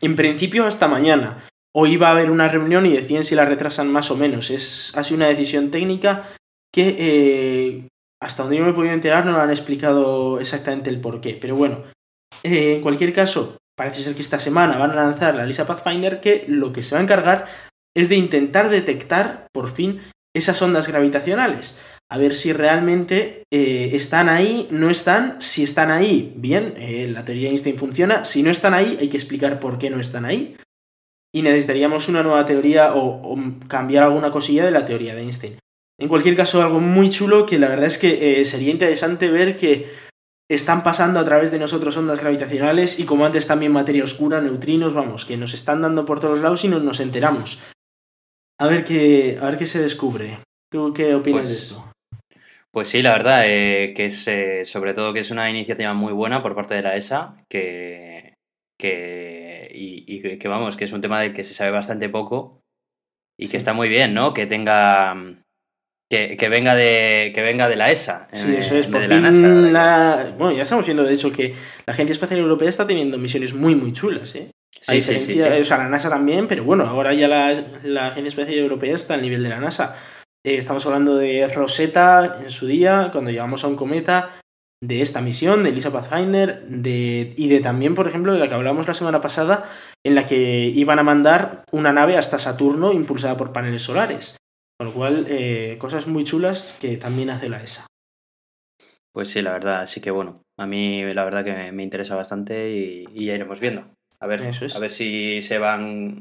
En 0.02 0.16
principio 0.16 0.66
hasta 0.66 0.88
mañana. 0.88 1.46
Hoy 1.76 1.98
va 1.98 2.10
a 2.10 2.12
haber 2.12 2.30
una 2.30 2.50
reunión 2.50 2.86
y 2.86 2.94
deciden 2.94 3.24
si 3.24 3.34
la 3.34 3.46
retrasan 3.46 3.92
más 3.92 4.12
o 4.12 4.16
menos. 4.16 4.52
Es 4.52 4.96
así 4.96 5.16
una 5.16 5.28
decisión 5.28 5.72
técnica 5.72 6.30
que 6.72 6.96
eh, 7.00 7.88
hasta 8.22 8.44
donde 8.44 8.58
yo 8.58 8.64
me 8.64 8.70
he 8.70 8.74
podido 8.74 8.94
enterar 8.94 9.26
no 9.26 9.38
han 9.38 9.50
explicado 9.50 10.40
exactamente 10.40 10.92
el 10.92 11.02
por 11.02 11.20
qué. 11.20 11.34
Pero 11.34 11.56
bueno, 11.56 11.84
en 12.44 12.82
cualquier 12.82 13.12
caso, 13.12 13.58
parece 13.76 14.04
ser 14.04 14.16
que 14.16 14.22
esta 14.22 14.40
semana 14.40 14.78
van 14.78 14.92
a 14.92 14.96
lanzar 14.96 15.36
la 15.36 15.46
Lisa 15.46 15.68
Pathfinder 15.68 16.22
que 16.22 16.46
lo 16.48 16.74
que 16.74 16.84
se 16.84 16.96
va 16.96 17.00
a 17.00 17.04
encargar 17.04 17.48
es 17.96 18.10
de 18.10 18.16
intentar 18.16 18.70
detectar 18.70 19.48
por 19.54 19.70
fin 19.70 20.02
esas 20.36 20.62
ondas 20.62 20.88
gravitacionales. 20.88 21.82
A 22.10 22.18
ver 22.18 22.36
si 22.36 22.54
realmente 22.54 23.44
eh, 23.52 23.92
están 23.94 24.30
ahí, 24.30 24.68
no 24.72 24.90
están. 24.90 25.42
Si 25.42 25.64
están 25.64 25.90
ahí, 25.90 26.34
bien, 26.36 26.74
eh, 26.78 27.08
la 27.08 27.26
teoría 27.26 27.46
de 27.46 27.50
Einstein 27.50 27.78
funciona. 27.78 28.24
Si 28.24 28.44
no 28.44 28.52
están 28.52 28.74
ahí, 28.74 28.98
hay 29.00 29.10
que 29.10 29.18
explicar 29.18 29.60
por 29.60 29.78
qué 29.78 29.90
no 29.90 30.00
están 30.00 30.26
ahí. 30.26 30.58
Y 31.34 31.42
necesitaríamos 31.42 32.10
una 32.10 32.22
nueva 32.22 32.46
teoría 32.46 32.94
o, 32.94 33.38
cambiar 33.68 34.04
alguna 34.04 34.30
cosilla 34.30 34.66
de 34.66 34.72
la 34.72 34.86
teoría 34.86 35.16
de 35.16 35.22
Einstein. 35.22 35.58
En 36.00 36.08
cualquier 36.08 36.36
caso, 36.36 36.62
algo 36.62 36.80
muy 36.80 37.10
chulo 37.10 37.46
que 37.46 37.58
la 37.58 37.70
verdad 37.70 37.88
es 37.88 37.98
que 37.98 38.42
eh, 38.42 38.46
sería 38.46 38.72
interesante 38.72 39.30
ver 39.30 39.56
que 39.56 39.92
están 40.50 40.84
pasando 40.84 41.20
a 41.20 41.26
través 41.26 41.52
de 41.52 41.60
nosotros 41.60 41.96
ondas 41.98 42.20
gravitacionales 42.20 43.00
y 43.00 43.06
como 43.06 43.26
antes 43.26 43.48
también 43.48 43.72
materia 43.72 44.04
oscura, 44.04 44.42
neutrinos, 44.42 44.94
vamos, 44.94 45.26
que 45.26 45.38
nos 45.38 45.54
están 45.54 45.82
dando 45.82 46.06
por 46.06 46.20
todos 46.20 46.42
lados 46.42 46.64
y 46.66 46.68
no 46.68 46.80
nos 46.80 47.00
enteramos. 47.00 47.62
A 48.60 48.68
ver 48.68 48.84
qué, 48.84 49.38
a 49.42 49.46
ver 49.46 49.58
qué 49.58 49.66
se 49.66 49.82
descubre. 49.82 50.40
¿Tú 50.72 50.94
qué 50.94 51.16
opinas 51.16 51.44
de 51.44 51.54
pues 51.54 51.64
esto? 51.64 51.92
Pues 52.72 52.90
sí, 52.90 53.02
la 53.02 53.12
verdad, 53.12 53.44
eh, 53.46 53.94
que 53.96 54.06
es 54.06 54.28
eh, 54.28 54.66
sobre 54.66 54.94
todo 54.94 55.14
que 55.14 55.20
es 55.20 55.32
una 55.32 55.50
iniciativa 55.50 55.94
muy 55.94 56.12
buena 56.12 56.42
por 56.42 56.56
parte 56.56 56.74
de 56.74 56.82
la 56.82 56.96
ESA, 56.96 57.38
que, 57.48 58.34
que 58.80 59.70
y, 59.72 60.38
que 60.40 60.48
vamos, 60.48 60.76
que 60.76 60.86
es 60.86 60.94
un 60.94 61.02
tema 61.02 61.20
del 61.20 61.34
que 61.34 61.44
se 61.44 61.54
sabe 61.54 61.72
bastante 61.72 62.10
poco 62.10 62.62
y 63.38 63.48
que 63.48 63.58
está 63.58 63.74
muy 63.74 63.90
bien, 63.90 64.14
¿no? 64.14 64.34
Que 64.34 64.48
tenga 64.48 65.43
que, 66.14 66.38
que, 66.38 66.50
venga 66.50 66.76
de 66.76 67.32
que 67.34 67.42
venga 67.42 67.68
de 67.68 67.76
la 67.76 67.92
ESA. 67.92 68.28
Sí, 68.32 68.56
eso 68.56 68.76
es. 68.76 68.86
Por 68.86 69.02
fin 69.02 69.74
la, 69.74 70.34
Bueno, 70.38 70.56
ya 70.56 70.62
estamos 70.62 70.86
viendo 70.86 71.04
de 71.04 71.14
hecho 71.14 71.32
que 71.32 71.56
la 71.88 71.94
Agencia 71.94 72.14
Espacial 72.14 72.40
Europea 72.40 72.70
está 72.70 72.86
teniendo 72.86 73.18
misiones 73.18 73.56
muy 73.56 73.74
muy 73.74 73.94
chulas, 73.94 74.36
¿eh? 74.36 74.52
Sí, 74.80 75.02
sí, 75.02 75.20
sí, 75.20 75.42
O 75.42 75.66
sea, 75.66 75.78
la 75.78 75.88
NASA 75.88 76.10
también, 76.10 76.48
pero 76.48 76.64
bueno, 76.64 76.84
ahora 76.86 77.14
ya 77.14 77.28
la, 77.28 77.54
la 77.84 78.08
Agencia 78.08 78.28
Espacial 78.28 78.60
Europea 78.60 78.96
está 78.96 79.16
al 79.16 79.22
nivel 79.22 79.42
de 79.42 79.50
la 79.50 79.60
NASA. 79.60 79.96
Eh, 80.46 80.58
estamos 80.58 80.86
hablando 80.86 81.16
de 81.16 81.48
Rosetta 81.48 82.38
en 82.42 82.50
su 82.50 82.68
día, 82.68 83.10
cuando 83.12 83.32
llegamos 83.32 83.64
a 83.64 83.68
un 83.68 83.76
cometa, 83.76 84.30
de 84.84 85.02
esta 85.02 85.22
misión, 85.22 85.64
de 85.64 85.70
Elisa 85.70 85.94
Pathfinder, 85.94 86.64
de, 86.68 87.34
y 87.38 87.48
de 87.48 87.62
también, 87.62 87.96
por 87.96 88.08
ejemplo, 88.08 88.34
de 88.34 88.40
la 88.40 88.50
que 88.50 88.56
hablamos 88.56 88.86
la 88.86 88.94
semana 88.94 89.22
pasada, 89.22 89.70
en 90.04 90.16
la 90.16 90.26
que 90.26 90.66
iban 90.66 91.00
a 91.00 91.04
mandar 91.04 91.64
una 91.72 91.94
nave 91.94 92.18
hasta 92.18 92.38
Saturno 92.38 92.92
impulsada 92.92 93.38
por 93.38 93.54
paneles 93.54 93.84
solares. 93.84 94.36
Con 94.78 94.88
lo 94.88 94.94
cual, 94.94 95.26
eh, 95.30 95.78
cosas 95.80 96.08
muy 96.08 96.24
chulas 96.24 96.78
que 96.82 96.98
también 96.98 97.30
hace 97.30 97.50
la 97.50 97.64
ESA. 97.64 97.86
Pues 99.14 99.30
sí, 99.30 99.42
la 99.42 99.54
verdad, 99.54 99.86
sí 99.86 100.02
que 100.02 100.12
bueno. 100.12 100.42
A 100.58 100.66
mí 100.66 101.04
la 101.14 101.24
verdad 101.24 101.44
que 101.44 101.72
me, 101.72 101.84
interesa 101.84 102.16
bastante 102.16 102.72
y, 102.72 103.26
ya 103.26 103.36
iremos 103.36 103.60
viendo. 103.60 103.86
A 104.20 104.28
ver, 104.28 104.42
a 104.42 104.80
ver 104.80 104.92
si 104.92 105.42
se 105.42 105.58
van 105.58 106.20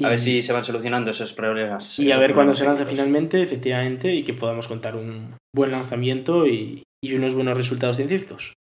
a 0.00 0.08
ver 0.08 0.20
si 0.20 0.42
se 0.42 0.52
van 0.52 0.64
solucionando 0.64 1.10
esos 1.10 1.32
problemas. 1.32 1.98
Y 1.98 2.12
a 2.12 2.18
ver 2.18 2.34
cuándo 2.34 2.54
se 2.54 2.64
lanza 2.64 2.86
finalmente, 2.86 3.42
efectivamente, 3.42 4.14
y 4.14 4.24
que 4.24 4.32
podamos 4.32 4.68
contar 4.68 4.96
un 4.96 5.36
buen 5.54 5.70
lanzamiento 5.70 6.46
y, 6.46 6.82
unos 7.04 7.34
buenos 7.34 7.56
resultados 7.56 7.96
científicos. 7.96 8.54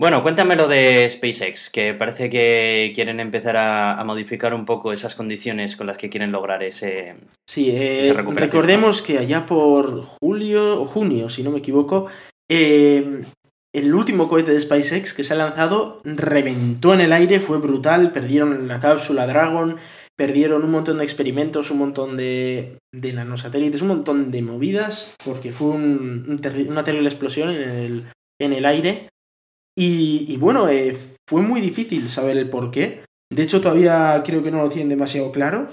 Bueno, 0.00 0.22
cuéntame 0.22 0.56
lo 0.56 0.66
de 0.66 1.06
SpaceX, 1.10 1.68
que 1.68 1.92
parece 1.92 2.30
que 2.30 2.90
quieren 2.94 3.20
empezar 3.20 3.58
a, 3.58 4.02
modificar 4.06 4.54
un 4.54 4.64
poco 4.64 4.94
esas 4.94 5.14
condiciones 5.14 5.76
con 5.76 5.86
las 5.86 5.98
que 5.98 6.08
quieren 6.08 6.32
lograr 6.32 6.62
ese. 6.62 7.16
Sí, 7.46 7.70
eh, 7.70 8.14
recordemos 8.14 9.02
que 9.02 9.18
allá 9.18 9.44
por 9.44 10.00
julio 10.00 10.80
o 10.80 10.86
junio, 10.86 11.28
si 11.28 11.42
no 11.42 11.50
me 11.50 11.58
equivoco, 11.58 12.06
eh, 12.50 13.20
el 13.74 13.94
último 13.94 14.30
cohete 14.30 14.52
de 14.52 14.60
SpaceX 14.60 15.12
que 15.12 15.22
se 15.22 15.34
ha 15.34 15.36
lanzado 15.36 16.00
reventó 16.02 16.94
en 16.94 17.02
el 17.02 17.12
aire, 17.12 17.38
fue 17.38 17.58
brutal, 17.58 18.10
perdieron 18.10 18.68
la 18.68 18.80
cápsula 18.80 19.26
Dragon, 19.26 19.76
perdieron 20.16 20.64
un 20.64 20.70
montón 20.70 20.96
de 20.96 21.04
experimentos, 21.04 21.70
un 21.70 21.78
montón 21.78 22.16
de, 22.16 22.78
de 22.90 23.12
nanosatélites, 23.12 23.82
un 23.82 23.88
montón 23.88 24.30
de 24.30 24.40
movidas, 24.40 25.14
porque 25.22 25.52
fue 25.52 25.72
una 25.72 26.38
terrible 26.84 27.08
explosión 27.10 27.50
en 27.50 27.68
el, 27.68 28.04
en 28.40 28.54
el 28.54 28.64
aire. 28.64 29.10
Y, 29.76 30.36
bueno, 30.36 30.68
eh, 30.68 30.96
fue 31.28 31.42
muy 31.42 31.60
difícil 31.60 32.08
saber 32.10 32.36
el 32.36 32.50
por 32.50 32.70
qué. 32.70 33.04
De 33.32 33.42
hecho, 33.42 33.60
todavía 33.60 34.22
creo 34.24 34.42
que 34.42 34.50
no 34.50 34.58
lo 34.58 34.68
tienen 34.68 34.88
demasiado 34.88 35.32
claro. 35.32 35.68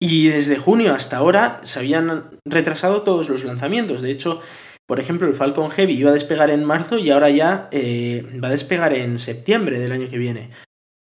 Y 0.00 0.28
desde 0.28 0.56
junio 0.56 0.94
hasta 0.94 1.18
ahora 1.18 1.60
se 1.62 1.78
habían 1.78 2.30
retrasado 2.44 3.02
todos 3.02 3.28
los 3.28 3.44
lanzamientos. 3.44 4.02
De 4.02 4.10
hecho, 4.10 4.40
por 4.88 4.98
ejemplo, 4.98 5.28
el 5.28 5.34
Falcon 5.34 5.70
Heavy 5.70 5.94
iba 5.94 6.10
a 6.10 6.14
despegar 6.14 6.50
en 6.50 6.64
marzo 6.64 6.98
y 6.98 7.10
ahora 7.10 7.30
ya 7.30 7.68
eh, 7.70 8.26
va 8.42 8.48
a 8.48 8.50
despegar 8.52 8.94
en 8.94 9.18
septiembre 9.18 9.78
del 9.78 9.92
año 9.92 10.10
que 10.10 10.18
viene. 10.18 10.50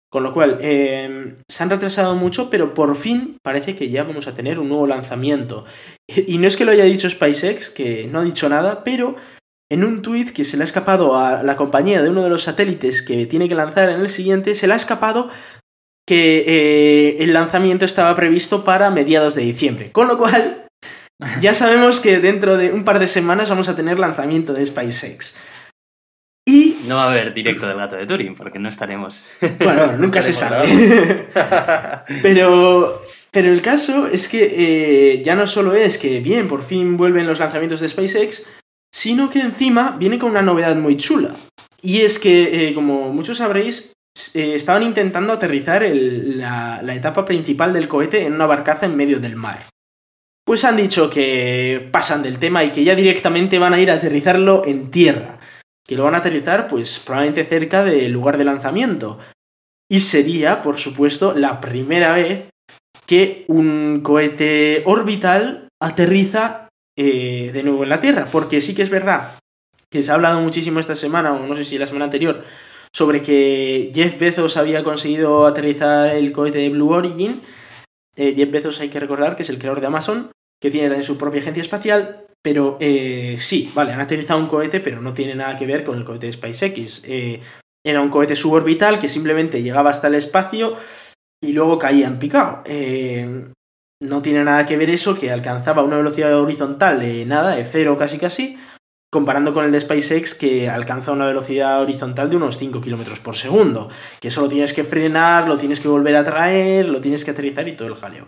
Con 0.09 0.23
lo 0.23 0.33
cual, 0.33 0.57
em, 0.61 1.35
se 1.47 1.63
han 1.63 1.69
retrasado 1.69 2.15
mucho, 2.15 2.49
pero 2.49 2.73
por 2.73 2.95
fin 2.95 3.37
parece 3.43 3.75
que 3.75 3.89
ya 3.89 4.03
vamos 4.03 4.27
a 4.27 4.33
tener 4.33 4.57
un 4.57 4.69
nuevo 4.69 4.87
lanzamiento. 4.87 5.65
Y 6.27 6.37
no 6.37 6.47
es 6.47 6.55
que 6.55 6.65
lo 6.65 6.71
haya 6.71 6.85
dicho 6.85 7.09
SpaceX, 7.09 7.69
que 7.69 8.07
no 8.07 8.19
ha 8.19 8.23
dicho 8.23 8.47
nada, 8.47 8.83
pero 8.83 9.15
en 9.69 9.83
un 9.83 10.01
tuit 10.01 10.31
que 10.31 10.45
se 10.45 10.57
le 10.57 10.63
ha 10.63 10.65
escapado 10.65 11.17
a 11.17 11.43
la 11.43 11.57
compañía 11.57 12.01
de 12.01 12.09
uno 12.09 12.23
de 12.23 12.29
los 12.29 12.43
satélites 12.43 13.01
que 13.01 13.25
tiene 13.25 13.49
que 13.49 13.55
lanzar 13.55 13.89
en 13.89 13.99
el 13.99 14.09
siguiente, 14.09 14.55
se 14.55 14.67
le 14.67 14.73
ha 14.73 14.77
escapado 14.77 15.29
que 16.07 16.43
eh, 16.47 17.17
el 17.19 17.33
lanzamiento 17.33 17.83
estaba 17.83 18.15
previsto 18.15 18.63
para 18.63 18.89
mediados 18.89 19.35
de 19.35 19.41
diciembre. 19.41 19.91
Con 19.91 20.07
lo 20.07 20.17
cual, 20.17 20.67
ya 21.41 21.53
sabemos 21.53 21.99
que 21.99 22.19
dentro 22.19 22.55
de 22.55 22.71
un 22.71 22.85
par 22.85 22.99
de 22.99 23.07
semanas 23.07 23.49
vamos 23.49 23.67
a 23.67 23.75
tener 23.75 23.99
lanzamiento 23.99 24.53
de 24.53 24.65
SpaceX. 24.65 25.37
Y... 26.47 26.77
No 26.87 26.95
va 26.95 27.03
a 27.03 27.09
haber 27.09 27.33
directo 27.33 27.67
del 27.67 27.75
gato 27.75 27.97
de 27.97 28.05
Turing, 28.05 28.35
porque 28.35 28.57
no 28.57 28.69
estaremos... 28.69 29.29
Bueno, 29.59 29.91
nunca 29.99 30.21
se 30.21 30.31
sabe. 30.33 31.27
pero, 32.21 33.01
pero 33.31 33.51
el 33.51 33.61
caso 33.61 34.07
es 34.07 34.29
que 34.29 34.53
eh, 34.55 35.21
ya 35.23 35.35
no 35.35 35.45
solo 35.45 35.73
es 35.73 35.97
que, 35.97 36.21
bien, 36.21 36.47
por 36.47 36.63
fin 36.63 36.95
vuelven 36.95 37.27
los 37.27 37.39
lanzamientos 37.39 37.81
de 37.81 37.89
SpaceX, 37.89 38.47
sino 38.97 39.29
que 39.29 39.41
encima 39.41 39.95
viene 39.99 40.17
con 40.17 40.31
una 40.31 40.41
novedad 40.41 40.75
muy 40.75 40.97
chula. 40.97 41.35
Y 41.81 42.01
es 42.01 42.17
que, 42.17 42.69
eh, 42.69 42.73
como 42.73 43.13
muchos 43.13 43.37
sabréis, 43.37 43.93
eh, 44.33 44.55
estaban 44.55 44.81
intentando 44.81 45.33
aterrizar 45.33 45.83
la, 45.83 46.81
la 46.81 46.95
etapa 46.95 47.23
principal 47.23 47.73
del 47.73 47.87
cohete 47.87 48.25
en 48.25 48.33
una 48.33 48.47
barcaza 48.47 48.87
en 48.87 48.95
medio 48.95 49.19
del 49.19 49.35
mar 49.35 49.65
pues 50.47 50.63
han 50.63 50.77
dicho 50.77 51.09
que 51.09 51.89
pasan 51.91 52.23
del 52.23 52.39
tema 52.39 52.63
y 52.63 52.71
que 52.71 52.85
ya 52.85 52.95
directamente 52.95 53.59
van 53.59 53.73
a 53.73 53.81
ir 53.81 53.91
a 53.91 53.95
aterrizarlo 53.95 54.61
en 54.65 54.91
tierra. 54.91 55.41
Que 55.85 55.97
lo 55.97 56.05
van 56.05 56.15
a 56.15 56.19
aterrizar, 56.19 56.69
pues 56.69 56.99
probablemente 56.99 57.43
cerca 57.43 57.83
del 57.83 58.13
lugar 58.13 58.37
de 58.37 58.45
lanzamiento. 58.45 59.19
Y 59.91 59.99
sería, 59.99 60.63
por 60.63 60.77
supuesto, 60.77 61.33
la 61.33 61.59
primera 61.59 62.13
vez 62.13 62.47
que 63.05 63.43
un 63.49 63.99
cohete 64.01 64.83
orbital 64.85 65.67
aterriza 65.81 66.66
eh, 66.97 67.51
de 67.53 67.63
nuevo 67.63 67.83
en 67.83 67.89
la 67.89 67.99
Tierra. 67.99 68.27
Porque 68.31 68.59
sí 68.59 68.75
que 68.75 68.81
es 68.81 68.89
verdad 68.89 69.37
que 69.89 70.03
se 70.03 70.11
ha 70.11 70.15
hablado 70.15 70.41
muchísimo 70.41 70.79
esta 70.79 70.95
semana, 70.95 71.31
o 71.31 71.45
no 71.45 71.55
sé 71.55 71.63
si 71.63 71.77
la 71.77 71.87
semana 71.87 72.05
anterior, 72.05 72.43
sobre 72.93 73.21
que 73.21 73.91
Jeff 73.93 74.19
Bezos 74.19 74.57
había 74.57 74.83
conseguido 74.83 75.45
aterrizar 75.45 76.15
el 76.15 76.31
cohete 76.31 76.57
de 76.57 76.69
Blue 76.69 76.91
Origin. 76.91 77.41
Eh, 78.15 78.33
Jeff 78.35 78.51
Bezos 78.51 78.79
hay 78.81 78.89
que 78.89 78.99
recordar 78.99 79.35
que 79.35 79.43
es 79.43 79.49
el 79.49 79.59
creador 79.59 79.79
de 79.79 79.87
Amazon 79.87 80.31
que 80.59 80.71
tiene 80.71 80.87
también 80.87 81.03
su 81.03 81.19
propia 81.19 81.39
agencia 81.39 81.61
espacial, 81.61 82.25
pero 82.41 82.77
eh, 82.79 83.37
sí, 83.39 83.71
vale, 83.75 83.93
han 83.93 84.01
aterrizado 84.01 84.39
un 84.39 84.47
cohete, 84.47 84.79
pero 84.79 84.99
no 85.01 85.13
tiene 85.13 85.35
nada 85.35 85.55
que 85.55 85.67
ver 85.67 85.83
con 85.83 85.99
el 85.99 86.03
cohete 86.03 86.25
de 86.25 86.33
SpaceX. 86.33 87.03
Era 87.85 88.01
un 88.01 88.09
cohete 88.09 88.35
suborbital 88.35 88.97
que 88.97 89.07
simplemente 89.07 89.61
llegaba 89.61 89.91
hasta 89.91 90.07
el 90.07 90.15
espacio 90.15 90.75
y 91.39 91.53
luego 91.53 91.77
caía 91.77 92.07
en 92.07 92.17
picado. 92.17 92.63
No 94.01 94.21
tiene 94.21 94.43
nada 94.43 94.65
que 94.65 94.77
ver 94.77 94.89
eso 94.89 95.17
que 95.19 95.31
alcanzaba 95.31 95.83
una 95.83 95.97
velocidad 95.97 96.39
horizontal 96.39 96.99
de 96.99 97.25
nada, 97.25 97.55
de 97.55 97.63
cero 97.65 97.97
casi 97.97 98.17
casi, 98.17 98.57
comparando 99.11 99.53
con 99.53 99.65
el 99.65 99.71
de 99.71 99.79
SpaceX 99.79 100.35
que 100.35 100.69
alcanza 100.69 101.11
una 101.11 101.25
velocidad 101.27 101.81
horizontal 101.81 102.29
de 102.29 102.35
unos 102.35 102.57
5 102.57 102.81
kilómetros 102.81 103.19
por 103.19 103.35
segundo, 103.35 103.89
que 104.19 104.27
eso 104.27 104.41
lo 104.41 104.49
tienes 104.49 104.73
que 104.73 104.83
frenar, 104.83 105.47
lo 105.47 105.57
tienes 105.57 105.79
que 105.79 105.87
volver 105.87 106.15
a 106.15 106.23
traer, 106.23 106.89
lo 106.89 107.01
tienes 107.01 107.23
que 107.25 107.31
aterrizar 107.31 107.67
y 107.67 107.75
todo 107.75 107.87
el 107.87 107.95
jaleo. 107.95 108.27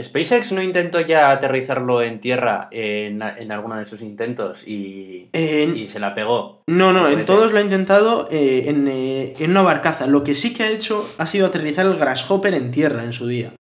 SpaceX 0.00 0.52
no 0.52 0.62
intentó 0.62 1.00
ya 1.00 1.30
aterrizarlo 1.30 2.00
en 2.00 2.18
tierra 2.18 2.68
en, 2.70 3.20
en 3.20 3.52
alguno 3.52 3.76
de 3.76 3.84
sus 3.84 4.00
intentos 4.00 4.66
y, 4.66 5.28
En- 5.34 5.76
y 5.76 5.86
se 5.86 5.98
la 6.00 6.14
pegó. 6.14 6.62
No, 6.66 6.94
no, 6.94 7.10
en 7.10 7.26
todos 7.26 7.52
lo 7.52 7.58
ha 7.58 7.62
intentado 7.62 8.26
eh, 8.30 8.64
en, 8.68 8.88
eh, 8.88 9.34
en 9.38 9.50
una 9.50 9.60
barcaza. 9.60 10.06
Lo 10.06 10.24
que 10.24 10.34
sí 10.34 10.54
que 10.54 10.62
ha 10.62 10.70
hecho 10.70 11.06
ha 11.18 11.26
sido 11.26 11.46
aterrizar 11.46 11.84
el 11.84 11.98
Grasshopper 11.98 12.54
en 12.54 12.70
tierra 12.70 13.04
en 13.04 13.12
su 13.12 13.26
día. 13.26 13.52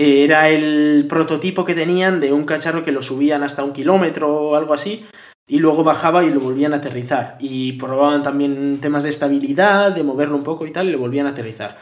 Era 0.00 0.48
el 0.48 1.06
prototipo 1.08 1.64
que 1.64 1.74
tenían 1.74 2.20
de 2.20 2.32
un 2.32 2.44
cacharro 2.44 2.84
que 2.84 2.92
lo 2.92 3.02
subían 3.02 3.42
hasta 3.42 3.64
un 3.64 3.72
kilómetro 3.72 4.32
o 4.32 4.54
algo 4.54 4.72
así, 4.72 5.04
y 5.48 5.58
luego 5.58 5.82
bajaba 5.82 6.22
y 6.22 6.30
lo 6.30 6.38
volvían 6.38 6.72
a 6.72 6.76
aterrizar. 6.76 7.36
Y 7.40 7.72
probaban 7.72 8.22
también 8.22 8.78
temas 8.80 9.02
de 9.02 9.08
estabilidad, 9.08 9.90
de 9.90 10.04
moverlo 10.04 10.36
un 10.36 10.44
poco 10.44 10.68
y 10.68 10.70
tal, 10.70 10.86
y 10.88 10.92
lo 10.92 11.00
volvían 11.00 11.26
a 11.26 11.30
aterrizar. 11.30 11.80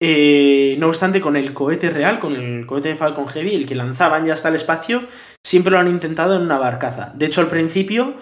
Eh, 0.00 0.74
no 0.80 0.88
obstante, 0.88 1.20
con 1.20 1.36
el 1.36 1.54
cohete 1.54 1.90
real, 1.90 2.18
con 2.18 2.34
el 2.34 2.66
cohete 2.66 2.88
de 2.88 2.96
Falcon 2.96 3.28
Heavy, 3.28 3.54
el 3.54 3.66
que 3.66 3.76
lanzaban 3.76 4.24
ya 4.24 4.34
hasta 4.34 4.48
el 4.48 4.56
espacio, 4.56 5.04
siempre 5.46 5.70
lo 5.70 5.78
han 5.78 5.86
intentado 5.86 6.34
en 6.34 6.42
una 6.42 6.58
barcaza. 6.58 7.12
De 7.14 7.26
hecho, 7.26 7.40
al 7.40 7.46
principio 7.46 8.14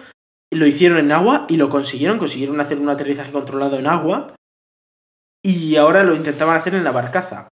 lo 0.52 0.66
hicieron 0.66 0.98
en 0.98 1.12
agua 1.12 1.46
y 1.48 1.56
lo 1.56 1.70
consiguieron, 1.70 2.18
consiguieron 2.18 2.60
hacer 2.60 2.78
un 2.78 2.90
aterrizaje 2.90 3.32
controlado 3.32 3.78
en 3.78 3.86
agua 3.86 4.34
y 5.42 5.76
ahora 5.76 6.02
lo 6.02 6.14
intentaban 6.14 6.58
hacer 6.58 6.74
en 6.74 6.84
la 6.84 6.92
barcaza. 6.92 7.48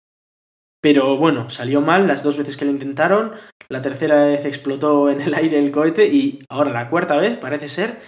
Pero 0.81 1.17
bueno, 1.17 1.49
salió 1.49 1.79
mal 1.79 2.07
las 2.07 2.23
dos 2.23 2.37
veces 2.37 2.57
que 2.57 2.65
lo 2.65 2.71
intentaron, 2.71 3.33
la 3.69 3.81
tercera 3.81 4.25
vez 4.25 4.45
explotó 4.45 5.09
en 5.09 5.21
el 5.21 5.33
aire 5.33 5.59
el 5.59 5.71
cohete 5.71 6.07
y 6.07 6.43
ahora 6.49 6.71
la 6.71 6.89
cuarta 6.89 7.17
vez 7.17 7.37
parece 7.37 7.69
ser 7.69 8.01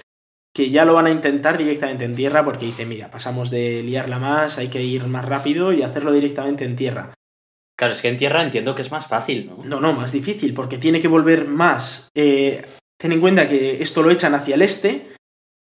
que 0.53 0.69
ya 0.69 0.85
lo 0.85 0.93
van 0.93 1.07
a 1.07 1.11
intentar 1.11 1.57
directamente 1.57 2.05
en 2.05 2.15
tierra 2.15 2.43
porque 2.43 2.65
dice, 2.65 2.85
mira, 2.85 3.09
pasamos 3.09 3.49
de 3.49 3.81
liarla 3.83 4.19
más, 4.19 4.57
hay 4.57 4.67
que 4.67 4.83
ir 4.83 5.07
más 5.07 5.25
rápido 5.25 5.73
y 5.73 5.81
hacerlo 5.81 6.11
directamente 6.11 6.65
en 6.65 6.75
tierra. 6.75 7.13
Claro, 7.75 7.93
es 7.93 8.01
que 8.01 8.09
en 8.09 8.17
tierra 8.17 8.43
entiendo 8.43 8.75
que 8.75 8.83
es 8.83 8.91
más 8.91 9.07
fácil, 9.07 9.47
¿no? 9.47 9.57
No, 9.65 9.81
no, 9.81 9.93
más 9.93 10.11
difícil, 10.11 10.53
porque 10.53 10.77
tiene 10.77 11.01
que 11.01 11.07
volver 11.07 11.47
más. 11.47 12.09
Eh, 12.13 12.63
ten 12.97 13.11
en 13.11 13.19
cuenta 13.19 13.49
que 13.49 13.81
esto 13.81 14.03
lo 14.03 14.11
echan 14.11 14.35
hacia 14.35 14.55
el 14.55 14.61
este 14.61 15.07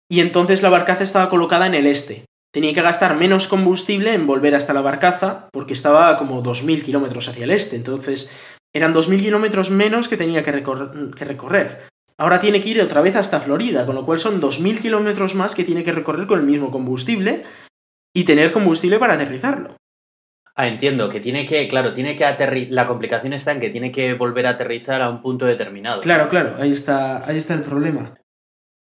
y 0.09 0.19
entonces 0.19 0.61
la 0.61 0.69
barcaza 0.69 1.03
estaba 1.03 1.29
colocada 1.29 1.65
en 1.65 1.73
el 1.73 1.87
este. 1.87 2.25
Tenía 2.53 2.73
que 2.73 2.81
gastar 2.81 3.15
menos 3.17 3.47
combustible 3.47 4.13
en 4.13 4.25
volver 4.25 4.55
hasta 4.55 4.73
la 4.73 4.81
barcaza 4.81 5.49
porque 5.51 5.73
estaba 5.73 6.15
como 6.17 6.41
2.000 6.41 6.81
kilómetros 6.83 7.27
hacia 7.29 7.43
el 7.43 7.51
este. 7.51 7.75
Entonces 7.75 8.31
eran 8.73 8.93
2.000 8.93 9.19
kilómetros 9.21 9.69
menos 9.69 10.07
que 10.07 10.17
tenía 10.17 10.43
que, 10.43 10.53
recor- 10.53 11.13
que 11.13 11.25
recorrer. 11.25 11.87
Ahora 12.17 12.39
tiene 12.39 12.61
que 12.61 12.69
ir 12.69 12.81
otra 12.81 13.01
vez 13.01 13.15
hasta 13.15 13.39
Florida, 13.39 13.85
con 13.85 13.95
lo 13.95 14.05
cual 14.05 14.19
son 14.19 14.41
2.000 14.41 14.79
kilómetros 14.79 15.35
más 15.35 15.53
que 15.55 15.63
tiene 15.63 15.83
que 15.83 15.91
recorrer 15.91 16.25
con 16.25 16.39
el 16.39 16.45
mismo 16.45 16.71
combustible 16.71 17.43
y 18.15 18.23
tener 18.23 18.51
combustible 18.51 18.97
para 18.97 19.13
aterrizarlo. 19.13 19.75
Ah, 20.55 20.67
entiendo, 20.67 21.09
que 21.09 21.19
tiene 21.19 21.45
que, 21.45 21.67
claro, 21.67 21.93
tiene 21.93 22.15
que 22.15 22.25
aterrizar. 22.25 22.71
La 22.73 22.87
complicación 22.87 23.33
está 23.33 23.51
en 23.51 23.59
que 23.59 23.69
tiene 23.69 23.91
que 23.91 24.15
volver 24.15 24.47
a 24.47 24.51
aterrizar 24.51 25.03
a 25.03 25.09
un 25.09 25.21
punto 25.21 25.45
determinado. 25.45 26.01
Claro, 26.01 26.27
claro, 26.29 26.55
ahí 26.57 26.71
está, 26.71 27.23
ahí 27.29 27.37
está 27.37 27.53
el 27.53 27.61
problema. 27.61 28.15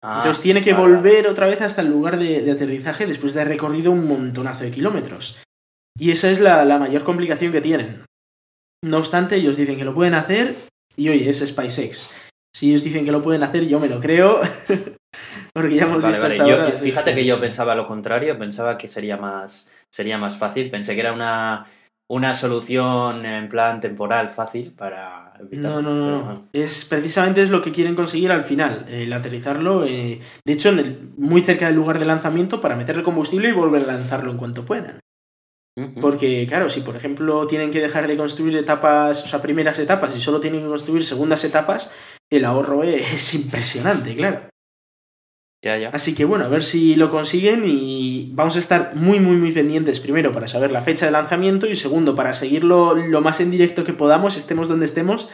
Ah, 0.02 0.18
Entonces 0.18 0.42
tiene 0.42 0.60
que 0.62 0.72
vale, 0.72 0.86
volver 0.94 1.26
otra 1.26 1.46
vez 1.46 1.60
hasta 1.62 1.82
el 1.82 1.88
lugar 1.88 2.18
de, 2.18 2.42
de 2.42 2.52
aterrizaje 2.52 3.06
después 3.06 3.34
de 3.34 3.40
haber 3.40 3.54
recorrido 3.54 3.90
un 3.92 4.06
montonazo 4.06 4.64
de 4.64 4.70
kilómetros. 4.70 5.42
Y 5.98 6.10
esa 6.10 6.30
es 6.30 6.40
la, 6.40 6.64
la 6.64 6.78
mayor 6.78 7.02
complicación 7.04 7.52
que 7.52 7.60
tienen. 7.60 8.04
No 8.84 8.98
obstante, 8.98 9.36
ellos 9.36 9.56
dicen 9.56 9.76
que 9.78 9.84
lo 9.84 9.94
pueden 9.94 10.14
hacer 10.14 10.54
y 10.96 11.08
oye, 11.08 11.28
es 11.30 11.40
SpaceX. 11.46 12.10
Si 12.54 12.68
ellos 12.70 12.84
dicen 12.84 13.04
que 13.04 13.12
lo 13.12 13.22
pueden 13.22 13.42
hacer, 13.42 13.66
yo 13.66 13.80
me 13.80 13.88
lo 13.88 14.00
creo. 14.00 14.40
Porque 15.52 15.74
ya 15.74 15.84
hemos 15.84 16.02
Vale, 16.02 16.08
visto 16.08 16.22
vale. 16.22 16.34
hasta 16.34 16.48
Yo- 16.48 16.62
ahora. 16.62 16.76
fíjate 16.76 17.14
que 17.14 17.24
yo 17.24 17.40
pensaba 17.40 17.74
lo 17.74 17.86
contrario, 17.86 18.38
pensaba 18.38 18.76
que 18.76 18.88
sería 18.88 19.16
más, 19.16 19.70
sería 19.90 20.18
más 20.18 20.36
fácil. 20.36 20.70
Pensé 20.70 20.94
que 20.94 21.00
era 21.00 21.12
una, 21.14 21.66
una 22.10 22.34
solución 22.34 23.24
en 23.24 23.48
plan 23.48 23.80
temporal 23.80 24.30
fácil 24.30 24.72
para 24.72 25.25
evitar. 25.40 25.70
No, 25.70 25.82
no, 25.82 25.94
no, 25.94 26.10
no. 26.24 26.48
Es 26.52 26.84
precisamente 26.84 27.42
es 27.42 27.50
lo 27.50 27.62
que 27.62 27.72
quieren 27.72 27.94
conseguir 27.94 28.32
al 28.32 28.42
final, 28.42 28.86
el 28.88 29.12
aterrizarlo, 29.12 29.84
eh, 29.84 30.20
de 30.44 30.52
hecho, 30.52 30.70
en 30.70 30.78
el- 30.78 31.10
muy 31.16 31.40
cerca 31.40 31.66
del 31.66 31.76
lugar 31.76 31.98
de 31.98 32.06
lanzamiento 32.06 32.60
para 32.60 32.76
meterle 32.76 33.02
combustible 33.02 33.48
y 33.48 33.52
volver 33.52 33.82
a 33.82 33.92
lanzarlo 33.94 34.30
en 34.30 34.38
cuanto 34.38 34.64
puedan. 34.64 35.00
Porque, 36.00 36.46
claro, 36.48 36.70
si 36.70 36.80
por 36.80 36.96
ejemplo 36.96 37.46
tienen 37.46 37.70
que 37.70 37.80
dejar 37.80 38.06
de 38.06 38.16
construir 38.16 38.56
etapas, 38.56 39.22
o 39.24 39.26
sea, 39.26 39.42
primeras 39.42 39.78
etapas 39.78 40.16
y 40.16 40.20
solo 40.20 40.40
tienen 40.40 40.62
que 40.62 40.68
construir 40.68 41.02
segundas 41.04 41.44
etapas, 41.44 41.92
el 42.30 42.44
ahorro 42.46 42.82
es 42.82 43.34
impresionante, 43.34 44.16
claro. 44.16 44.48
Ya, 45.62 45.78
ya. 45.78 45.88
Así 45.88 46.14
que 46.14 46.24
bueno, 46.24 46.44
a 46.44 46.48
ver 46.48 46.62
si 46.62 46.96
lo 46.96 47.10
consiguen 47.10 47.64
y 47.66 48.30
vamos 48.34 48.56
a 48.56 48.58
estar 48.58 48.94
muy, 48.94 49.20
muy, 49.20 49.36
muy 49.36 49.52
pendientes, 49.52 50.00
primero 50.00 50.32
para 50.32 50.48
saber 50.48 50.70
la 50.70 50.82
fecha 50.82 51.06
de 51.06 51.12
lanzamiento 51.12 51.66
y 51.66 51.76
segundo 51.76 52.14
para 52.14 52.32
seguirlo 52.34 52.94
lo 52.94 53.20
más 53.20 53.40
en 53.40 53.50
directo 53.50 53.82
que 53.82 53.92
podamos, 53.92 54.36
estemos 54.36 54.68
donde 54.68 54.84
estemos, 54.84 55.28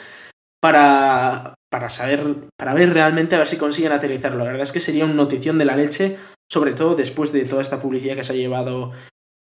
para, 0.60 1.54
para 1.70 1.88
saber, 1.88 2.48
para 2.56 2.72
ver 2.72 2.94
realmente 2.94 3.34
a 3.34 3.38
ver 3.38 3.48
si 3.48 3.56
consiguen 3.56 3.92
aterrizarlo. 3.92 4.38
La 4.38 4.44
verdad 4.44 4.62
es 4.62 4.72
que 4.72 4.80
sería 4.80 5.04
una 5.04 5.14
notición 5.14 5.58
de 5.58 5.64
la 5.64 5.76
leche, 5.76 6.16
sobre 6.48 6.72
todo 6.72 6.94
después 6.94 7.32
de 7.32 7.44
toda 7.44 7.60
esta 7.60 7.82
publicidad 7.82 8.14
que 8.14 8.24
se 8.24 8.32
ha 8.32 8.36
llevado 8.36 8.92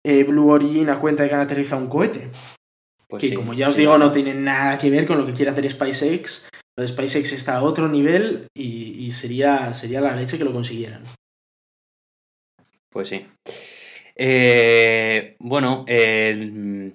eh, 0.05 0.23
Blue 0.23 0.49
Origin 0.49 0.89
a 0.89 0.99
cuenta 0.99 1.23
de 1.23 1.29
que 1.29 1.35
han 1.35 1.41
aterrizado 1.41 1.81
un 1.81 1.87
cohete. 1.87 2.29
Pues 3.07 3.21
que 3.21 3.29
sí, 3.29 3.35
como 3.35 3.53
ya 3.53 3.69
os 3.69 3.75
sí, 3.75 3.81
digo, 3.81 3.97
no 3.97 4.11
tiene 4.11 4.33
nada 4.33 4.77
que 4.77 4.89
ver 4.89 5.05
con 5.05 5.17
lo 5.17 5.25
que 5.25 5.33
quiere 5.33 5.51
hacer 5.51 5.69
SpaceX. 5.69 6.49
Lo 6.77 6.81
de 6.81 6.87
SpaceX 6.87 7.31
está 7.33 7.55
a 7.57 7.63
otro 7.63 7.87
nivel 7.87 8.47
y, 8.55 9.05
y 9.05 9.11
sería, 9.11 9.73
sería 9.73 10.01
la 10.01 10.15
leche 10.15 10.37
que 10.37 10.43
lo 10.43 10.53
consiguieran. 10.53 11.03
Pues 12.91 13.09
sí. 13.09 13.25
Eh, 14.15 15.35
bueno, 15.39 15.85
eh, 15.87 16.93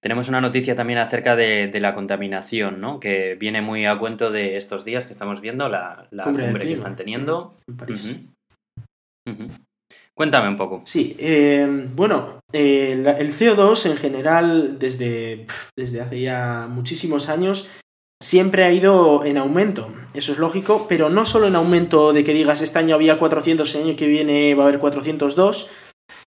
tenemos 0.00 0.28
una 0.28 0.40
noticia 0.40 0.74
también 0.74 0.98
acerca 0.98 1.36
de, 1.36 1.68
de 1.68 1.80
la 1.80 1.94
contaminación, 1.94 2.80
¿no? 2.80 3.00
Que 3.00 3.34
viene 3.34 3.62
muy 3.62 3.84
a 3.86 3.98
cuento 3.98 4.30
de 4.30 4.56
estos 4.56 4.84
días 4.84 5.06
que 5.06 5.12
estamos 5.12 5.40
viendo, 5.40 5.68
la, 5.68 6.08
la 6.10 6.24
Cumbre 6.24 6.66
que 6.66 6.72
están 6.72 6.96
teniendo. 6.96 7.54
En 7.68 7.76
París. 7.76 8.16
Cuéntame 10.14 10.48
un 10.48 10.56
poco. 10.56 10.82
Sí, 10.84 11.16
eh, 11.18 11.66
bueno, 11.94 12.40
eh, 12.52 12.92
el 12.92 13.32
CO2 13.32 13.90
en 13.90 13.96
general 13.96 14.78
desde, 14.78 15.46
desde 15.76 16.00
hace 16.00 16.20
ya 16.20 16.66
muchísimos 16.68 17.28
años 17.28 17.70
siempre 18.22 18.64
ha 18.64 18.72
ido 18.72 19.24
en 19.24 19.38
aumento. 19.38 19.92
Eso 20.14 20.32
es 20.32 20.38
lógico, 20.38 20.86
pero 20.88 21.08
no 21.08 21.24
solo 21.26 21.46
en 21.46 21.56
aumento 21.56 22.12
de 22.12 22.24
que 22.24 22.34
digas 22.34 22.60
este 22.60 22.78
año 22.78 22.94
había 22.94 23.18
400, 23.18 23.74
el 23.74 23.82
año 23.82 23.96
que 23.96 24.06
viene 24.06 24.54
va 24.54 24.64
a 24.64 24.68
haber 24.68 24.80
402, 24.80 25.70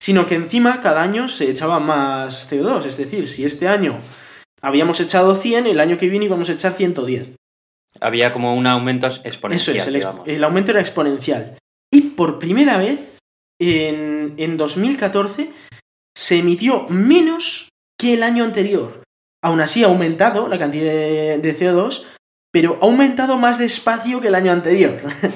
sino 0.00 0.26
que 0.26 0.34
encima 0.34 0.80
cada 0.80 1.02
año 1.02 1.28
se 1.28 1.50
echaba 1.50 1.80
más 1.80 2.50
CO2. 2.50 2.86
Es 2.86 2.96
decir, 2.96 3.28
si 3.28 3.44
este 3.44 3.68
año 3.68 4.00
habíamos 4.60 5.00
echado 5.00 5.34
100, 5.34 5.66
el 5.66 5.80
año 5.80 5.98
que 5.98 6.08
viene 6.08 6.26
íbamos 6.26 6.48
a 6.48 6.54
echar 6.54 6.72
110. 6.72 7.36
Había 8.00 8.32
como 8.32 8.56
un 8.56 8.66
aumento 8.66 9.06
Eso 9.06 9.20
exponencial, 9.24 9.96
es, 9.96 10.04
el, 10.04 10.34
el 10.34 10.44
aumento 10.44 10.70
era 10.70 10.80
exponencial. 10.80 11.58
Y 11.92 12.00
por 12.12 12.38
primera 12.38 12.78
vez, 12.78 13.18
en, 13.60 14.34
en 14.38 14.56
2014, 14.56 15.52
se 16.16 16.38
emitió 16.38 16.86
menos 16.88 17.68
que 17.98 18.14
el 18.14 18.22
año 18.22 18.44
anterior. 18.44 19.01
Aún 19.42 19.60
así 19.60 19.82
ha 19.82 19.88
aumentado 19.88 20.48
la 20.48 20.58
cantidad 20.58 20.84
de, 20.92 21.38
de 21.38 21.56
CO2, 21.58 22.04
pero 22.52 22.78
ha 22.80 22.84
aumentado 22.84 23.36
más 23.38 23.58
despacio 23.58 24.20
que 24.20 24.28
el 24.28 24.34
año 24.34 24.52
anterior. 24.52 24.98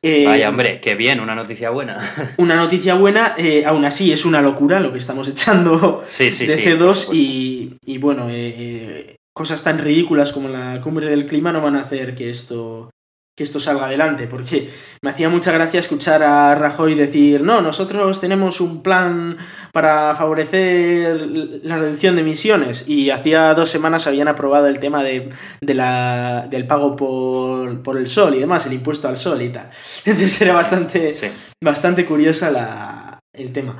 Eh, 0.00 0.24
Vaya, 0.26 0.48
hombre, 0.48 0.80
qué 0.80 0.94
bien, 0.94 1.18
una 1.18 1.34
noticia 1.34 1.70
buena. 1.70 1.98
Una 2.38 2.54
noticia 2.54 2.94
buena, 2.94 3.34
eh, 3.36 3.64
aún 3.66 3.84
así 3.84 4.12
es 4.12 4.24
una 4.24 4.40
locura 4.40 4.78
lo 4.78 4.92
que 4.92 4.98
estamos 4.98 5.28
echando 5.28 6.04
Sí, 6.06 6.30
sí, 6.30 6.46
de 6.46 6.54
sí. 6.54 6.62
por 6.62 6.70
CO2 6.72 6.94
supuesto. 6.94 7.14
y, 7.14 7.76
y 7.84 7.98
bueno, 7.98 8.28
eh, 8.30 8.54
eh, 8.56 9.16
cosas 9.34 9.64
tan 9.64 9.78
ridículas 9.80 10.32
como 10.32 10.48
la 10.48 10.80
cumbre 10.82 11.08
del 11.10 11.26
clima 11.26 11.52
no 11.52 11.60
van 11.60 11.74
a 11.74 11.80
hacer 11.80 12.14
que 12.14 12.30
esto, 12.30 12.90
que 13.38 13.44
esto 13.44 13.60
salga 13.60 13.86
adelante, 13.86 14.26
porque 14.26 14.68
me 15.00 15.10
hacía 15.10 15.28
mucha 15.28 15.52
gracia 15.52 15.78
escuchar 15.78 16.24
a 16.24 16.56
Rajoy 16.56 16.96
decir, 16.96 17.42
no, 17.44 17.60
nosotros 17.62 18.20
tenemos 18.20 18.60
un 18.60 18.82
plan 18.82 19.38
para 19.72 20.12
favorecer 20.16 21.24
la 21.62 21.78
reducción 21.78 22.16
de 22.16 22.22
emisiones 22.22 22.88
y 22.88 23.10
hacía 23.10 23.54
dos 23.54 23.70
semanas 23.70 24.08
habían 24.08 24.26
aprobado 24.26 24.66
el 24.66 24.80
tema 24.80 25.04
de, 25.04 25.30
de 25.60 25.74
la, 25.74 26.48
del 26.50 26.66
pago 26.66 26.96
por, 26.96 27.80
por 27.84 27.96
el 27.96 28.08
sol 28.08 28.34
y 28.34 28.40
demás, 28.40 28.66
el 28.66 28.72
impuesto 28.72 29.06
al 29.06 29.16
sol 29.16 29.40
y 29.40 29.50
tal. 29.50 29.70
Entonces 30.04 30.42
era 30.42 30.52
bastante 30.52 31.12
Sí. 31.12 31.28
bastante 31.62 32.04
curiosa 32.04 32.50
la, 32.50 33.20
el 33.32 33.52
tema. 33.52 33.78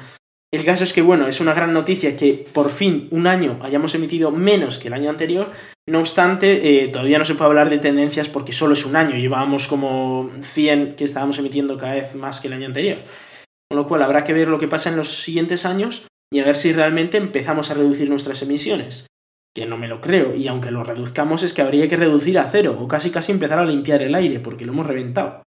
El 0.51 0.65
caso 0.65 0.85
es 0.85 0.93
que, 0.95 1.03
bueno, 1.03 1.27
es 1.27 1.41
una 1.41 1.53
gran 1.53 1.75
noticia 1.75 2.17
que 2.17 2.47
por 2.55 2.71
fin 2.71 3.09
un 3.11 3.27
año 3.27 3.59
hayamos 3.61 3.95
emitido 3.95 4.31
menos 4.31 4.79
que 4.79 4.89
el 4.89 4.95
año 4.95 5.11
anterior. 5.11 5.51
No 5.89 6.01
obstante, 6.01 6.85
eh, 6.85 6.89
todavía 6.89 7.19
no 7.19 7.25
se 7.25 7.35
puede 7.35 7.49
hablar 7.49 7.71
de 7.71 7.79
tendencias 7.79 8.29
porque 8.29 8.53
solo 8.53 8.75
es 8.75 8.85
un 8.85 8.95
año. 8.95 9.17
Llevábamos 9.17 9.67
como 9.69 10.31
100 10.43 10.97
que 10.97 11.05
estábamos 11.05 11.39
emitiendo 11.39 11.79
cada 11.79 11.95
vez 11.95 12.15
más 12.15 12.41
que 12.41 12.49
el 12.49 12.53
año 12.53 12.67
anterior. 12.67 12.99
Con 13.71 13.79
lo 13.79 13.89
cual 13.89 14.03
habrá 14.03 14.23
que 14.23 14.35
ver 14.35 14.49
lo 14.49 14.59
que 14.59 14.69
pasa 14.69 14.91
en 14.91 14.97
los 14.97 15.23
siguientes 15.23 15.65
años 15.65 16.07
y 16.31 16.41
a 16.41 16.45
ver 16.45 16.59
si 16.59 16.75
realmente 16.75 17.17
empezamos 17.17 17.71
a 17.71 17.75
reducir 17.75 18.11
nuestras 18.11 18.43
emisiones. 18.43 19.07
que 19.57 19.65
no 19.67 19.77
me 19.77 19.89
lo 19.89 20.01
creo, 20.01 20.37
y 20.37 20.47
aunque 20.47 20.71
lo 20.71 20.85
reduzcamos 20.85 21.43
es 21.43 21.53
que 21.53 21.63
habría 21.63 21.89
que 21.89 21.97
reducir 21.97 22.39
a 22.39 22.49
cero, 22.49 22.79
o 22.79 22.87
casi 22.87 23.11
casi 23.11 23.33
empezar 23.33 23.59
a 23.59 23.65
limpiar 23.65 24.03
el 24.03 24.15
aire, 24.15 24.39
porque 24.39 24.65
lo 24.65 24.73
hemos 24.73 24.87
reventado. 24.87 25.43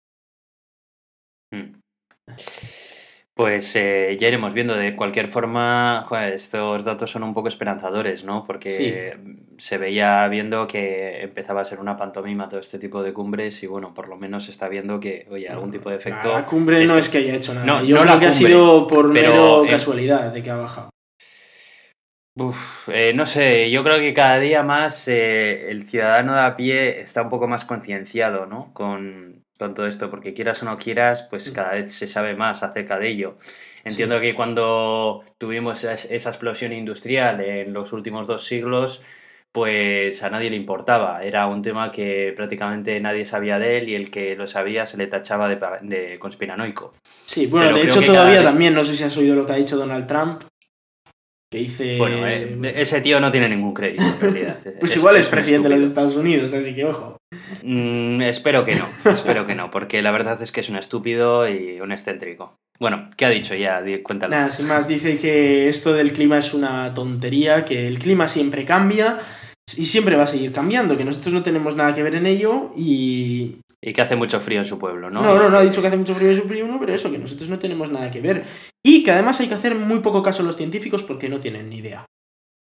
Pues 3.37 3.75
eh, 3.75 4.17
ya 4.19 4.29
iremos 4.29 4.51
viendo. 4.51 4.75
De 4.75 4.95
cualquier 4.95 5.27
forma, 5.27 6.03
joder, 6.07 6.33
estos 6.33 6.83
datos 6.83 7.11
son 7.11 7.21
un 7.21 7.35
poco 7.35 7.49
esperanzadores, 7.49 8.23
¿no? 8.23 8.43
Porque 8.43 9.15
se 9.59 9.77
veía 9.77 10.27
viendo 10.27 10.65
que 10.65 11.21
empezaba 11.21 11.61
a 11.61 11.65
ser 11.65 11.79
una 11.79 11.95
pantomima 11.95 12.49
todo 12.49 12.59
este 12.59 12.79
tipo 12.79 13.03
de 13.03 13.13
cumbres 13.13 13.61
y 13.61 13.67
bueno, 13.67 13.93
por 13.93 14.07
lo 14.07 14.17
menos 14.17 14.45
se 14.45 14.51
está 14.51 14.67
viendo 14.67 14.99
que, 14.99 15.27
oye, 15.29 15.47
algún 15.47 15.69
tipo 15.69 15.91
de 15.91 15.97
efecto. 15.97 16.33
La 16.33 16.45
cumbre 16.47 16.83
no 16.85 16.97
es 16.97 17.09
que 17.09 17.19
haya 17.19 17.35
hecho 17.35 17.53
nada. 17.53 17.65
No, 17.67 17.83
Yo 17.83 18.01
creo 18.01 18.19
que 18.19 18.25
ha 18.25 18.31
sido 18.31 18.87
por 18.87 19.13
mero 19.13 19.63
casualidad 19.69 20.33
de 20.33 20.41
que 20.41 20.49
ha 20.49 20.55
bajado. 20.55 20.89
Uf, 22.39 22.89
eh, 22.89 23.13
no 23.13 23.27
sé, 23.27 23.69
yo 23.69 23.83
creo 23.83 23.99
que 23.99 24.13
cada 24.13 24.39
día 24.39 24.63
más 24.63 25.07
eh, 25.07 25.69
el 25.69 25.87
ciudadano 25.87 26.33
de 26.33 26.41
a 26.41 26.55
pie 26.55 27.01
está 27.01 27.21
un 27.21 27.29
poco 27.29 27.47
más 27.47 27.65
concienciado, 27.65 28.47
¿no? 28.47 28.71
Con, 28.73 29.43
con 29.57 29.73
todo 29.73 29.87
esto, 29.87 30.09
porque 30.09 30.33
quieras 30.33 30.61
o 30.63 30.65
no 30.65 30.77
quieras, 30.77 31.27
pues 31.29 31.49
mm. 31.49 31.53
cada 31.53 31.71
vez 31.73 31.93
se 31.93 32.07
sabe 32.07 32.35
más 32.35 32.63
acerca 32.63 32.97
de 32.99 33.09
ello. 33.09 33.37
Entiendo 33.83 34.19
que 34.19 34.35
cuando 34.35 35.23
tuvimos 35.37 35.83
esa 35.83 36.29
explosión 36.29 36.73
industrial 36.73 37.39
en 37.41 37.71
los 37.71 37.93
últimos 37.93 38.27
dos 38.27 38.45
siglos, 38.45 39.01
pues 39.51 40.21
a 40.23 40.29
nadie 40.29 40.49
le 40.49 40.55
importaba. 40.55 41.23
Era 41.23 41.47
un 41.47 41.61
tema 41.61 41.91
que 41.91 42.33
prácticamente 42.35 42.99
nadie 42.99 43.25
sabía 43.25 43.57
de 43.59 43.77
él 43.77 43.89
y 43.89 43.95
el 43.95 44.11
que 44.11 44.35
lo 44.35 44.45
sabía 44.45 44.85
se 44.85 44.97
le 44.97 45.07
tachaba 45.07 45.47
de, 45.49 46.19
conspiranoico. 46.19 46.91
Sí, 47.25 47.47
bueno, 47.47 47.75
de 47.75 47.83
hecho 47.83 48.01
todavía 48.01 48.43
también, 48.43 48.73
no 48.73 48.83
sé 48.83 48.95
si 48.95 49.03
has 49.03 49.17
oído 49.17 49.35
lo 49.35 49.45
que 49.45 49.53
ha 49.53 49.55
dicho 49.55 49.77
Donald 49.77 50.05
Trump, 50.05 50.41
que 51.49 51.59
dice... 51.59 51.97
Bueno, 51.97 52.27
eh, 52.27 52.73
ese 52.75 53.01
tío 53.01 53.19
no 53.19 53.31
tiene 53.31 53.49
ningún 53.49 53.73
crédito, 53.73 54.03
en 54.03 54.19
realidad. 54.19 54.57
pues 54.79 54.95
igual 54.95 55.15
es, 55.15 55.27
presidente 55.27 55.69
de 55.69 55.75
los 55.75 55.83
Estados 55.83 56.15
Unidos, 56.15 56.53
así 56.53 56.75
que 56.75 56.85
ojo. 56.85 57.17
Mm, 57.63 58.21
espero 58.21 58.65
que 58.65 58.75
no, 58.75 58.85
espero 59.11 59.47
que 59.47 59.55
no, 59.55 59.71
porque 59.71 60.01
la 60.01 60.11
verdad 60.11 60.41
es 60.41 60.51
que 60.51 60.61
es 60.61 60.69
un 60.69 60.77
estúpido 60.77 61.47
y 61.47 61.79
un 61.79 61.91
excéntrico. 61.91 62.55
Bueno, 62.79 63.09
¿qué 63.15 63.25
ha 63.25 63.29
dicho 63.29 63.55
ya? 63.55 63.81
Cuéntalo. 64.03 64.31
Nada, 64.31 64.51
sin 64.51 64.67
más, 64.67 64.87
dice 64.87 65.17
que 65.17 65.67
esto 65.69 65.93
del 65.93 66.13
clima 66.13 66.37
es 66.37 66.53
una 66.53 66.93
tontería, 66.93 67.65
que 67.65 67.87
el 67.87 67.97
clima 67.97 68.27
siempre 68.27 68.65
cambia 68.65 69.17
y 69.75 69.85
siempre 69.85 70.15
va 70.15 70.23
a 70.23 70.27
seguir 70.27 70.51
cambiando, 70.51 70.95
que 70.95 71.03
nosotros 71.03 71.33
no 71.33 71.43
tenemos 71.43 71.75
nada 71.75 71.93
que 71.93 72.03
ver 72.03 72.15
en 72.15 72.25
ello 72.25 72.71
y... 72.75 73.57
Y 73.81 73.93
que 73.93 74.01
hace 74.01 74.15
mucho 74.15 74.39
frío 74.39 74.59
en 74.59 74.65
su 74.65 74.79
pueblo, 74.79 75.09
¿no? 75.09 75.21
No, 75.21 75.37
no, 75.37 75.49
no 75.49 75.57
ha 75.57 75.61
dicho 75.61 75.81
que 75.81 75.87
hace 75.87 75.97
mucho 75.97 76.15
frío 76.15 76.29
en 76.29 76.37
su 76.37 76.47
pueblo, 76.47 76.77
pero 76.79 76.93
eso, 76.93 77.11
que 77.11 77.19
nosotros 77.19 77.49
no 77.49 77.59
tenemos 77.59 77.91
nada 77.91 78.09
que 78.09 78.21
ver. 78.21 78.43
Y 78.83 79.03
que 79.03 79.11
además 79.11 79.39
hay 79.39 79.47
que 79.47 79.53
hacer 79.53 79.75
muy 79.75 79.99
poco 79.99 80.23
caso 80.23 80.41
a 80.41 80.45
los 80.45 80.57
científicos 80.57 81.03
porque 81.03 81.29
no 81.29 81.39
tienen 81.39 81.69
ni 81.69 81.77
idea. 81.77 82.05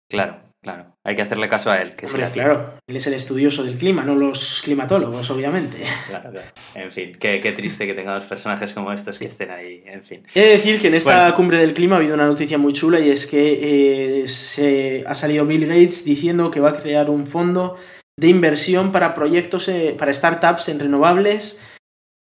Claro, 0.09 0.41
claro. 0.63 0.95
Hay 1.05 1.17
que 1.17 1.23
hacerle 1.23 1.49
caso 1.49 1.71
a 1.71 1.77
él. 1.77 1.93
Que 1.93 2.07
Hombre, 2.07 2.29
claro. 2.33 2.75
Él 2.89 2.97
es 2.97 3.07
el 3.07 3.15
estudioso 3.15 3.65
del 3.65 3.77
clima, 3.77 4.05
no 4.05 4.15
los 4.15 4.63
climatólogos, 4.65 5.31
obviamente. 5.31 5.79
Claro, 6.09 6.31
claro. 6.31 6.49
En 6.75 6.93
fin, 6.93 7.17
qué, 7.19 7.39
triste 7.57 7.87
que 7.87 7.95
tengamos 7.95 8.25
personajes 8.25 8.73
como 8.73 8.93
estos 8.93 9.19
que 9.19 9.27
estén 9.27 9.51
ahí. 9.51 9.83
En 9.87 10.03
fin. 10.03 10.23
He 10.35 10.41
de 10.41 10.49
decir 10.51 10.81
que 10.81 10.89
en 10.89 10.95
esta 10.95 11.33
cumbre 11.35 11.59
del 11.59 11.75
clima 11.75 11.97
ha 11.97 11.99
habido 11.99 12.15
una 12.15 12.27
noticia 12.27 12.59
muy 12.59 12.73
chula 12.73 13.01
y 13.01 13.11
es 13.11 13.27
que 13.27 14.23
eh, 14.23 14.29
se 14.29 15.05
ha 15.07 15.15
salido 15.15 15.47
Bill 15.47 15.67
Gates 15.67 16.05
diciendo 16.05 16.51
que 16.51 16.61
va 16.61 16.71
a 16.71 16.75
crear 16.75 17.11
un 17.11 17.27
fondo 17.27 17.77
de 18.19 18.29
inversión 18.29 18.93
para 18.93 19.15
proyectos, 19.15 19.69
eh, 19.69 19.95
para 19.97 20.13
startups 20.13 20.69
en 20.69 20.81
renovables 20.81 21.63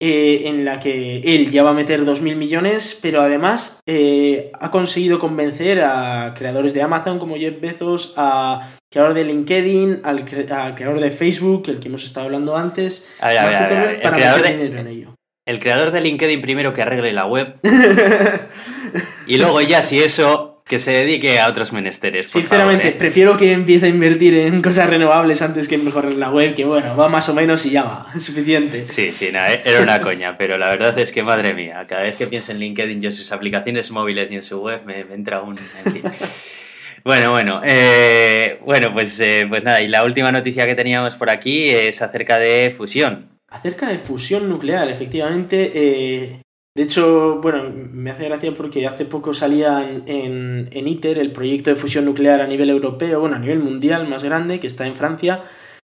eh, 0.00 0.48
en 0.48 0.64
la 0.64 0.80
que 0.80 1.18
él 1.18 1.50
ya 1.50 1.62
va 1.62 1.70
a 1.70 1.74
meter 1.74 2.04
2.000 2.04 2.36
millones, 2.36 2.98
pero 3.02 3.20
además 3.20 3.80
eh, 3.86 4.50
ha 4.58 4.70
conseguido 4.70 5.18
convencer 5.18 5.82
a 5.82 6.32
creadores 6.34 6.72
de 6.72 6.82
Amazon 6.82 7.18
como 7.18 7.36
Jeff 7.36 7.60
Bezos, 7.60 8.14
a 8.16 8.70
creador 8.90 9.14
de 9.14 9.24
LinkedIn, 9.24 10.00
al, 10.04 10.24
creador 10.24 11.00
de 11.00 11.10
Facebook, 11.10 11.64
el 11.68 11.80
que 11.80 11.88
hemos 11.88 12.04
estado 12.04 12.26
hablando 12.26 12.56
antes, 12.56 13.10
para 13.20 14.16
meter 14.16 14.56
dinero 14.56 14.78
en 14.78 14.86
ello. 14.86 15.14
El 15.46 15.58
creador 15.58 15.90
de 15.90 16.00
LinkedIn 16.00 16.40
primero 16.40 16.72
que 16.72 16.82
arregle 16.82 17.12
la 17.12 17.26
web. 17.26 17.54
Y 19.30 19.36
luego 19.36 19.60
ya 19.60 19.80
si 19.80 20.00
eso 20.00 20.49
que 20.70 20.78
se 20.78 20.92
dedique 20.92 21.40
a 21.40 21.48
otros 21.48 21.72
menesteres. 21.72 22.30
Sinceramente, 22.30 22.90
¿eh? 22.90 22.92
prefiero 22.92 23.36
que 23.36 23.50
empiece 23.50 23.86
a 23.86 23.88
invertir 23.88 24.34
en 24.34 24.62
cosas 24.62 24.88
renovables 24.88 25.42
antes 25.42 25.66
que 25.66 25.74
en 25.74 25.84
mejorar 25.84 26.12
la 26.12 26.30
web, 26.30 26.54
que 26.54 26.64
bueno, 26.64 26.96
va 26.96 27.08
más 27.08 27.28
o 27.28 27.34
menos 27.34 27.66
y 27.66 27.70
ya 27.70 27.82
va, 27.82 28.06
suficiente. 28.20 28.86
Sí, 28.86 29.10
sí, 29.10 29.32
eh, 29.34 29.60
era 29.64 29.82
una 29.82 30.00
coña, 30.00 30.38
pero 30.38 30.56
la 30.58 30.68
verdad 30.68 30.96
es 31.00 31.10
que 31.10 31.24
madre 31.24 31.54
mía, 31.54 31.84
cada 31.88 32.02
vez 32.02 32.14
que 32.14 32.28
pienso 32.28 32.52
en 32.52 32.60
LinkedIn, 32.60 33.00
yo 33.00 33.10
sus 33.10 33.32
aplicaciones 33.32 33.90
móviles 33.90 34.30
y 34.30 34.36
en 34.36 34.44
su 34.44 34.60
web, 34.60 34.82
me, 34.86 35.00
entra 35.00 35.42
un... 35.42 35.58
Bueno, 37.02 37.30
bueno, 37.30 37.62
eh, 37.64 38.60
bueno, 38.62 38.92
pues, 38.92 39.20
pues 39.48 39.64
nada, 39.64 39.80
y 39.80 39.88
la 39.88 40.04
última 40.04 40.30
noticia 40.30 40.66
que 40.66 40.74
teníamos 40.74 41.16
por 41.16 41.30
aquí 41.30 41.70
es 41.70 42.02
acerca 42.02 42.38
de 42.38 42.72
fusión. 42.76 43.30
Acerca 43.48 43.88
de 43.88 43.98
fusión 43.98 44.50
nuclear, 44.50 44.86
efectivamente, 44.90 46.42
de 46.74 46.84
hecho, 46.84 47.40
bueno, 47.42 47.68
me 47.74 48.12
hace 48.12 48.26
gracia 48.26 48.54
porque 48.54 48.86
hace 48.86 49.04
poco 49.04 49.34
salía 49.34 49.82
en, 49.82 50.68
en, 50.70 50.88
ITER 50.88 51.18
el 51.18 51.32
proyecto 51.32 51.70
de 51.70 51.76
fusión 51.76 52.04
nuclear 52.04 52.40
a 52.40 52.46
nivel 52.46 52.70
europeo, 52.70 53.18
bueno, 53.18 53.36
a 53.36 53.38
nivel 53.40 53.58
mundial 53.58 54.06
más 54.06 54.22
grande, 54.22 54.60
que 54.60 54.68
está 54.68 54.86
en 54.86 54.94
Francia, 54.94 55.42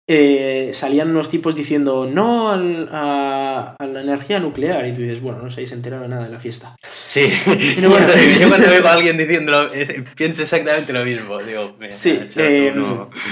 eh, 0.08 0.70
salían 0.72 1.10
unos 1.10 1.32
tipos 1.32 1.56
diciendo 1.56 2.06
no 2.06 2.52
a, 2.52 3.76
la 3.80 4.02
energía 4.02 4.40
nuclear 4.40 4.86
y 4.86 4.94
tú 4.94 5.02
dices, 5.02 5.20
bueno, 5.20 5.42
no 5.42 5.50
se 5.50 5.62
habéis 5.62 5.72
enterado 5.72 6.04
de 6.04 6.10
nada 6.10 6.26
de 6.26 6.30
la 6.30 6.38
fiesta. 6.38 6.76
Sí, 6.84 7.22
yo 7.82 8.50
cuando 8.50 8.70
veo 8.70 8.88
a 8.88 8.94
alguien 8.94 9.18
diciéndolo 9.18 9.68
pienso 10.16 10.44
exactamente 10.44 10.94
lo 10.94 11.04
mismo. 11.04 11.40
Digo, 11.40 11.76
sí, 11.90 12.20
eh, 12.36 12.74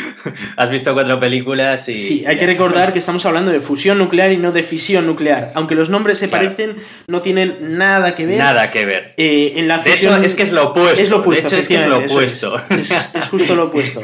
has 0.57 0.69
visto 0.71 0.93
cuatro 0.93 1.19
películas 1.19 1.88
y... 1.89 1.97
Sí, 1.97 2.26
hay 2.26 2.38
que 2.38 2.47
recordar 2.47 2.91
que 2.91 2.99
estamos 2.99 3.24
hablando 3.28 3.51
de 3.51 3.59
fusión 3.59 3.99
nuclear 3.99 4.32
y 4.32 4.38
no 4.38 4.51
de 4.51 4.63
fisión 4.63 5.05
nuclear. 5.05 5.51
Aunque 5.53 5.76
los 5.76 5.91
nombres 5.91 6.17
se 6.17 6.28
parecen, 6.28 6.78
no 7.07 7.21
tienen 7.21 7.78
nada 7.78 8.15
que 8.15 8.26
ver. 8.26 8.39
Nada 8.39 8.71
que 8.71 8.86
ver. 8.86 9.13
Eh, 9.17 9.53
en 9.57 9.67
la 9.67 9.78
fusión... 9.78 10.21
De 10.21 10.28
hecho, 10.28 10.28
es 10.28 10.36
que 10.36 10.43
es 10.43 10.51
lo 10.51 10.69
opuesto. 10.69 11.01
Es 11.01 11.09
lo 11.11 11.17
opuesto, 11.17 11.49
de 11.49 11.55
hecho, 11.55 11.61
es 11.61 11.67
que 11.67 11.76
es 11.76 11.88
lo 11.88 11.99
opuesto. 11.99 12.59
es 12.69 13.28
justo 13.30 13.55
lo 13.55 13.65
opuesto. 13.65 14.01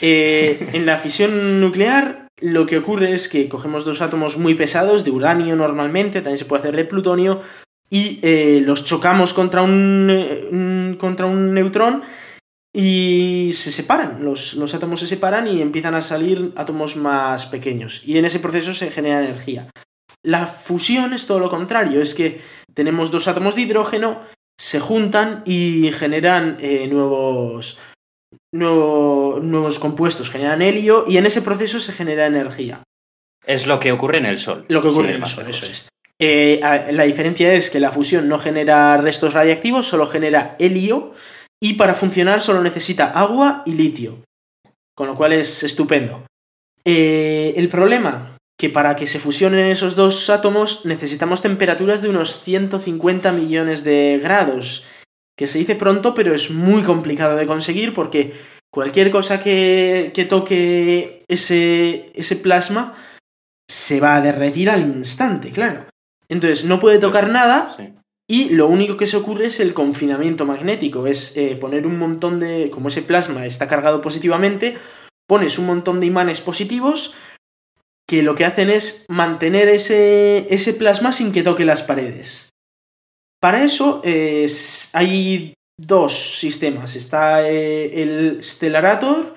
Eh, 0.00 0.70
en 0.72 0.86
la 0.86 0.98
fisión 0.98 1.60
nuclear 1.60 2.28
lo 2.40 2.66
que 2.66 2.78
ocurre 2.78 3.14
es 3.14 3.28
que 3.28 3.48
cogemos 3.48 3.84
dos 3.84 4.02
átomos 4.02 4.36
muy 4.36 4.54
pesados, 4.54 5.04
de 5.04 5.10
uranio 5.10 5.56
normalmente, 5.56 6.20
también 6.20 6.38
se 6.38 6.44
puede 6.44 6.60
hacer 6.60 6.76
de 6.76 6.84
plutonio, 6.84 7.40
y 7.88 8.18
eh, 8.22 8.62
los 8.64 8.84
chocamos 8.84 9.32
contra 9.32 9.62
un, 9.62 10.08
eh, 10.10 10.96
contra 10.98 11.26
un 11.26 11.54
neutrón 11.54 12.02
y 12.74 13.50
se 13.54 13.72
separan, 13.72 14.22
los, 14.22 14.54
los, 14.54 14.74
átomos 14.74 15.00
se 15.00 15.06
separan 15.06 15.46
y 15.46 15.62
empiezan 15.62 15.94
a 15.94 16.02
salir 16.02 16.52
átomos 16.56 16.96
más 16.96 17.46
pequeños, 17.46 18.02
y 18.06 18.18
en 18.18 18.26
ese 18.26 18.40
proceso 18.40 18.74
se 18.74 18.90
genera 18.90 19.24
energía. 19.24 19.68
La 20.22 20.46
fusión 20.46 21.14
es 21.14 21.26
todo 21.26 21.38
lo 21.38 21.48
contrario, 21.48 22.02
es 22.02 22.14
que 22.14 22.42
tenemos 22.74 23.10
dos 23.10 23.28
átomos 23.28 23.54
de 23.54 23.62
hidrógeno, 23.62 24.20
se 24.58 24.80
juntan 24.80 25.42
y 25.46 25.90
generan 25.92 26.58
nuevos, 26.90 27.78
nuevos 28.52 29.78
compuestos 29.78 30.30
generan 30.30 30.62
helio 30.62 31.04
y 31.06 31.18
en 31.18 31.26
ese 31.26 31.42
proceso 31.42 31.80
se 31.80 31.92
genera 31.92 32.26
energía. 32.26 32.82
Es 33.44 33.66
lo 33.66 33.78
que 33.78 33.92
ocurre 33.92 34.18
en 34.18 34.26
el 34.26 34.38
Sol. 34.38 34.64
Lo 34.68 34.82
que 34.82 34.88
ocurre 34.88 35.10
en 35.10 35.22
el 35.22 35.26
Sol, 35.26 35.46
eso 35.48 35.66
es. 35.66 35.88
Eh, 36.18 36.60
la 36.62 37.04
diferencia 37.04 37.52
es 37.52 37.70
que 37.70 37.80
la 37.80 37.92
fusión 37.92 38.28
no 38.28 38.38
genera 38.38 38.96
restos 38.96 39.34
radiactivos, 39.34 39.86
solo 39.86 40.06
genera 40.06 40.56
helio 40.58 41.12
y 41.60 41.74
para 41.74 41.94
funcionar 41.94 42.40
solo 42.40 42.62
necesita 42.62 43.06
agua 43.06 43.62
y 43.66 43.74
litio. 43.74 44.24
Con 44.94 45.08
lo 45.08 45.14
cual 45.14 45.34
es 45.34 45.62
estupendo. 45.62 46.24
Eh, 46.84 47.52
el 47.56 47.68
problema, 47.68 48.36
que 48.58 48.70
para 48.70 48.96
que 48.96 49.06
se 49.06 49.20
fusionen 49.20 49.66
esos 49.66 49.94
dos 49.94 50.30
átomos 50.30 50.86
necesitamos 50.86 51.42
temperaturas 51.42 52.00
de 52.00 52.08
unos 52.08 52.42
150 52.42 53.30
millones 53.32 53.84
de 53.84 54.18
grados 54.22 54.86
que 55.36 55.46
se 55.46 55.58
dice 55.58 55.74
pronto, 55.74 56.14
pero 56.14 56.34
es 56.34 56.50
muy 56.50 56.82
complicado 56.82 57.36
de 57.36 57.46
conseguir 57.46 57.92
porque 57.92 58.32
cualquier 58.72 59.10
cosa 59.10 59.42
que, 59.42 60.26
toque 60.28 61.22
ese, 61.28 62.10
ese 62.14 62.36
plasma 62.36 62.94
se 63.68 64.00
va 64.00 64.16
a 64.16 64.20
derretir 64.20 64.70
al 64.70 64.82
instante, 64.82 65.50
claro. 65.50 65.86
Entonces 66.28 66.64
no 66.64 66.80
puede 66.80 66.98
tocar 66.98 67.30
nada 67.30 67.76
y 68.28 68.50
lo 68.50 68.66
único 68.66 68.96
que 68.96 69.06
se 69.06 69.16
ocurre 69.16 69.46
es 69.46 69.60
el 69.60 69.74
confinamiento 69.74 70.46
magnético, 70.46 71.06
es 71.06 71.36
eh, 71.36 71.56
poner 71.56 71.86
un 71.86 71.98
montón 71.98 72.40
de, 72.40 72.70
como 72.70 72.88
ese 72.88 73.02
plasma 73.02 73.46
está 73.46 73.68
cargado 73.68 74.00
positivamente, 74.00 74.76
pones 75.28 75.58
un 75.58 75.66
montón 75.66 76.00
de 76.00 76.06
imanes 76.06 76.40
positivos 76.40 77.14
que 78.08 78.22
lo 78.22 78.34
que 78.34 78.44
hacen 78.44 78.70
es 78.70 79.04
mantener 79.08 79.68
ese, 79.68 80.46
ese 80.50 80.74
plasma 80.74 81.12
sin 81.12 81.32
que 81.32 81.42
toque 81.42 81.64
las 81.64 81.82
paredes. 81.82 82.50
Para 83.40 83.62
eso 83.62 84.00
hay 84.92 85.54
dos 85.78 86.38
sistemas. 86.38 86.96
Está 86.96 87.48
eh, 87.48 88.02
el 88.02 88.42
Stellarator 88.42 89.36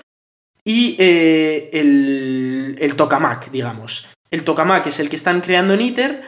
y 0.63 0.95
eh, 0.99 1.69
el, 1.73 2.75
el, 2.79 2.95
Tokamak, 2.95 3.51
digamos. 3.51 4.07
El 4.31 4.43
Tokamak 4.43 4.87
es 4.87 4.99
el 4.99 5.09
que 5.09 5.15
están 5.15 5.41
creando 5.41 5.73
en 5.73 5.81
ITER, 5.81 6.21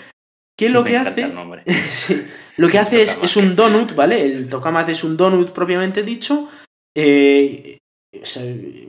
que 0.57 0.69
lo 0.69 0.83
que 0.83 0.97
hace... 0.97 1.31
lo 2.57 2.67
que 2.69 2.79
hace 2.79 3.03
es, 3.03 3.37
un 3.37 3.55
donut, 3.55 3.95
¿vale? 3.95 4.23
El 4.23 4.49
Tokamak 4.49 4.89
es 4.89 5.03
un 5.03 5.17
donut 5.17 5.51
propiamente 5.51 6.03
dicho. 6.03 6.49
Eh, 6.95 7.77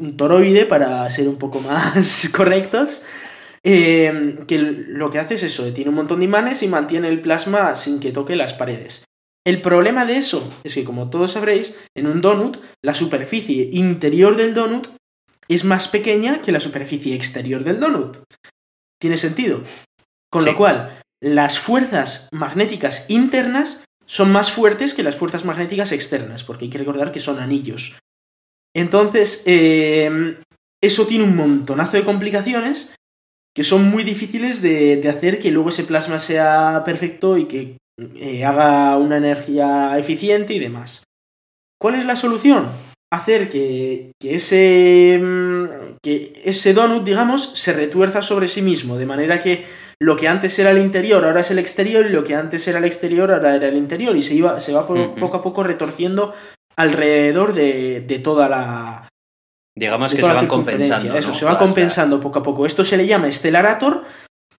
un 0.00 0.16
toroide 0.16 0.66
para 0.66 1.08
ser 1.08 1.28
un 1.28 1.38
poco 1.38 1.60
más 1.60 2.28
correctos, 2.36 3.04
eh, 3.64 4.38
que 4.46 4.58
lo 4.58 5.10
que 5.10 5.18
hace 5.18 5.34
es 5.34 5.44
eso, 5.44 5.72
tiene 5.72 5.90
un 5.90 5.96
montón 5.96 6.18
de 6.18 6.24
imanes 6.24 6.62
y 6.62 6.68
mantiene 6.68 7.08
el 7.08 7.20
plasma 7.20 7.74
sin 7.74 8.00
que 8.00 8.12
toque 8.12 8.36
las 8.36 8.54
paredes. 8.54 9.04
El 9.44 9.60
problema 9.60 10.06
de 10.06 10.16
eso 10.16 10.48
es 10.62 10.74
que, 10.74 10.84
como 10.84 11.10
todos 11.10 11.32
sabréis, 11.32 11.78
en 11.96 12.06
un 12.06 12.20
donut, 12.20 12.58
la 12.82 12.94
superficie 12.94 13.68
interior 13.72 14.36
del 14.36 14.54
donut 14.54 14.88
es 15.48 15.64
más 15.64 15.88
pequeña 15.88 16.42
que 16.42 16.52
la 16.52 16.60
superficie 16.60 17.14
exterior 17.14 17.64
del 17.64 17.80
donut. 17.80 18.18
¿Tiene 19.00 19.16
sentido? 19.16 19.62
Con 20.30 20.44
lo 20.44 20.56
cual, 20.56 21.00
las 21.20 21.58
fuerzas 21.58 22.28
magnéticas 22.32 23.10
internas 23.10 23.84
son 24.06 24.30
más 24.30 24.52
fuertes 24.52 24.94
que 24.94 25.02
las 25.02 25.16
fuerzas 25.16 25.44
magnéticas 25.44 25.92
externas, 25.92 26.44
porque 26.44 26.66
hay 26.66 26.70
que 26.70 26.78
recordar 26.78 27.12
que 27.12 27.20
son 27.20 27.40
anillos. 27.40 27.98
Entonces, 28.74 29.42
em, 29.46 30.36
eso 30.80 31.06
tiene 31.06 31.24
un 31.24 31.36
montonazo 31.36 31.96
de 31.96 32.04
complicaciones 32.04 32.94
que 33.54 33.64
son 33.64 33.90
muy 33.90 34.04
difíciles 34.04 34.62
de, 34.62 35.02
hacer 35.08 35.38
que 35.38 35.50
luego 35.50 35.68
ese 35.68 35.84
plasma 35.84 36.18
sea 36.18 36.82
perfecto 36.84 37.36
y 37.36 37.46
que 37.46 37.76
eh, 38.16 38.44
haga 38.44 38.96
una 38.96 39.18
energía 39.18 39.98
eficiente 39.98 40.54
y 40.54 40.58
demás. 40.58 41.04
¿Cuál 41.80 41.96
es 41.96 42.04
la 42.04 42.16
solución? 42.16 42.68
Hacer 43.12 43.50
que, 43.50 44.12
ese, 44.22 45.20
mm, 45.20 45.96
que 46.02 46.42
ese 46.44 46.72
donut, 46.72 47.04
digamos, 47.04 47.42
se 47.54 47.72
retuerza 47.72 48.22
sobre 48.22 48.48
sí 48.48 48.62
mismo, 48.62 48.96
de 48.96 49.06
manera 49.06 49.40
que 49.40 49.64
lo 50.00 50.16
que 50.16 50.28
antes 50.28 50.58
era 50.58 50.70
el 50.70 50.78
interior 50.78 51.24
ahora 51.24 51.42
es 51.42 51.50
el 51.50 51.58
exterior 51.58 52.06
y 52.06 52.08
lo 52.08 52.24
que 52.24 52.34
antes 52.34 52.66
era 52.66 52.78
el 52.78 52.84
exterior 52.84 53.30
ahora 53.30 53.54
era 53.54 53.68
el 53.68 53.76
interior 53.76 54.16
y 54.16 54.22
se, 54.22 54.34
iba, 54.34 54.58
se 54.58 54.72
va 54.72 54.86
poco 54.86 55.36
a 55.36 55.42
poco 55.42 55.62
retorciendo 55.62 56.34
alrededor 56.76 57.54
de, 57.54 58.20
toda 58.22 58.48
la... 58.48 59.08
Digamos 59.74 60.14
que 60.14 60.22
se 60.22 60.28
van 60.28 60.46
compensando. 60.46 61.16
Eso, 61.16 61.32
se 61.32 61.44
va 61.44 61.58
compensando 61.58 62.20
poco 62.20 62.40
a 62.40 62.42
poco. 62.42 62.66
Esto 62.66 62.84
se 62.84 62.96
le 62.96 63.06
llama 63.06 63.28
estelarator 63.28 64.04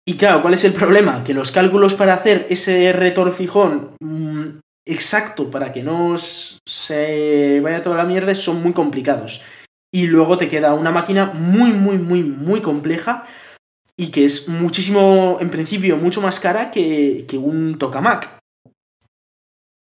y 0.05 0.15
claro, 0.15 0.41
¿cuál 0.41 0.53
es 0.53 0.63
el 0.65 0.73
problema? 0.73 1.23
Que 1.23 1.33
los 1.33 1.51
cálculos 1.51 1.93
para 1.93 2.13
hacer 2.13 2.47
ese 2.49 2.91
retorcijón 2.91 3.95
mm, 4.01 4.59
exacto 4.85 5.49
para 5.49 5.71
que 5.71 5.81
no 5.83 6.15
se 6.17 7.61
vaya 7.61 7.81
toda 7.81 7.97
la 7.97 8.05
mierda 8.05 8.35
son 8.35 8.61
muy 8.61 8.73
complicados. 8.73 9.43
Y 9.93 10.07
luego 10.07 10.37
te 10.37 10.49
queda 10.49 10.73
una 10.73 10.91
máquina 10.91 11.27
muy, 11.33 11.71
muy, 11.71 11.97
muy, 11.97 12.23
muy 12.23 12.61
compleja 12.61 13.25
y 13.95 14.07
que 14.07 14.25
es 14.25 14.49
muchísimo, 14.49 15.37
en 15.39 15.51
principio, 15.51 15.97
mucho 15.97 16.19
más 16.19 16.39
cara 16.39 16.71
que, 16.71 17.25
que 17.27 17.37
un 17.37 17.77
tokamak. 17.77 18.39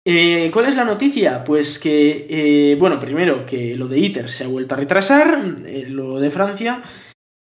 Eh, 0.07 0.51
¿Cuál 0.53 0.67
es 0.67 0.75
la 0.75 0.85
noticia? 0.85 1.43
Pues 1.43 1.79
que, 1.79 2.27
eh, 2.29 2.75
bueno, 2.75 2.99
primero 2.99 3.43
que 3.45 3.75
lo 3.75 3.87
de 3.87 3.97
ITER 3.97 4.29
se 4.29 4.43
ha 4.43 4.47
vuelto 4.47 4.75
a 4.75 4.77
retrasar, 4.77 5.55
eh, 5.65 5.85
lo 5.89 6.19
de 6.19 6.31
Francia, 6.31 6.83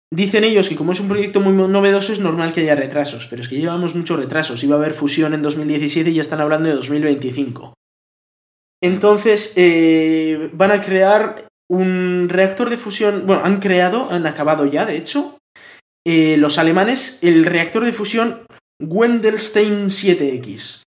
Dicen 0.09 0.45
ellos 0.45 0.69
que 0.69 0.77
como 0.77 0.93
es 0.93 1.01
un 1.01 1.09
proyecto 1.09 1.41
muy 1.41 1.53
novedoso 1.53 2.13
es 2.13 2.21
normal 2.21 2.53
que 2.53 2.61
haya 2.61 2.77
retrasos, 2.77 3.27
pero 3.27 3.43
es 3.43 3.49
que 3.49 3.57
llevamos 3.57 3.97
muchos 3.97 4.17
retrasos. 4.17 4.63
Iba 4.63 4.77
a 4.77 4.79
haber 4.79 4.93
fusión 4.93 5.35
en 5.35 5.43
2017 5.43 6.11
y 6.11 6.15
ya 6.15 6.21
están 6.21 6.41
hablando 6.41 6.69
de 6.69 6.77
2025. 6.77 7.75
Entonces, 8.81 9.53
van 10.53 10.71
a 10.71 10.81
crear 10.81 11.49
un 11.69 12.29
reactor 12.29 12.71
de 12.71 12.77
fusión, 12.77 13.27
bueno, 13.27 13.45
han 13.45 13.59
creado, 13.59 14.09
han 14.13 14.29
acabado 14.29 14.65
ya, 14.65 14.87
de 14.87 14.97
hecho, 14.97 15.39
los 16.07 16.59
alemanes, 16.59 17.19
el 17.23 17.45
reactor 17.45 17.85
de 17.85 17.93
fusión 17.93 18.47
Wendelstein 18.81 19.87
7X. 19.87 20.86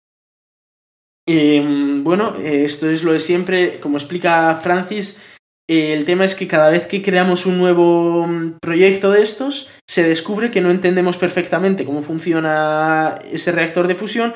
Em, 1.26 2.02
bueno, 2.02 2.36
eh, 2.36 2.64
esto 2.64 2.90
es 2.90 3.04
lo 3.04 3.12
de 3.12 3.20
siempre, 3.20 3.80
como 3.80 3.96
explica 3.96 4.58
Francis, 4.62 5.22
el 5.68 6.04
tema 6.04 6.24
es 6.24 6.34
que 6.34 6.48
cada 6.48 6.70
vez 6.70 6.86
que 6.86 7.02
creamos 7.02 7.46
un 7.46 7.58
nuevo 7.58 8.26
mm, 8.26 8.58
proyecto 8.60 9.12
de 9.12 9.22
estos, 9.22 9.70
se 9.88 10.02
descubre 10.02 10.50
que 10.50 10.60
no 10.60 10.70
entendemos 10.70 11.18
perfectamente 11.18 11.84
cómo 11.84 12.02
funciona 12.02 13.14
ese 13.30 13.52
reactor 13.52 13.86
de 13.86 13.94
fusión 13.94 14.34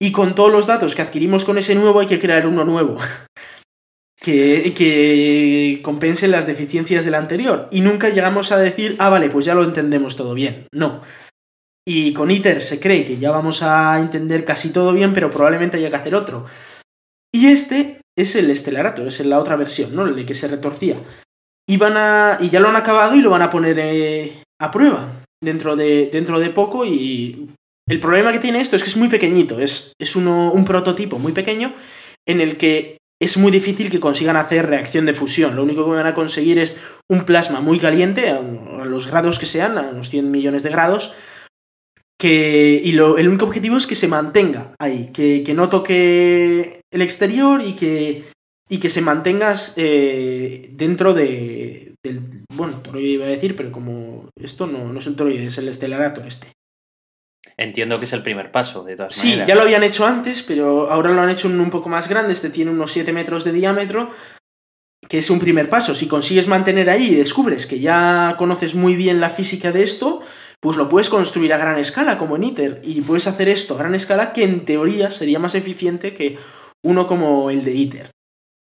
y 0.00 0.12
con 0.12 0.34
todos 0.34 0.52
los 0.52 0.66
datos 0.66 0.94
que 0.94 1.02
adquirimos 1.02 1.44
con 1.44 1.58
ese 1.58 1.74
nuevo 1.74 2.00
hay 2.00 2.06
que 2.06 2.18
crear 2.18 2.46
uno 2.46 2.64
nuevo. 2.64 2.98
que, 4.20 4.72
que 4.76 5.80
compense 5.82 6.28
las 6.28 6.46
deficiencias 6.46 7.04
del 7.04 7.16
anterior. 7.16 7.68
Y 7.72 7.80
nunca 7.80 8.08
llegamos 8.08 8.52
a 8.52 8.58
decir, 8.58 8.94
ah, 8.98 9.10
vale, 9.10 9.28
pues 9.28 9.44
ya 9.44 9.54
lo 9.54 9.64
entendemos 9.64 10.16
todo 10.16 10.34
bien. 10.34 10.66
No. 10.72 11.02
Y 11.86 12.12
con 12.12 12.30
ITER 12.30 12.62
se 12.62 12.80
cree 12.80 13.04
que 13.04 13.18
ya 13.18 13.30
vamos 13.30 13.62
a 13.62 13.98
entender 14.00 14.44
casi 14.44 14.70
todo 14.70 14.92
bien, 14.92 15.12
pero 15.12 15.30
probablemente 15.30 15.76
haya 15.76 15.90
que 15.90 15.96
hacer 15.96 16.14
otro. 16.14 16.46
Y 17.34 17.46
este 17.46 18.00
es 18.16 18.36
el 18.36 18.50
Estelarato, 18.50 19.06
es 19.06 19.24
la 19.24 19.40
otra 19.40 19.56
versión, 19.56 19.94
¿no? 19.94 20.06
El 20.06 20.14
de 20.14 20.26
que 20.26 20.34
se 20.34 20.48
retorcía. 20.48 21.02
Y, 21.68 21.76
van 21.76 21.96
a, 21.96 22.38
y 22.40 22.50
ya 22.50 22.60
lo 22.60 22.68
han 22.68 22.76
acabado 22.76 23.16
y 23.16 23.20
lo 23.20 23.30
van 23.30 23.42
a 23.42 23.50
poner 23.50 23.78
eh, 23.78 24.42
a 24.60 24.70
prueba 24.70 25.10
dentro 25.42 25.74
de, 25.76 26.08
dentro 26.12 26.38
de 26.38 26.50
poco 26.50 26.84
y 26.84 27.50
el 27.88 28.00
problema 28.00 28.32
que 28.32 28.38
tiene 28.38 28.60
esto 28.60 28.76
es 28.76 28.82
que 28.82 28.90
es 28.90 28.96
muy 28.96 29.08
pequeño, 29.08 29.58
es, 29.58 29.92
es 29.98 30.16
uno, 30.16 30.52
un 30.52 30.64
prototipo 30.64 31.18
muy 31.18 31.32
pequeño 31.32 31.74
en 32.26 32.40
el 32.40 32.56
que 32.56 32.98
es 33.20 33.36
muy 33.36 33.52
difícil 33.52 33.90
que 33.90 34.00
consigan 34.00 34.36
hacer 34.36 34.66
reacción 34.66 35.06
de 35.06 35.14
fusión. 35.14 35.54
Lo 35.54 35.62
único 35.62 35.84
que 35.84 35.90
van 35.90 36.06
a 36.06 36.14
conseguir 36.14 36.58
es 36.58 36.80
un 37.08 37.24
plasma 37.24 37.60
muy 37.60 37.78
caliente, 37.78 38.30
a, 38.30 38.40
los 38.84 39.06
grados 39.06 39.38
que 39.38 39.46
sean, 39.46 39.78
a 39.78 39.82
unos 39.82 40.10
100 40.10 40.30
millones 40.30 40.62
de 40.62 40.70
grados, 40.70 41.14
que, 42.22 42.80
y 42.84 42.92
lo, 42.92 43.18
el 43.18 43.26
único 43.26 43.46
objetivo 43.46 43.76
es 43.76 43.88
que 43.88 43.96
se 43.96 44.06
mantenga 44.06 44.76
ahí, 44.78 45.10
que, 45.12 45.42
que 45.42 45.54
no 45.54 45.68
toque 45.68 46.80
el 46.92 47.02
exterior 47.02 47.60
y 47.66 47.72
que, 47.72 48.26
y 48.68 48.78
que 48.78 48.90
se 48.90 49.00
mantengas 49.00 49.74
eh, 49.76 50.70
dentro 50.70 51.14
de, 51.14 51.94
del... 52.00 52.44
Bueno, 52.54 52.74
toroide 52.74 53.08
iba 53.08 53.26
a 53.26 53.30
decir, 53.30 53.56
pero 53.56 53.72
como 53.72 54.28
esto 54.40 54.68
no, 54.68 54.92
no 54.92 55.00
es 55.00 55.06
un 55.08 55.16
toroide, 55.16 55.46
es 55.46 55.58
el 55.58 55.66
estelarato 55.66 56.22
este. 56.22 56.52
Entiendo 57.56 57.98
que 57.98 58.04
es 58.04 58.12
el 58.12 58.22
primer 58.22 58.52
paso, 58.52 58.84
de 58.84 58.94
todas 58.94 59.18
maneras. 59.18 59.40
Sí, 59.40 59.44
ya 59.44 59.56
lo 59.56 59.62
habían 59.62 59.82
hecho 59.82 60.06
antes, 60.06 60.44
pero 60.44 60.92
ahora 60.92 61.10
lo 61.10 61.22
han 61.22 61.30
hecho 61.30 61.48
un 61.48 61.70
poco 61.70 61.88
más 61.88 62.08
grande. 62.08 62.34
Este 62.34 62.50
tiene 62.50 62.70
unos 62.70 62.92
7 62.92 63.12
metros 63.12 63.42
de 63.42 63.50
diámetro, 63.50 64.12
que 65.08 65.18
es 65.18 65.28
un 65.28 65.40
primer 65.40 65.68
paso. 65.68 65.96
Si 65.96 66.06
consigues 66.06 66.46
mantener 66.46 66.88
ahí 66.88 67.08
y 67.08 67.16
descubres 67.16 67.66
que 67.66 67.80
ya 67.80 68.36
conoces 68.38 68.76
muy 68.76 68.94
bien 68.94 69.20
la 69.20 69.30
física 69.30 69.72
de 69.72 69.82
esto, 69.82 70.22
pues 70.62 70.76
lo 70.76 70.88
puedes 70.88 71.10
construir 71.10 71.52
a 71.52 71.58
gran 71.58 71.76
escala, 71.78 72.18
como 72.18 72.36
en 72.36 72.44
ITER. 72.44 72.80
Y 72.84 73.00
puedes 73.00 73.26
hacer 73.26 73.48
esto 73.48 73.74
a 73.74 73.78
gran 73.78 73.96
escala, 73.96 74.32
que 74.32 74.44
en 74.44 74.64
teoría 74.64 75.10
sería 75.10 75.40
más 75.40 75.56
eficiente 75.56 76.14
que 76.14 76.38
uno 76.84 77.08
como 77.08 77.50
el 77.50 77.64
de 77.64 77.74
ITER. 77.74 78.10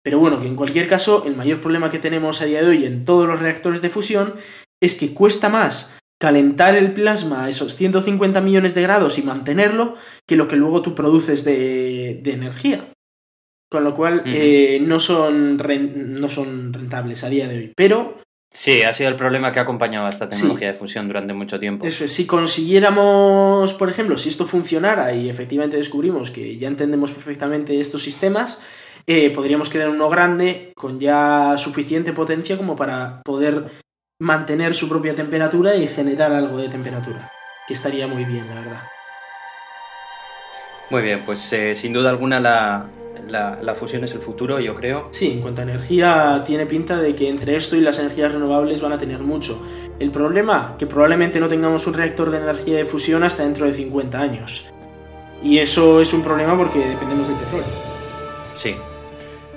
Pero 0.05 0.19
bueno, 0.19 0.39
que 0.39 0.47
en 0.47 0.57
cualquier 0.57 0.89
caso, 0.89 1.25
el 1.27 1.35
mayor 1.35 1.63
problema 1.63 1.89
que 1.89 1.99
tenemos 1.99 2.43
a 2.43 2.45
día 2.45 2.61
de 2.61 2.69
hoy 2.69 2.85
en 2.85 3.07
todos 3.07 3.27
los 3.27 3.41
reactores 3.41 3.81
de 3.81 3.89
fusión 3.89 4.35
es 4.81 4.95
que 4.95 5.15
cuesta 5.15 5.49
más 5.49 5.99
calentar 6.21 6.75
el 6.75 6.93
plasma 6.93 7.45
a 7.45 7.49
esos 7.49 7.77
150 7.77 8.43
millones 8.43 8.75
de 8.75 8.83
grados 8.83 9.19
y 9.19 9.23
mantenerlo 9.23 9.97
que 10.29 10.37
lo 10.37 10.49
que 10.49 10.57
luego 10.57 10.83
tú 10.83 10.95
produces 10.95 11.47
de, 11.47 12.21
energía. 12.27 12.93
Con 13.71 13.85
lo 13.85 13.95
cual 13.95 14.23
eh, 14.27 14.81
no, 14.83 15.01
son 15.01 15.57
no 15.57 16.29
son 16.29 16.75
rentables 16.75 17.25
a 17.25 17.31
día 17.31 17.49
de 17.49 17.57
hoy. 17.57 17.73
Pero 17.75 18.21
Sí, 18.59 18.83
ha 18.83 18.93
sido 18.95 19.11
el 19.11 19.17
problema 19.17 19.53
que 19.53 19.59
ha 19.59 19.65
acompañado 19.65 20.07
a 20.07 20.09
esta 20.09 20.31
tecnología 20.31 20.73
de 20.73 20.79
fusión 20.79 21.07
durante 21.07 21.35
mucho 21.35 21.61
tiempo. 21.61 21.87
Eso 21.87 22.07
es, 22.07 22.13
si 22.15 22.27
consiguiéramos, 22.27 23.75
por 23.75 23.91
ejemplo, 23.91 24.17
si 24.17 24.31
esto 24.31 24.47
funcionara 24.47 25.13
y 25.13 25.29
efectivamente 25.29 25.77
descubrimos 25.77 26.31
que 26.31 26.57
ya 26.57 26.67
entendemos 26.67 27.13
perfectamente 27.13 27.79
estos 27.79 28.03
sistemas, 28.03 28.65
eh, 29.07 29.29
podríamos 29.29 29.69
crear 29.69 29.91
uno 29.91 30.09
grande 30.09 30.73
con 30.75 30.99
ya 30.99 31.57
suficiente 31.59 32.15
potencia 32.15 32.57
como 32.57 32.77
para 32.77 33.21
poder 33.27 33.73
mantener 34.19 34.75
su 34.75 34.89
propia 34.89 35.15
temperatura 35.15 35.77
y 35.77 35.87
generar 35.87 36.33
algo 36.33 36.57
de 36.57 36.71
temperatura, 36.71 37.31
que 37.69 37.75
estaría 37.75 38.07
muy 38.07 38.25
bien, 38.25 38.49
la 38.49 38.55
verdad. 38.55 38.83
Muy 40.89 41.03
bien, 41.03 41.23
pues 41.27 41.53
eh, 41.53 41.75
sin 41.75 41.93
duda 41.93 42.09
alguna 42.09 42.41
la, 42.41 42.89
la, 43.27 43.75
fusión 43.75 44.05
es 44.05 44.13
el 44.13 44.21
futuro, 44.21 44.59
yo 44.61 44.75
creo. 44.75 45.09
Sí, 45.11 45.33
en 45.33 45.41
cuanto 45.41 45.61
a 45.61 45.65
energía, 45.65 46.43
tiene 46.45 46.67
pinta 46.67 46.99
de 46.99 47.15
que 47.15 47.29
entre 47.29 47.57
esto 47.57 47.77
y 47.77 47.81
las 47.81 47.99
energías 47.99 48.33
renovables 48.33 48.81
van 48.81 48.93
a 48.93 48.99
tener 48.99 49.21
mucho. 49.21 49.61
El 49.99 50.11
problema, 50.11 50.77
que 50.79 50.87
probablemente 50.87 51.41
no 51.41 51.49
tengamos 51.49 51.87
un 51.87 51.95
reactor 51.95 52.31
de 52.31 52.39
energía 52.39 52.77
de 52.77 52.85
fusión 52.85 53.25
hasta 53.25 53.43
dentro 53.43 53.67
de 53.67 53.73
50 53.73 54.21
años. 54.21 54.73
Y 55.43 55.59
eso 55.59 56.01
es 56.01 56.13
un 56.13 56.23
problema 56.23 56.57
porque 56.57 56.79
dependemos 56.79 57.29
del 57.29 57.37
petróleo. 57.37 57.67
Sí, 58.57 58.75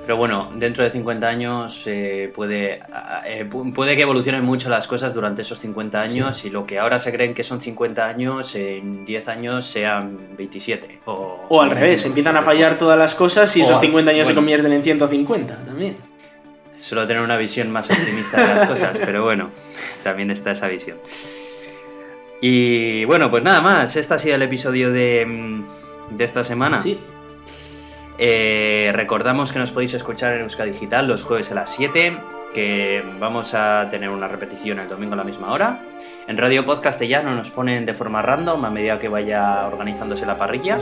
pero 0.10 0.18
bueno, 0.18 0.50
dentro 0.56 0.84
de 0.84 0.90
50 0.90 1.28
años 1.28 1.84
eh, 1.86 2.34
puede, 2.36 2.80
eh, 3.28 3.48
puede 3.76 3.96
que 3.96 4.02
evolucionen 4.02 4.44
mucho 4.44 4.68
las 4.68 4.88
cosas 4.88 5.14
durante 5.14 5.44
esos 5.44 5.60
50 5.60 6.02
años 6.02 6.46
y 6.46 6.50
lo 6.50 6.66
que 6.66 6.80
ahora 6.80 6.98
se 6.98 7.12
creen 7.12 7.36
que 7.36 7.44
son 7.44 7.62
50 7.62 8.08
años, 8.08 8.56
en 8.56 9.06
10 9.06 9.28
años 9.28 9.68
sean 9.68 10.36
27. 10.36 11.02
O, 11.06 11.62
al 11.62 11.70
revés, 11.70 12.08
empiezan 12.08 12.36
a 12.38 12.42
fallar 12.42 12.80
todas 12.80 12.98
las 12.98 13.14
cosas 13.14 13.56
y 13.56 13.62
esos 13.62 13.80
50 13.80 14.10
años 14.10 14.26
se 14.26 14.34
convierten 14.34 14.74
en 14.74 14.82
150 14.84 15.64
también. 15.64 15.96
Suelo 16.82 17.06
tener 17.06 17.22
una 17.22 17.38
visión 17.38 17.70
más 17.70 17.88
optimista 17.92 18.42
de 18.42 18.56
las 18.56 18.68
cosas, 18.68 18.98
pero 19.06 19.24
bueno, 19.24 19.52
también 20.02 20.32
está 20.32 20.50
esa 20.50 20.68
visión. 20.70 20.98
Y 22.42 23.06
bueno, 23.06 23.30
pues 23.30 23.44
nada 23.44 23.62
más, 23.62 23.96
este 23.96 24.12
ha 24.16 24.18
sido 24.18 24.34
el 24.34 24.42
episodio 24.42 24.92
de, 24.92 25.24
mm, 25.24 26.18
de 26.18 26.24
esta 26.24 26.44
semana. 26.44 26.80
Sí. 26.80 27.00
Eh, 28.22 28.92
recordamos 28.94 29.54
que 29.54 29.60
nos 29.60 29.72
podéis 29.72 29.94
escuchar 29.94 30.34
en 30.34 30.42
Euska 30.42 30.66
Digital 30.66 31.08
los 31.08 31.24
jueves 31.24 31.52
a 31.52 31.56
las 31.56 31.74
7 31.74 32.18
que 32.54 33.02
vamos 33.18 33.54
a 33.54 33.88
tener 33.90 34.10
una 34.10 34.28
repetición 34.28 34.80
el 34.80 34.90
domingo 34.90 35.14
a 35.14 35.18
la 35.18 35.24
misma 35.24 35.54
hora. 35.54 35.82
En 36.28 36.38
Radio 36.38 36.66
Podcast 36.66 37.02
ya 37.02 37.22
nos 37.22 37.50
ponen 37.50 37.86
de 37.86 37.94
forma 37.94 38.22
random 38.22 38.66
a 38.66 38.70
medida 38.70 39.00
que 39.00 39.08
vaya 39.08 39.66
organizándose 39.68 40.26
la 40.26 40.38
parrilla. 40.38 40.80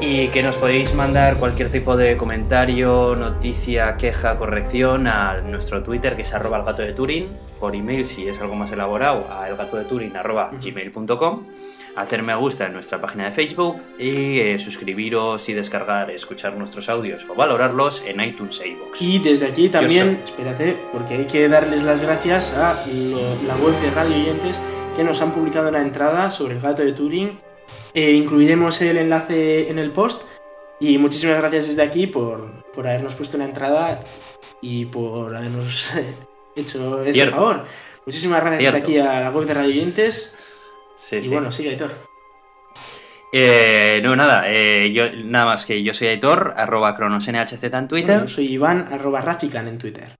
Y 0.00 0.28
que 0.28 0.42
nos 0.42 0.56
podéis 0.56 0.94
mandar 0.94 1.38
cualquier 1.38 1.70
tipo 1.70 1.96
de 1.96 2.16
comentario, 2.16 3.16
noticia, 3.16 3.96
queja, 3.96 4.36
corrección 4.36 5.06
a 5.06 5.40
nuestro 5.40 5.82
Twitter 5.82 6.14
que 6.14 6.22
es 6.22 6.34
arroba 6.34 6.58
el 6.58 6.64
gato 6.64 6.82
de 6.82 6.92
Turing, 6.92 7.28
por 7.58 7.74
email 7.74 8.06
si 8.06 8.28
es 8.28 8.40
algo 8.40 8.54
más 8.54 8.70
elaborado 8.70 9.26
a 9.30 9.48
elgatodeturing 9.48 10.14
arroba 10.16 10.50
gmail.com, 10.62 11.46
hacer 11.96 12.22
me 12.22 12.34
gusta 12.34 12.66
en 12.66 12.74
nuestra 12.74 13.00
página 13.00 13.24
de 13.26 13.32
Facebook 13.32 13.78
y 13.98 14.38
eh, 14.40 14.58
suscribiros 14.58 15.48
y 15.48 15.54
descargar, 15.54 16.10
escuchar 16.10 16.54
nuestros 16.56 16.88
audios 16.88 17.26
o 17.28 17.34
valorarlos 17.34 18.02
en 18.06 18.20
iTunes 18.20 18.60
e 18.62 18.68
iVoox. 18.68 19.00
Y 19.02 19.18
desde 19.18 19.46
aquí 19.46 19.68
también, 19.68 20.20
espérate, 20.24 20.76
porque 20.92 21.14
hay 21.14 21.24
que 21.26 21.48
darles 21.48 21.82
las 21.82 22.02
gracias 22.02 22.54
a 22.54 22.84
lo- 22.86 23.46
la 23.48 23.56
web 23.56 23.74
de 23.80 23.90
Radio 23.90 24.14
Oyentes 24.16 24.60
que 24.96 25.04
nos 25.04 25.20
han 25.22 25.32
publicado 25.32 25.68
una 25.68 25.82
entrada 25.82 26.30
sobre 26.30 26.54
el 26.54 26.60
gato 26.60 26.82
de 26.84 26.92
Turing. 26.92 27.38
Eh, 27.94 28.12
incluiremos 28.12 28.80
el 28.82 28.98
enlace 28.98 29.68
en 29.70 29.78
el 29.78 29.90
post. 29.90 30.22
Y 30.78 30.98
muchísimas 30.98 31.38
gracias 31.38 31.68
desde 31.68 31.82
aquí 31.82 32.06
por, 32.06 32.62
por 32.74 32.86
habernos 32.86 33.14
puesto 33.14 33.38
una 33.38 33.46
entrada 33.46 33.98
y 34.60 34.84
por 34.84 35.34
habernos 35.34 35.90
hecho 36.56 37.00
ese 37.00 37.14
Cierto. 37.14 37.36
favor. 37.36 37.64
Muchísimas 38.04 38.40
gracias 38.42 38.72
desde 38.74 38.78
aquí 38.84 38.98
a 38.98 39.20
la 39.20 39.30
web 39.30 39.46
de 39.46 39.54
Radio 39.54 39.70
Oyentes. 39.70 40.38
Sí, 40.96 41.16
y 41.16 41.22
sí. 41.24 41.28
bueno, 41.28 41.52
sigue, 41.52 41.70
Aitor. 41.70 41.92
Eh, 43.32 44.00
no, 44.02 44.16
nada, 44.16 44.44
eh, 44.46 44.92
yo, 44.92 45.12
nada 45.12 45.44
más 45.46 45.66
que 45.66 45.82
yo 45.82 45.92
soy 45.92 46.08
Aitor, 46.08 46.54
arroba 46.56 46.96
cronosnhz 46.96 47.62
en 47.62 47.88
Twitter. 47.88 48.22
Yo 48.22 48.28
soy 48.28 48.46
Iván, 48.46 48.88
arroba 48.90 49.20
Razican 49.20 49.68
en 49.68 49.78
Twitter. 49.78 50.16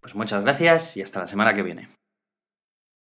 Pues 0.00 0.14
muchas 0.14 0.42
gracias 0.42 0.96
y 0.96 1.02
hasta 1.02 1.20
la 1.20 1.26
semana 1.26 1.54
que 1.54 1.62
viene. 1.62 1.88